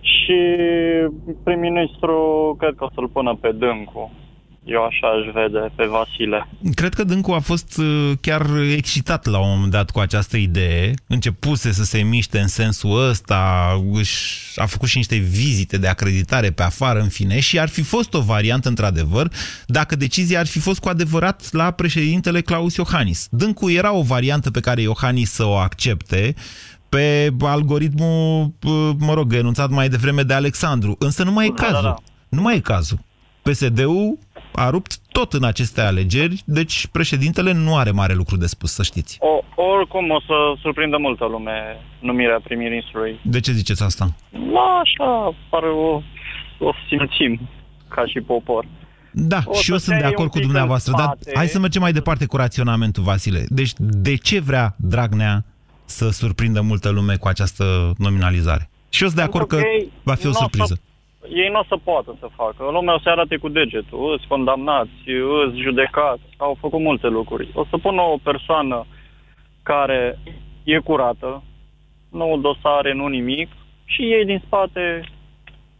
Și 0.00 0.38
prim-ministru 1.44 2.16
cred 2.58 2.74
că 2.76 2.84
o 2.84 2.90
să-l 2.94 3.08
pună 3.08 3.34
pe 3.40 3.50
Dâncu. 3.52 4.12
Eu 4.72 4.84
așa 4.84 5.06
aș 5.06 5.32
vede 5.32 5.72
pe 5.74 5.84
Vasile. 5.84 6.48
Cred 6.74 6.94
că 6.94 7.04
Dâncu 7.04 7.32
a 7.32 7.38
fost 7.38 7.78
uh, 7.78 8.10
chiar 8.20 8.46
excitat 8.76 9.26
la 9.26 9.38
un 9.38 9.48
moment 9.48 9.70
dat 9.70 9.90
cu 9.90 9.98
această 9.98 10.36
idee. 10.36 10.94
Începuse 11.06 11.72
să 11.72 11.84
se 11.84 12.02
miște 12.02 12.38
în 12.38 12.48
sensul 12.48 13.08
ăsta, 13.08 13.68
își 13.92 14.40
a 14.60 14.66
făcut 14.66 14.88
și 14.88 14.96
niște 14.96 15.16
vizite 15.16 15.78
de 15.78 15.86
acreditare 15.88 16.50
pe 16.50 16.62
afară, 16.62 17.00
în 17.00 17.08
fine, 17.08 17.40
și 17.40 17.58
ar 17.58 17.68
fi 17.68 17.82
fost 17.82 18.14
o 18.14 18.20
variantă, 18.20 18.68
într-adevăr, 18.68 19.30
dacă 19.66 19.96
decizia 19.96 20.38
ar 20.38 20.46
fi 20.46 20.58
fost 20.58 20.80
cu 20.80 20.88
adevărat 20.88 21.52
la 21.52 21.70
președintele 21.70 22.40
Claus 22.40 22.76
Iohannis. 22.76 23.28
Dâncu 23.30 23.70
era 23.70 23.92
o 23.92 24.02
variantă 24.02 24.50
pe 24.50 24.60
care 24.60 24.80
Iohannis 24.80 25.30
să 25.30 25.44
o 25.44 25.54
accepte, 25.56 26.34
pe 26.88 27.34
algoritmul, 27.40 28.52
uh, 28.62 28.90
mă 28.98 29.14
rog, 29.14 29.32
enunțat 29.34 29.70
mai 29.70 29.88
devreme 29.88 30.22
de 30.22 30.34
Alexandru. 30.34 30.96
Însă 30.98 31.22
nu 31.24 31.32
mai 31.32 31.46
e 31.46 31.52
Da, 31.56 31.62
da, 31.62 31.66
cazul. 31.66 31.82
da. 31.82 31.96
Nu 32.28 32.42
mai 32.42 32.56
e 32.56 32.60
cazul. 32.60 32.98
PSD-ul 33.42 34.18
a 34.52 34.70
rupt 34.70 34.98
tot 35.12 35.32
în 35.32 35.44
aceste 35.44 35.80
alegeri, 35.80 36.42
deci 36.44 36.86
președintele 36.86 37.52
nu 37.52 37.76
are 37.76 37.90
mare 37.90 38.14
lucru 38.14 38.36
de 38.36 38.46
spus, 38.46 38.72
să 38.72 38.82
știți. 38.82 39.18
O, 39.20 39.62
oricum 39.62 40.10
o 40.10 40.20
să 40.20 40.34
surprindă 40.60 40.96
multă 40.96 41.24
lume 41.24 41.52
numirea 42.00 42.40
prim-ministrului. 42.44 43.20
De 43.22 43.40
ce 43.40 43.52
ziceți 43.52 43.82
asta? 43.82 44.14
Da, 44.30 44.80
așa, 44.82 45.34
pare 45.50 45.66
o, 45.66 46.02
o 46.58 46.72
simțim 46.88 47.48
ca 47.88 48.06
și 48.06 48.20
popor. 48.20 48.64
Da, 49.12 49.38
O 49.44 49.52
și 49.54 49.64
să 49.64 49.70
eu 49.70 49.76
te 49.76 49.82
sunt 49.82 49.96
de 49.96 50.02
iei 50.02 50.12
acord 50.12 50.26
un 50.26 50.28
cu 50.28 50.36
pic 50.36 50.46
dumneavoastră, 50.46 50.92
în 50.92 50.98
dar 50.98 51.16
spate. 51.20 51.36
hai 51.36 51.46
să 51.46 51.58
mergem 51.58 51.82
mai 51.82 51.92
departe 51.92 52.26
cu 52.26 52.36
raționamentul, 52.36 53.02
Vasile. 53.02 53.44
Deci, 53.48 53.72
de 53.76 54.14
ce 54.14 54.40
vrea 54.40 54.74
Dragnea 54.78 55.44
să 55.84 56.10
surprindă 56.10 56.60
multă 56.60 56.88
lume 56.90 57.16
cu 57.16 57.28
această 57.28 57.92
nominalizare? 57.98 58.70
Și 58.88 59.02
eu 59.02 59.08
sunt 59.08 59.20
de 59.20 59.26
acord 59.26 59.46
că 59.48 59.56
Pentru 59.56 59.76
ei 59.76 59.92
va 60.02 60.14
fi 60.14 60.26
o 60.26 60.28
n-o 60.28 60.34
surpriză. 60.34 60.80
Să, 61.20 61.26
ei 61.40 61.48
nu 61.52 61.58
o 61.58 61.64
să 61.68 61.76
poată 61.84 62.16
să 62.20 62.28
facă. 62.36 62.62
Lumea 62.72 62.94
o 62.94 62.98
să 63.00 63.08
arate 63.08 63.36
cu 63.36 63.48
degetul. 63.48 64.14
Îți 64.16 64.26
condamnați, 64.28 64.90
îți 65.46 65.58
judecați. 65.66 66.22
Au 66.36 66.56
făcut 66.60 66.80
multe 66.80 67.06
lucruri. 67.06 67.50
O 67.54 67.64
să 67.70 67.76
pună 67.78 68.00
o 68.00 68.16
persoană 68.22 68.86
care 69.62 70.18
e 70.64 70.78
curată, 70.78 71.42
nu 72.10 72.38
dosare, 72.40 72.94
nu 72.94 73.06
nimic, 73.06 73.48
și 73.84 74.02
ei 74.02 74.24
din 74.24 74.42
spate 74.46 75.08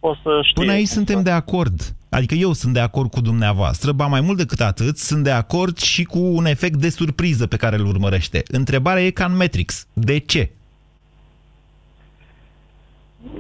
o 0.01 0.15
să 0.23 0.31
știe. 0.43 0.63
Până 0.63 0.73
aici 0.73 0.87
cum 0.87 0.95
suntem 0.97 1.17
să- 1.17 1.23
de 1.23 1.31
acord. 1.31 1.81
Adică 2.11 2.35
eu 2.35 2.53
sunt 2.53 2.73
de 2.73 2.81
acord 2.81 3.11
cu 3.11 3.21
dumneavoastră, 3.21 3.93
ba 3.93 4.07
mai 4.07 4.21
mult 4.21 4.37
decât 4.37 4.61
atât, 4.61 4.97
sunt 4.97 5.25
de 5.25 5.31
acord 5.31 5.79
și 5.79 6.05
cu 6.05 6.19
un 6.19 6.47
efect 6.47 6.77
de 6.77 6.89
surpriză 6.89 7.47
pe 7.47 7.57
care 7.57 7.77
îl 7.77 7.87
urmărește. 7.87 8.43
Întrebarea 8.47 9.03
e 9.03 9.11
ca 9.11 9.25
în 9.25 9.37
Matrix. 9.37 9.87
De 9.93 10.19
ce? 10.19 10.51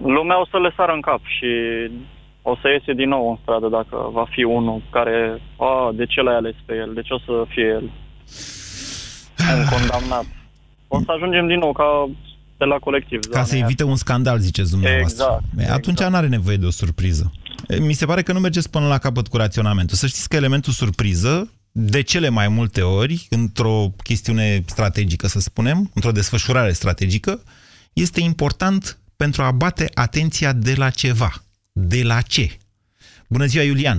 Lumea 0.03 0.41
o 0.41 0.47
să 0.51 0.59
le 0.59 0.72
sară 0.76 0.93
în 0.93 1.01
cap 1.01 1.20
și 1.37 1.51
o 2.43 2.57
să 2.61 2.68
iese 2.68 2.93
din 2.93 3.09
nou 3.09 3.31
în 3.31 3.39
stradă 3.43 3.68
dacă 3.68 3.97
va 4.12 4.26
fi 4.31 4.43
unul 4.43 4.83
care, 4.91 5.41
a, 5.57 5.91
de 5.95 6.07
ce 6.07 6.20
l-ai 6.20 6.37
ales 6.37 6.55
pe 6.66 6.74
el, 6.74 6.91
de 6.95 7.03
ce 7.03 7.12
o 7.12 7.18
să 7.18 7.45
fie 7.49 7.64
el 7.64 7.85
un 9.59 9.64
condamnat. 9.74 10.26
O 10.89 10.99
să 10.99 11.12
ajungem 11.16 11.47
din 11.47 11.59
nou 11.59 11.72
ca 11.72 12.09
de 12.59 12.64
la 12.64 12.78
colectiv. 12.78 13.20
Ca 13.20 13.45
să 13.45 13.57
evite 13.57 13.85
un 13.85 13.97
scandal, 13.97 14.39
ziceți 14.39 14.70
dumneavoastră. 14.70 15.24
Exact, 15.24 15.68
E, 15.70 15.72
Atunci 15.72 15.99
nu 15.99 16.16
are 16.16 16.26
nevoie 16.26 16.57
de 16.57 16.66
o 16.66 16.70
surpriză. 16.70 17.33
E, 17.68 17.76
Mi 17.78 17.93
se 17.93 18.07
pare 18.07 18.22
că 18.22 18.33
nu 18.33 18.41
mergeți 18.41 18.70
până 18.70 18.87
la 18.87 18.99
capăt 18.99 19.28
cu 19.28 19.37
raționamentul. 19.37 19.97
Să 19.97 20.07
știți 20.07 20.28
că 20.28 20.37
elementul 20.37 20.72
surpriză, 20.72 21.51
de 21.72 22.03
cele 22.03 22.28
mai 22.28 22.49
multe 22.49 22.83
ori, 22.83 23.26
într-o 23.31 23.93
chestiune 24.03 24.62
strategică, 24.66 25.26
să 25.26 25.41
spunem, 25.41 25.91
într-o 25.95 26.11
desfășurare 26.11 26.72
strategică, 26.72 27.43
este 27.93 28.20
important 28.20 29.00
pentru 29.25 29.43
a 29.43 29.51
bate 29.51 29.87
atenția 29.95 30.53
de 30.53 30.75
la 30.83 30.91
ceva. 31.03 31.31
De 31.73 32.01
la 32.11 32.21
ce? 32.35 32.47
Bună 33.29 33.45
ziua, 33.45 33.64
Iulian! 33.64 33.99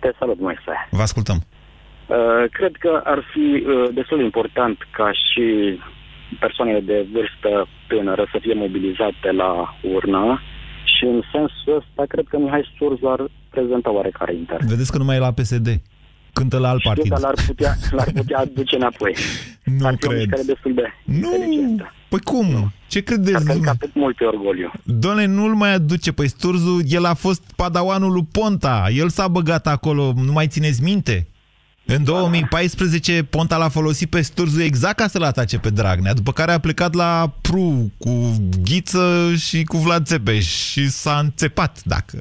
Te 0.00 0.10
salut, 0.18 0.40
Moise. 0.40 0.74
Vă 0.90 1.02
ascultăm. 1.02 1.38
Uh, 1.42 2.16
cred 2.58 2.74
că 2.84 2.92
ar 3.04 3.20
fi 3.32 3.46
uh, 3.66 3.88
destul 3.98 4.16
de 4.18 4.24
important 4.24 4.76
ca 4.98 5.08
și 5.26 5.44
persoanele 6.44 6.80
de 6.80 7.06
vârstă 7.12 7.50
tânără 7.88 8.24
să 8.32 8.38
fie 8.40 8.54
mobilizate 8.54 9.30
la 9.42 9.50
urnă 9.94 10.40
și 10.94 11.04
în 11.04 11.20
sensul 11.32 11.76
ăsta 11.80 12.02
cred 12.08 12.24
că 12.28 12.38
Mihai 12.38 12.72
Surzu 12.76 13.06
ar 13.06 13.20
prezenta 13.50 13.90
oarecare 13.92 14.34
interes. 14.34 14.68
Vedeți 14.68 14.92
că 14.92 14.98
nu 14.98 15.04
mai 15.04 15.16
e 15.16 15.26
la 15.28 15.32
PSD. 15.32 15.68
Cântă 16.32 16.58
la 16.58 16.68
alt 16.68 16.78
Știu, 16.80 16.90
partid. 16.92 17.10
dar 17.12 17.20
l-ar 17.20 17.34
putea, 17.46 17.72
l-ar 17.90 18.10
putea 18.14 18.38
aduce 18.38 18.76
înapoi. 18.76 19.14
Nu 19.78 19.86
ar 19.86 19.94
fi 19.98 20.06
o 20.06 20.08
cred. 20.08 20.20
mișcare 20.20 20.42
destul 20.52 20.74
de 20.74 20.86
Nu. 21.04 21.14
inteligentă. 21.34 21.92
Păi 22.12 22.20
cum? 22.20 22.72
Ce 22.88 23.00
credeți? 23.00 23.34
Ar 23.34 23.42
călca 23.42 23.52
dumneavoastră? 23.52 23.86
pe 23.92 23.98
mult 23.98 24.16
pe 24.16 24.24
orgoliu. 24.24 24.72
Doamne, 24.82 25.24
nu-l 25.24 25.54
mai 25.54 25.72
aduce. 25.72 26.12
Păi 26.12 26.28
Sturzu, 26.28 26.80
el 26.88 27.04
a 27.04 27.14
fost 27.14 27.42
padawanul 27.56 28.12
lui 28.12 28.26
Ponta. 28.32 28.88
El 28.94 29.08
s-a 29.08 29.28
băgat 29.28 29.66
acolo, 29.66 30.12
nu 30.16 30.32
mai 30.32 30.46
țineți 30.46 30.82
minte? 30.82 31.26
În 31.86 32.04
2014, 32.04 33.22
Ponta 33.22 33.56
l-a 33.56 33.68
folosit 33.68 34.10
pe 34.10 34.20
Sturzu 34.20 34.62
exact 34.62 34.96
ca 34.96 35.06
să-l 35.06 35.22
atace 35.22 35.58
pe 35.58 35.70
Dragnea, 35.70 36.14
după 36.14 36.32
care 36.32 36.52
a 36.52 36.58
plecat 36.58 36.94
la 36.94 37.32
Pru 37.40 37.92
cu 37.98 38.36
Ghiță 38.62 39.32
și 39.36 39.64
cu 39.64 39.76
Vlad 39.76 40.06
Țepeș 40.06 40.46
și 40.46 40.88
s-a 40.88 41.18
înțepat, 41.18 41.82
dacă... 41.84 42.18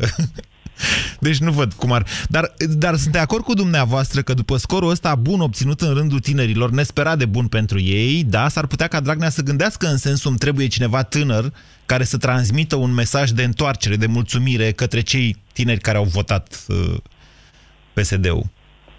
Deci 1.20 1.38
nu 1.38 1.52
văd 1.52 1.74
cum 1.74 1.92
ar... 1.92 2.06
Dar, 2.30 2.54
dar 2.70 2.96
sunt 2.96 3.12
de 3.12 3.20
acord 3.20 3.44
cu 3.44 3.54
dumneavoastră 3.54 4.22
că 4.22 4.34
după 4.34 4.58
scorul 4.58 4.90
ăsta 4.90 5.16
bun 5.16 5.40
obținut 5.40 5.82
în 5.82 5.94
rândul 5.94 6.20
tinerilor, 6.20 6.70
nesperat 6.70 7.18
de 7.18 7.26
bun 7.26 7.48
pentru 7.48 7.80
ei, 7.80 8.24
da, 8.24 8.48
s-ar 8.48 8.68
putea 8.68 8.88
ca 8.88 9.00
Dragnea 9.00 9.30
să 9.30 9.42
gândească 9.42 9.88
în 9.88 9.98
sensul 9.98 10.30
îmi 10.30 10.40
trebuie 10.40 10.68
cineva 10.68 11.04
tânăr 11.04 11.54
care 11.86 12.04
să 12.04 12.18
transmită 12.18 12.76
un 12.76 12.94
mesaj 12.94 13.30
de 13.30 13.44
întoarcere, 13.44 13.96
de 13.96 14.06
mulțumire 14.06 14.72
către 14.72 15.02
cei 15.02 15.36
tineri 15.54 15.80
care 15.80 15.98
au 15.98 16.04
votat 16.04 16.66
uh, 16.68 16.98
PSD-ul. 17.94 18.44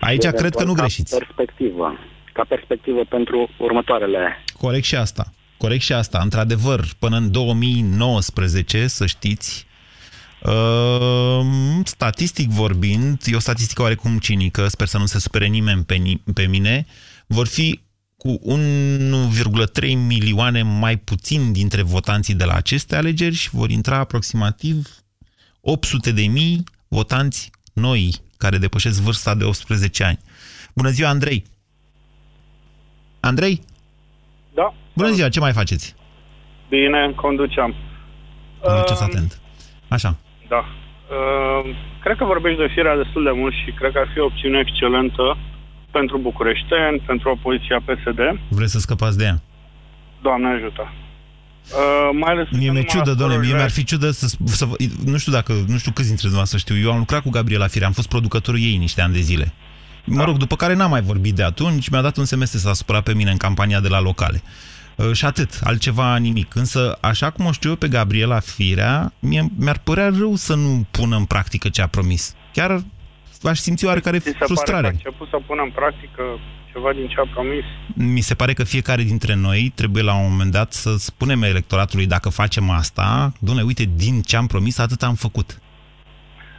Aici 0.00 0.22
Și 0.22 0.28
cred 0.28 0.54
că 0.54 0.64
nu 0.64 0.70
eventual 0.70 0.74
greșiți. 0.74 1.18
Ca 1.18 1.24
perspectivă. 1.24 1.98
Ca 2.32 2.44
perspectivă 2.48 3.04
pentru 3.08 3.50
următoarele 3.58 4.44
Corect 4.60 4.84
și 4.84 4.96
asta. 4.96 5.32
Corect 5.56 5.82
și 5.82 5.92
asta. 5.92 6.18
Într-adevăr, 6.22 6.80
până 6.98 7.16
în 7.16 7.30
2019, 7.30 8.86
să 8.86 9.06
știți, 9.06 9.66
uh, 9.66 9.71
statistic 11.84 12.48
vorbind, 12.50 13.22
e 13.26 13.34
o 13.36 13.38
statistică 13.38 13.82
oarecum 13.82 14.18
cinică, 14.18 14.68
sper 14.68 14.86
să 14.86 14.98
nu 14.98 15.06
se 15.06 15.18
supere 15.18 15.46
nimeni 15.46 15.84
pe, 15.84 15.94
ni- 15.94 16.22
pe 16.34 16.46
mine, 16.46 16.86
vor 17.26 17.46
fi 17.46 17.80
cu 18.16 18.38
1,3 18.44 19.94
milioane 19.94 20.62
mai 20.62 20.96
puțin 20.96 21.52
dintre 21.52 21.82
votanții 21.82 22.34
de 22.34 22.44
la 22.44 22.54
aceste 22.54 22.96
alegeri 22.96 23.34
și 23.34 23.50
vor 23.50 23.70
intra 23.70 23.96
aproximativ 23.96 24.88
800 25.60 26.12
de 26.12 26.22
mii 26.22 26.64
votanți 26.88 27.50
noi 27.72 28.10
care 28.36 28.58
depășesc 28.58 29.00
vârsta 29.00 29.34
de 29.34 29.44
18 29.44 30.04
ani. 30.04 30.18
Bună 30.74 30.88
ziua, 30.90 31.08
Andrei! 31.08 31.44
Andrei? 33.20 33.62
Da. 34.54 34.74
Bună 34.94 35.10
ziua, 35.10 35.28
ce 35.28 35.40
mai 35.40 35.52
faceți? 35.52 35.94
Bine, 36.68 37.12
conduceam. 37.16 37.74
Conduceți 38.60 39.02
atent. 39.02 39.40
Așa. 39.88 40.16
Da. 40.52 40.62
Uh, 40.64 41.62
cred 42.04 42.16
că 42.16 42.24
vorbești 42.24 42.60
de 42.64 42.72
firea 42.74 42.96
destul 43.02 43.22
de 43.28 43.34
mult 43.40 43.54
și 43.60 43.70
cred 43.78 43.92
că 43.92 43.98
ar 43.98 44.08
fi 44.12 44.18
o 44.18 44.24
opțiune 44.30 44.58
excelentă 44.64 45.26
pentru 45.96 46.16
bucureșteni, 46.18 46.98
pentru 47.10 47.26
opoziția 47.30 47.78
PSD. 47.86 48.20
Vreți 48.48 48.72
să 48.72 48.78
scăpați 48.78 49.18
de 49.18 49.24
ea? 49.24 49.36
Doamne 50.22 50.48
ajută. 50.48 50.84
Uh, 50.92 52.08
mai 52.22 52.32
ales 52.32 52.46
Mie 52.50 52.70
mi-e 52.70 52.82
ciudă, 52.82 53.12
doamne, 53.14 53.36
mie 53.36 53.54
mi-ar 53.54 53.70
fi 53.70 53.84
ciudă 53.84 54.10
să, 54.10 54.26
să... 54.44 54.64
Nu 55.04 55.18
știu 55.18 55.32
dacă... 55.32 55.52
Nu 55.72 55.78
știu 55.78 55.92
câți 55.92 56.10
dintre 56.12 56.28
dumneavoastră 56.30 56.58
știu. 56.58 56.76
Eu 56.84 56.92
am 56.92 56.98
lucrat 56.98 57.22
cu 57.22 57.30
Gabriela 57.30 57.66
Firea, 57.66 57.86
am 57.86 57.92
fost 57.92 58.08
producătorul 58.08 58.60
ei 58.60 58.76
niște 58.76 59.00
ani 59.00 59.12
de 59.12 59.20
zile. 59.20 59.52
Mă 60.04 60.24
rog, 60.24 60.36
după 60.36 60.56
care 60.56 60.74
n-am 60.74 60.90
mai 60.90 61.02
vorbit 61.02 61.34
de 61.34 61.42
atunci, 61.42 61.88
mi-a 61.88 62.00
dat 62.00 62.16
un 62.16 62.24
semestru 62.24 62.58
să 62.58 62.68
asupra 62.68 63.00
pe 63.00 63.14
mine 63.14 63.30
în 63.30 63.36
campania 63.36 63.80
de 63.80 63.88
la 63.88 64.00
locale. 64.00 64.42
Uh, 64.44 64.71
și 65.12 65.24
atât, 65.24 65.60
altceva 65.64 66.16
nimic. 66.16 66.54
Însă, 66.54 66.98
așa 67.00 67.30
cum 67.30 67.46
o 67.46 67.52
știu 67.52 67.70
eu 67.70 67.76
pe 67.76 67.88
Gabriela 67.88 68.40
Firea, 68.40 69.12
mie, 69.18 69.46
mi-ar 69.58 69.78
părea 69.78 70.10
rău 70.18 70.34
să 70.34 70.54
nu 70.54 70.86
pună 70.90 71.16
în 71.16 71.24
practică 71.24 71.68
ce 71.68 71.82
a 71.82 71.86
promis. 71.86 72.36
Chiar 72.52 72.82
aș 73.42 73.58
simți 73.58 73.84
oarecare 73.86 74.18
Ți 74.18 74.24
se 74.24 74.36
frustrare. 74.38 74.72
pare 74.72 74.82
că 74.82 74.86
a 74.86 75.00
început 75.04 75.28
să 75.28 75.38
pună 75.46 75.62
în 75.62 75.70
practică 75.70 76.22
ceva 76.72 76.92
din 76.92 77.08
ce 77.08 77.14
a 77.18 77.28
promis? 77.32 77.64
Mi 77.94 78.20
se 78.20 78.34
pare 78.34 78.52
că 78.52 78.64
fiecare 78.64 79.02
dintre 79.02 79.34
noi 79.34 79.72
trebuie 79.74 80.02
la 80.02 80.14
un 80.14 80.30
moment 80.30 80.50
dat 80.50 80.72
să 80.72 80.96
spunem 80.96 81.42
electoratului 81.42 82.06
dacă 82.06 82.28
facem 82.28 82.70
asta, 82.70 83.32
doamne, 83.40 83.62
uite, 83.62 83.84
din 83.96 84.22
ce 84.22 84.36
am 84.36 84.46
promis, 84.46 84.78
atât 84.78 85.02
am 85.02 85.14
făcut. 85.14 85.58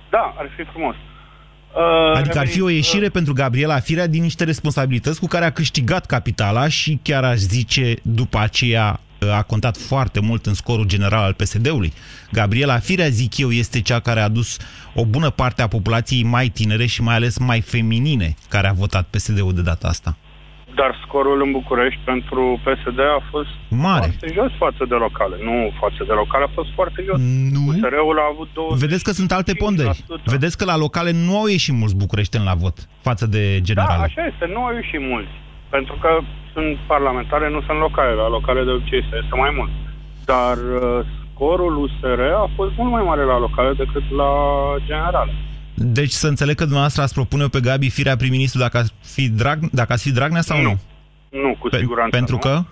Da, 0.10 0.34
ar 0.38 0.50
fi 0.56 0.64
frumos. 0.64 0.96
Uh, 1.76 2.18
Adică 2.18 2.40
ar 2.40 2.48
fi 2.48 2.62
o 2.62 2.66
revenind- 2.66 2.86
ieșire 2.86 3.10
pentru 3.10 3.34
Gabriela 3.34 3.80
Firea 3.80 4.08
din 4.08 4.22
niște 4.22 4.44
responsabilități 4.44 5.20
cu 5.20 5.28
care 5.28 5.46
a 5.46 5.52
câștigat 5.52 6.06
capitala 6.06 6.68
și 6.68 7.00
chiar 7.02 7.24
aș 7.24 7.38
zice 7.38 7.96
după 8.02 8.40
aceea 8.40 9.00
a 9.32 9.42
contat 9.42 9.78
foarte 9.78 10.20
mult 10.20 10.46
în 10.46 10.54
scorul 10.54 10.86
general 10.86 11.24
al 11.24 11.34
PSD-ului. 11.34 11.94
Gabriela 12.32 12.80
Firea, 12.80 13.10
zic 13.10 13.38
eu, 13.38 13.52
este 13.52 13.82
cea 13.82 14.00
care 14.00 14.20
a 14.20 14.24
adus 14.24 14.58
o 14.94 15.06
bună 15.06 15.30
parte 15.30 15.62
a 15.62 15.68
populației 15.68 16.24
mai 16.24 16.48
tinere 16.50 16.86
și 16.86 17.02
mai 17.02 17.16
ales 17.16 17.38
mai 17.38 17.62
feminine 17.62 18.36
care 18.50 18.68
a 18.68 18.74
votat 18.74 19.08
PSD-ul 19.10 19.54
de 19.54 19.62
data 19.62 19.88
asta. 19.88 20.18
Dar 20.76 20.92
scorul 21.06 21.42
în 21.46 21.52
București 21.52 22.00
pentru 22.12 22.60
PSD 22.66 23.00
a 23.00 23.22
fost 23.32 23.50
Mare. 23.70 24.00
foarte 24.00 24.28
jos 24.38 24.52
față 24.66 24.84
de 24.92 24.96
locale. 25.06 25.36
Nu 25.48 25.56
față 25.80 26.02
de 26.10 26.14
locale, 26.22 26.44
a 26.44 26.52
fost 26.54 26.70
foarte 26.78 27.00
jos. 27.08 27.18
Nu. 27.56 27.62
USR-ul 27.68 28.18
a 28.24 28.28
avut 28.34 28.50
două... 28.54 28.70
Vedeți 28.86 29.04
că 29.04 29.12
sunt 29.12 29.32
alte 29.32 29.54
ponderi. 29.54 30.04
Vedeți 30.26 30.58
că 30.58 30.66
la 30.66 30.78
locale 30.78 31.12
nu 31.12 31.38
au 31.40 31.46
ieșit 31.48 31.74
mulți 31.74 31.96
bucureșteni 32.04 32.44
la 32.52 32.54
vot 32.64 32.78
față 33.02 33.26
de 33.36 33.44
Da, 33.58 33.64
generale. 33.70 34.04
așa 34.04 34.24
este. 34.32 34.46
Nu 34.54 34.60
au 34.68 34.74
ieșit 34.74 35.02
mulți. 35.14 35.34
Pentru 35.70 35.96
că 36.02 36.10
sunt 36.54 36.78
parlamentare, 36.88 37.50
nu 37.50 37.62
sunt 37.68 37.80
locale. 37.80 38.12
La 38.14 38.30
locale 38.30 38.64
de 38.64 38.72
obicei 38.72 39.02
se 39.10 39.16
este 39.24 39.36
mai 39.44 39.52
mult. 39.58 39.72
Dar 40.26 40.56
uh, 40.58 41.06
scorul 41.34 41.74
USR 41.84 42.20
a 42.44 42.50
fost 42.56 42.72
mult 42.78 42.92
mai 42.92 43.04
mare 43.10 43.24
la 43.24 43.40
locale 43.40 43.72
decât 43.84 44.06
la 44.22 44.32
generale. 44.86 45.34
Deci 45.76 46.12
să 46.12 46.28
înțeleg 46.28 46.56
că 46.56 46.62
dumneavoastră 46.64 47.02
ați 47.02 47.14
propune 47.14 47.48
pe 47.48 47.60
Gabi 47.60 47.90
Firea 47.90 48.16
prim-ministru 48.16 48.60
dacă 48.60 48.78
ați 48.78 48.94
fi, 49.02 49.30
Drag... 49.30 49.70
dacă 49.72 49.94
ați 49.94 50.04
fi 50.04 50.12
Dragnea 50.12 50.42
sau 50.42 50.62
nu? 50.62 50.80
Nu, 51.30 51.56
cu 51.60 51.70
siguranță 51.76 52.18
Pentru 52.18 52.34
nu. 52.36 52.40
că? 52.42 52.64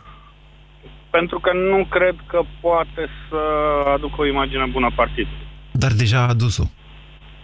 Pentru 1.10 1.40
că 1.40 1.52
nu 1.54 1.86
cred 1.90 2.16
că 2.28 2.42
poate 2.62 3.08
să 3.30 3.38
aducă 3.94 4.16
o 4.22 4.26
imagine 4.26 4.66
bună 4.72 4.92
partidului. 4.96 5.48
Dar 5.72 5.92
deja 5.92 6.20
a 6.20 6.28
adus-o. 6.28 6.64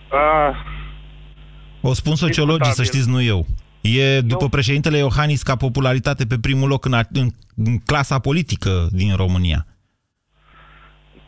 Ah, 0.10 0.56
O 1.82 1.94
spun 1.94 2.16
sociologii, 2.16 2.72
să 2.74 2.84
știți, 2.84 3.10
nu 3.10 3.22
eu. 3.22 3.46
E, 3.82 4.22
după 4.22 4.50
președintele 4.50 4.98
Iohannis, 4.98 5.42
ca 5.44 5.56
popularitate 5.56 6.26
pe 6.26 6.38
primul 6.42 6.68
loc 6.68 6.86
în, 6.86 6.94
a, 6.94 7.02
în, 7.12 7.28
în 7.56 7.78
clasa 7.78 8.20
politică 8.20 8.88
din 8.92 9.16
România. 9.16 9.66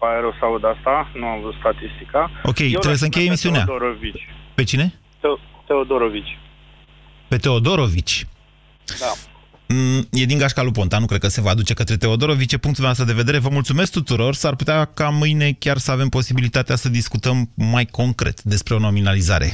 Îmi 0.02 0.10
pare 0.12 0.20
rău 0.20 0.34
să 0.40 0.46
aud 0.46 0.64
asta, 0.74 1.10
nu 1.20 1.26
am 1.26 1.42
văzut 1.42 1.60
statistica. 1.60 2.22
Ok, 2.44 2.60
Eu 2.60 2.68
trebuie 2.68 2.92
l-aș 2.92 2.98
să 2.98 3.08
încheie 3.10 3.26
pune 3.30 3.38
pe 3.40 3.48
emisiunea. 3.48 3.64
Teodorovici. 3.66 4.24
Pe 4.58 4.64
cine? 4.64 4.86
Teo- 5.24 5.42
Teodorovici. 5.68 6.34
Pe 7.28 7.38
Teodorovici. 7.38 8.28
Da. 9.00 9.12
Mm, 9.74 10.08
e 10.12 10.26
din 10.26 10.38
Gașca 10.38 10.62
lui 10.62 10.72
Ponta, 10.72 10.98
nu 11.00 11.06
cred 11.06 11.20
că 11.20 11.28
se 11.28 11.42
va 11.42 11.54
duce 11.54 11.74
către 11.74 11.98
Teodorovici. 11.98 12.54
E 12.54 12.58
punctul 12.58 12.84
meu 12.84 13.06
de 13.06 13.14
vedere. 13.14 13.38
Vă 13.38 13.50
mulțumesc 13.50 13.92
tuturor. 13.92 14.34
S-ar 14.34 14.56
putea 14.56 14.86
ca 14.86 15.10
mâine 15.10 15.52
chiar 15.60 15.78
să 15.78 15.92
avem 15.92 16.10
posibilitatea 16.10 16.76
să 16.76 16.90
discutăm 16.90 17.50
mai 17.56 17.86
concret 17.86 18.42
despre 18.42 18.74
o 18.74 18.80
nominalizare. 18.80 19.54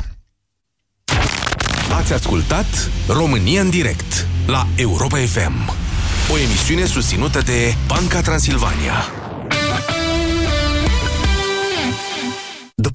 Ați 1.98 2.14
ascultat 2.14 2.90
România 3.08 3.62
în 3.62 3.70
direct 3.70 4.28
la 4.48 4.68
Europa 4.78 5.18
FM. 5.18 5.70
O 6.32 6.38
emisiune 6.38 6.86
susținută 6.86 7.40
de 7.42 7.74
Banca 7.88 8.22
Transilvania. 8.22 8.94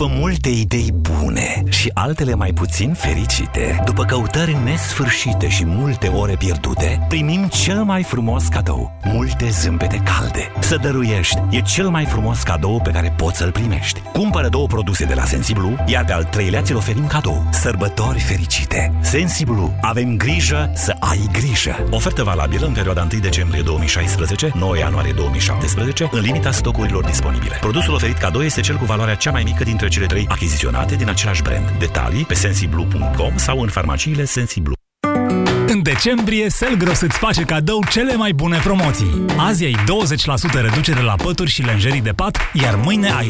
După 0.00 0.12
multe 0.18 0.48
idei 0.48 0.92
bune 0.92 1.62
și 1.68 1.90
altele 1.94 2.34
mai 2.34 2.52
puțin 2.52 2.92
fericite, 2.92 3.82
după 3.84 4.04
căutări 4.04 4.56
nesfârșite 4.64 5.48
și 5.48 5.64
multe 5.66 6.08
ore 6.08 6.34
pierdute, 6.38 7.06
primim 7.08 7.48
cel 7.48 7.82
mai 7.82 8.02
frumos 8.02 8.46
cadou, 8.46 8.92
multe 9.04 9.48
zâmbete 9.48 10.02
calde. 10.04 10.52
Să 10.60 10.76
dăruiești 10.76 11.38
e 11.50 11.60
cel 11.60 11.88
mai 11.88 12.04
frumos 12.04 12.42
cadou 12.42 12.80
pe 12.80 12.90
care 12.90 13.14
poți 13.16 13.36
să-l 13.36 13.52
primești. 13.52 14.00
Cumpără 14.00 14.48
două 14.48 14.66
produse 14.66 15.04
de 15.04 15.14
la 15.14 15.24
Sensiblu, 15.24 15.84
iar 15.86 16.04
pe 16.04 16.12
al 16.12 16.24
treilea 16.24 16.62
ți-l 16.62 16.76
oferim 16.76 17.06
cadou. 17.06 17.48
Sărbători 17.50 18.20
fericite! 18.20 18.92
Sensiblu, 19.00 19.74
avem 19.80 20.16
grijă 20.16 20.72
să 20.74 20.96
ai 20.98 21.28
grijă! 21.32 21.86
Ofertă 21.90 22.22
valabilă 22.22 22.66
în 22.66 22.72
perioada 22.72 23.06
1 23.12 23.20
decembrie 23.20 23.62
2016, 23.62 24.52
9 24.54 24.76
ianuarie 24.76 25.12
2017, 25.12 26.08
în 26.12 26.20
limita 26.20 26.50
stocurilor 26.50 27.04
disponibile. 27.04 27.56
Produsul 27.60 27.94
oferit 27.94 28.16
cadou 28.16 28.42
este 28.42 28.60
cel 28.60 28.76
cu 28.76 28.84
valoarea 28.84 29.14
cea 29.14 29.30
mai 29.30 29.42
mică 29.42 29.64
dintre 29.64 29.88
cele 29.90 30.06
trei 30.06 30.26
achiziționate 30.28 30.94
din 30.94 31.08
același 31.08 31.42
brand. 31.42 31.70
Detalii 31.78 32.24
pe 32.24 32.34
sensiblu.com 32.34 33.36
sau 33.36 33.60
în 33.60 33.68
farmaciile 33.68 34.24
Sensiblu. 34.24 34.72
În 35.66 35.82
decembrie, 35.82 36.48
Selgros 36.48 37.00
îți 37.00 37.18
face 37.18 37.42
cadou 37.42 37.84
cele 37.90 38.14
mai 38.14 38.32
bune 38.32 38.58
promoții. 38.58 39.24
Azi 39.36 39.64
ai 39.64 39.76
20% 40.58 40.60
reducere 40.60 41.02
la 41.02 41.14
pături 41.14 41.50
și 41.50 41.62
lenjerii 41.62 42.00
de 42.00 42.10
pat, 42.10 42.38
iar 42.52 42.74
mâine 42.84 43.10
ai 43.10 43.28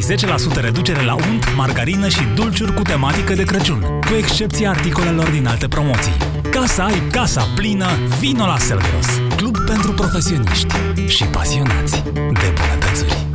10% 0.58 0.60
reducere 0.60 1.02
la 1.02 1.14
unt, 1.14 1.54
margarină 1.56 2.08
și 2.08 2.20
dulciuri 2.34 2.74
cu 2.74 2.82
tematică 2.82 3.34
de 3.34 3.42
Crăciun, 3.42 3.80
cu 3.80 4.14
excepția 4.18 4.70
articolelor 4.70 5.28
din 5.28 5.46
alte 5.46 5.68
promoții. 5.68 6.16
Ca 6.50 6.66
să 6.66 6.82
ai 6.82 7.02
casa 7.10 7.48
plină, 7.54 7.88
vino 8.18 8.46
la 8.46 8.58
Selgros, 8.58 9.06
club 9.36 9.56
pentru 9.66 9.92
profesioniști 9.92 10.74
și 11.06 11.24
pasionați 11.24 12.02
de 12.12 12.52
bunătățuri. 12.54 13.28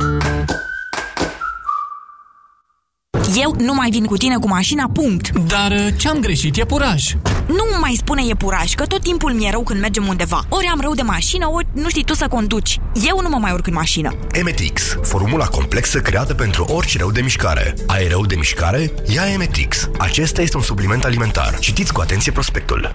Eu 3.34 3.54
nu 3.58 3.74
mai 3.74 3.90
vin 3.90 4.04
cu 4.04 4.16
tine 4.16 4.36
cu 4.36 4.48
mașina, 4.48 4.90
punct. 4.92 5.30
Dar 5.38 5.70
uh, 5.70 5.88
ce-am 5.96 6.18
greșit? 6.20 6.56
E 6.56 6.64
puraj. 6.64 7.14
Nu 7.46 7.64
mai 7.80 7.94
spune 7.96 8.22
e 8.28 8.34
puraj, 8.34 8.74
că 8.74 8.86
tot 8.86 9.02
timpul 9.02 9.32
mi-e 9.32 9.50
rău 9.50 9.62
când 9.62 9.80
mergem 9.80 10.06
undeva. 10.06 10.44
Ori 10.48 10.66
am 10.66 10.80
rău 10.80 10.94
de 10.94 11.02
mașină, 11.02 11.48
ori 11.52 11.66
nu 11.72 11.88
știi 11.88 12.04
tu 12.04 12.14
să 12.14 12.26
conduci. 12.28 12.80
Eu 13.08 13.20
nu 13.22 13.28
mă 13.28 13.38
mai 13.40 13.52
urc 13.52 13.66
în 13.66 13.72
mașină. 13.72 14.14
Emetix, 14.32 14.98
formula 15.02 15.46
complexă 15.46 16.00
creată 16.00 16.34
pentru 16.34 16.64
orice 16.64 16.98
rău 16.98 17.10
de 17.10 17.20
mișcare. 17.20 17.74
Ai 17.86 18.08
rău 18.08 18.26
de 18.26 18.34
mișcare? 18.34 18.92
Ia 19.14 19.32
Emetix. 19.32 19.88
Acesta 19.98 20.42
este 20.42 20.56
un 20.56 20.62
supliment 20.62 21.04
alimentar. 21.04 21.58
Citiți 21.58 21.92
cu 21.92 22.00
atenție 22.00 22.32
prospectul. 22.32 22.94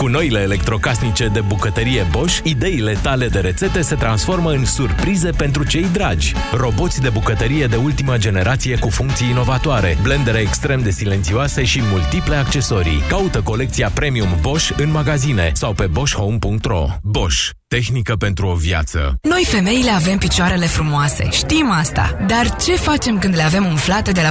Cu 0.00 0.06
noile 0.06 0.40
electrocasnice 0.40 1.28
de 1.28 1.40
bucătărie 1.40 2.06
Bosch, 2.10 2.40
ideile 2.42 2.98
tale 3.02 3.28
de 3.28 3.38
rețete 3.38 3.80
se 3.80 3.94
transformă 3.94 4.50
în 4.50 4.64
surprize 4.64 5.30
pentru 5.30 5.64
cei 5.64 5.86
dragi. 5.92 6.34
Roboți 6.52 7.00
de 7.00 7.08
bucătărie 7.08 7.66
de 7.66 7.76
ultimă 7.76 8.16
generație 8.16 8.78
cu 8.78 8.88
funcții 8.88 9.28
inovatoare, 9.30 9.98
blendere 10.02 10.38
extrem 10.38 10.82
de 10.82 10.90
silențioase 10.90 11.64
și 11.64 11.82
multiple 11.90 12.34
accesorii. 12.34 13.02
Caută 13.08 13.40
colecția 13.40 13.90
Premium 13.94 14.38
Bosch 14.40 14.70
în 14.76 14.90
magazine 14.90 15.50
sau 15.54 15.72
pe 15.72 15.86
boschhome.ro. 15.86 16.86
Bosch. 17.02 17.50
Tehnică 17.76 18.16
pentru 18.16 18.46
o 18.46 18.54
viață. 18.54 19.18
Noi 19.22 19.44
femeile 19.48 19.90
avem 19.90 20.18
picioarele 20.18 20.66
frumoase, 20.66 21.28
știm 21.30 21.70
asta. 21.70 22.24
Dar 22.26 22.56
ce 22.56 22.72
facem 22.72 23.18
când 23.18 23.34
le 23.34 23.42
avem 23.42 23.66
umflate 23.66 24.10
de 24.10 24.20
la 24.20 24.28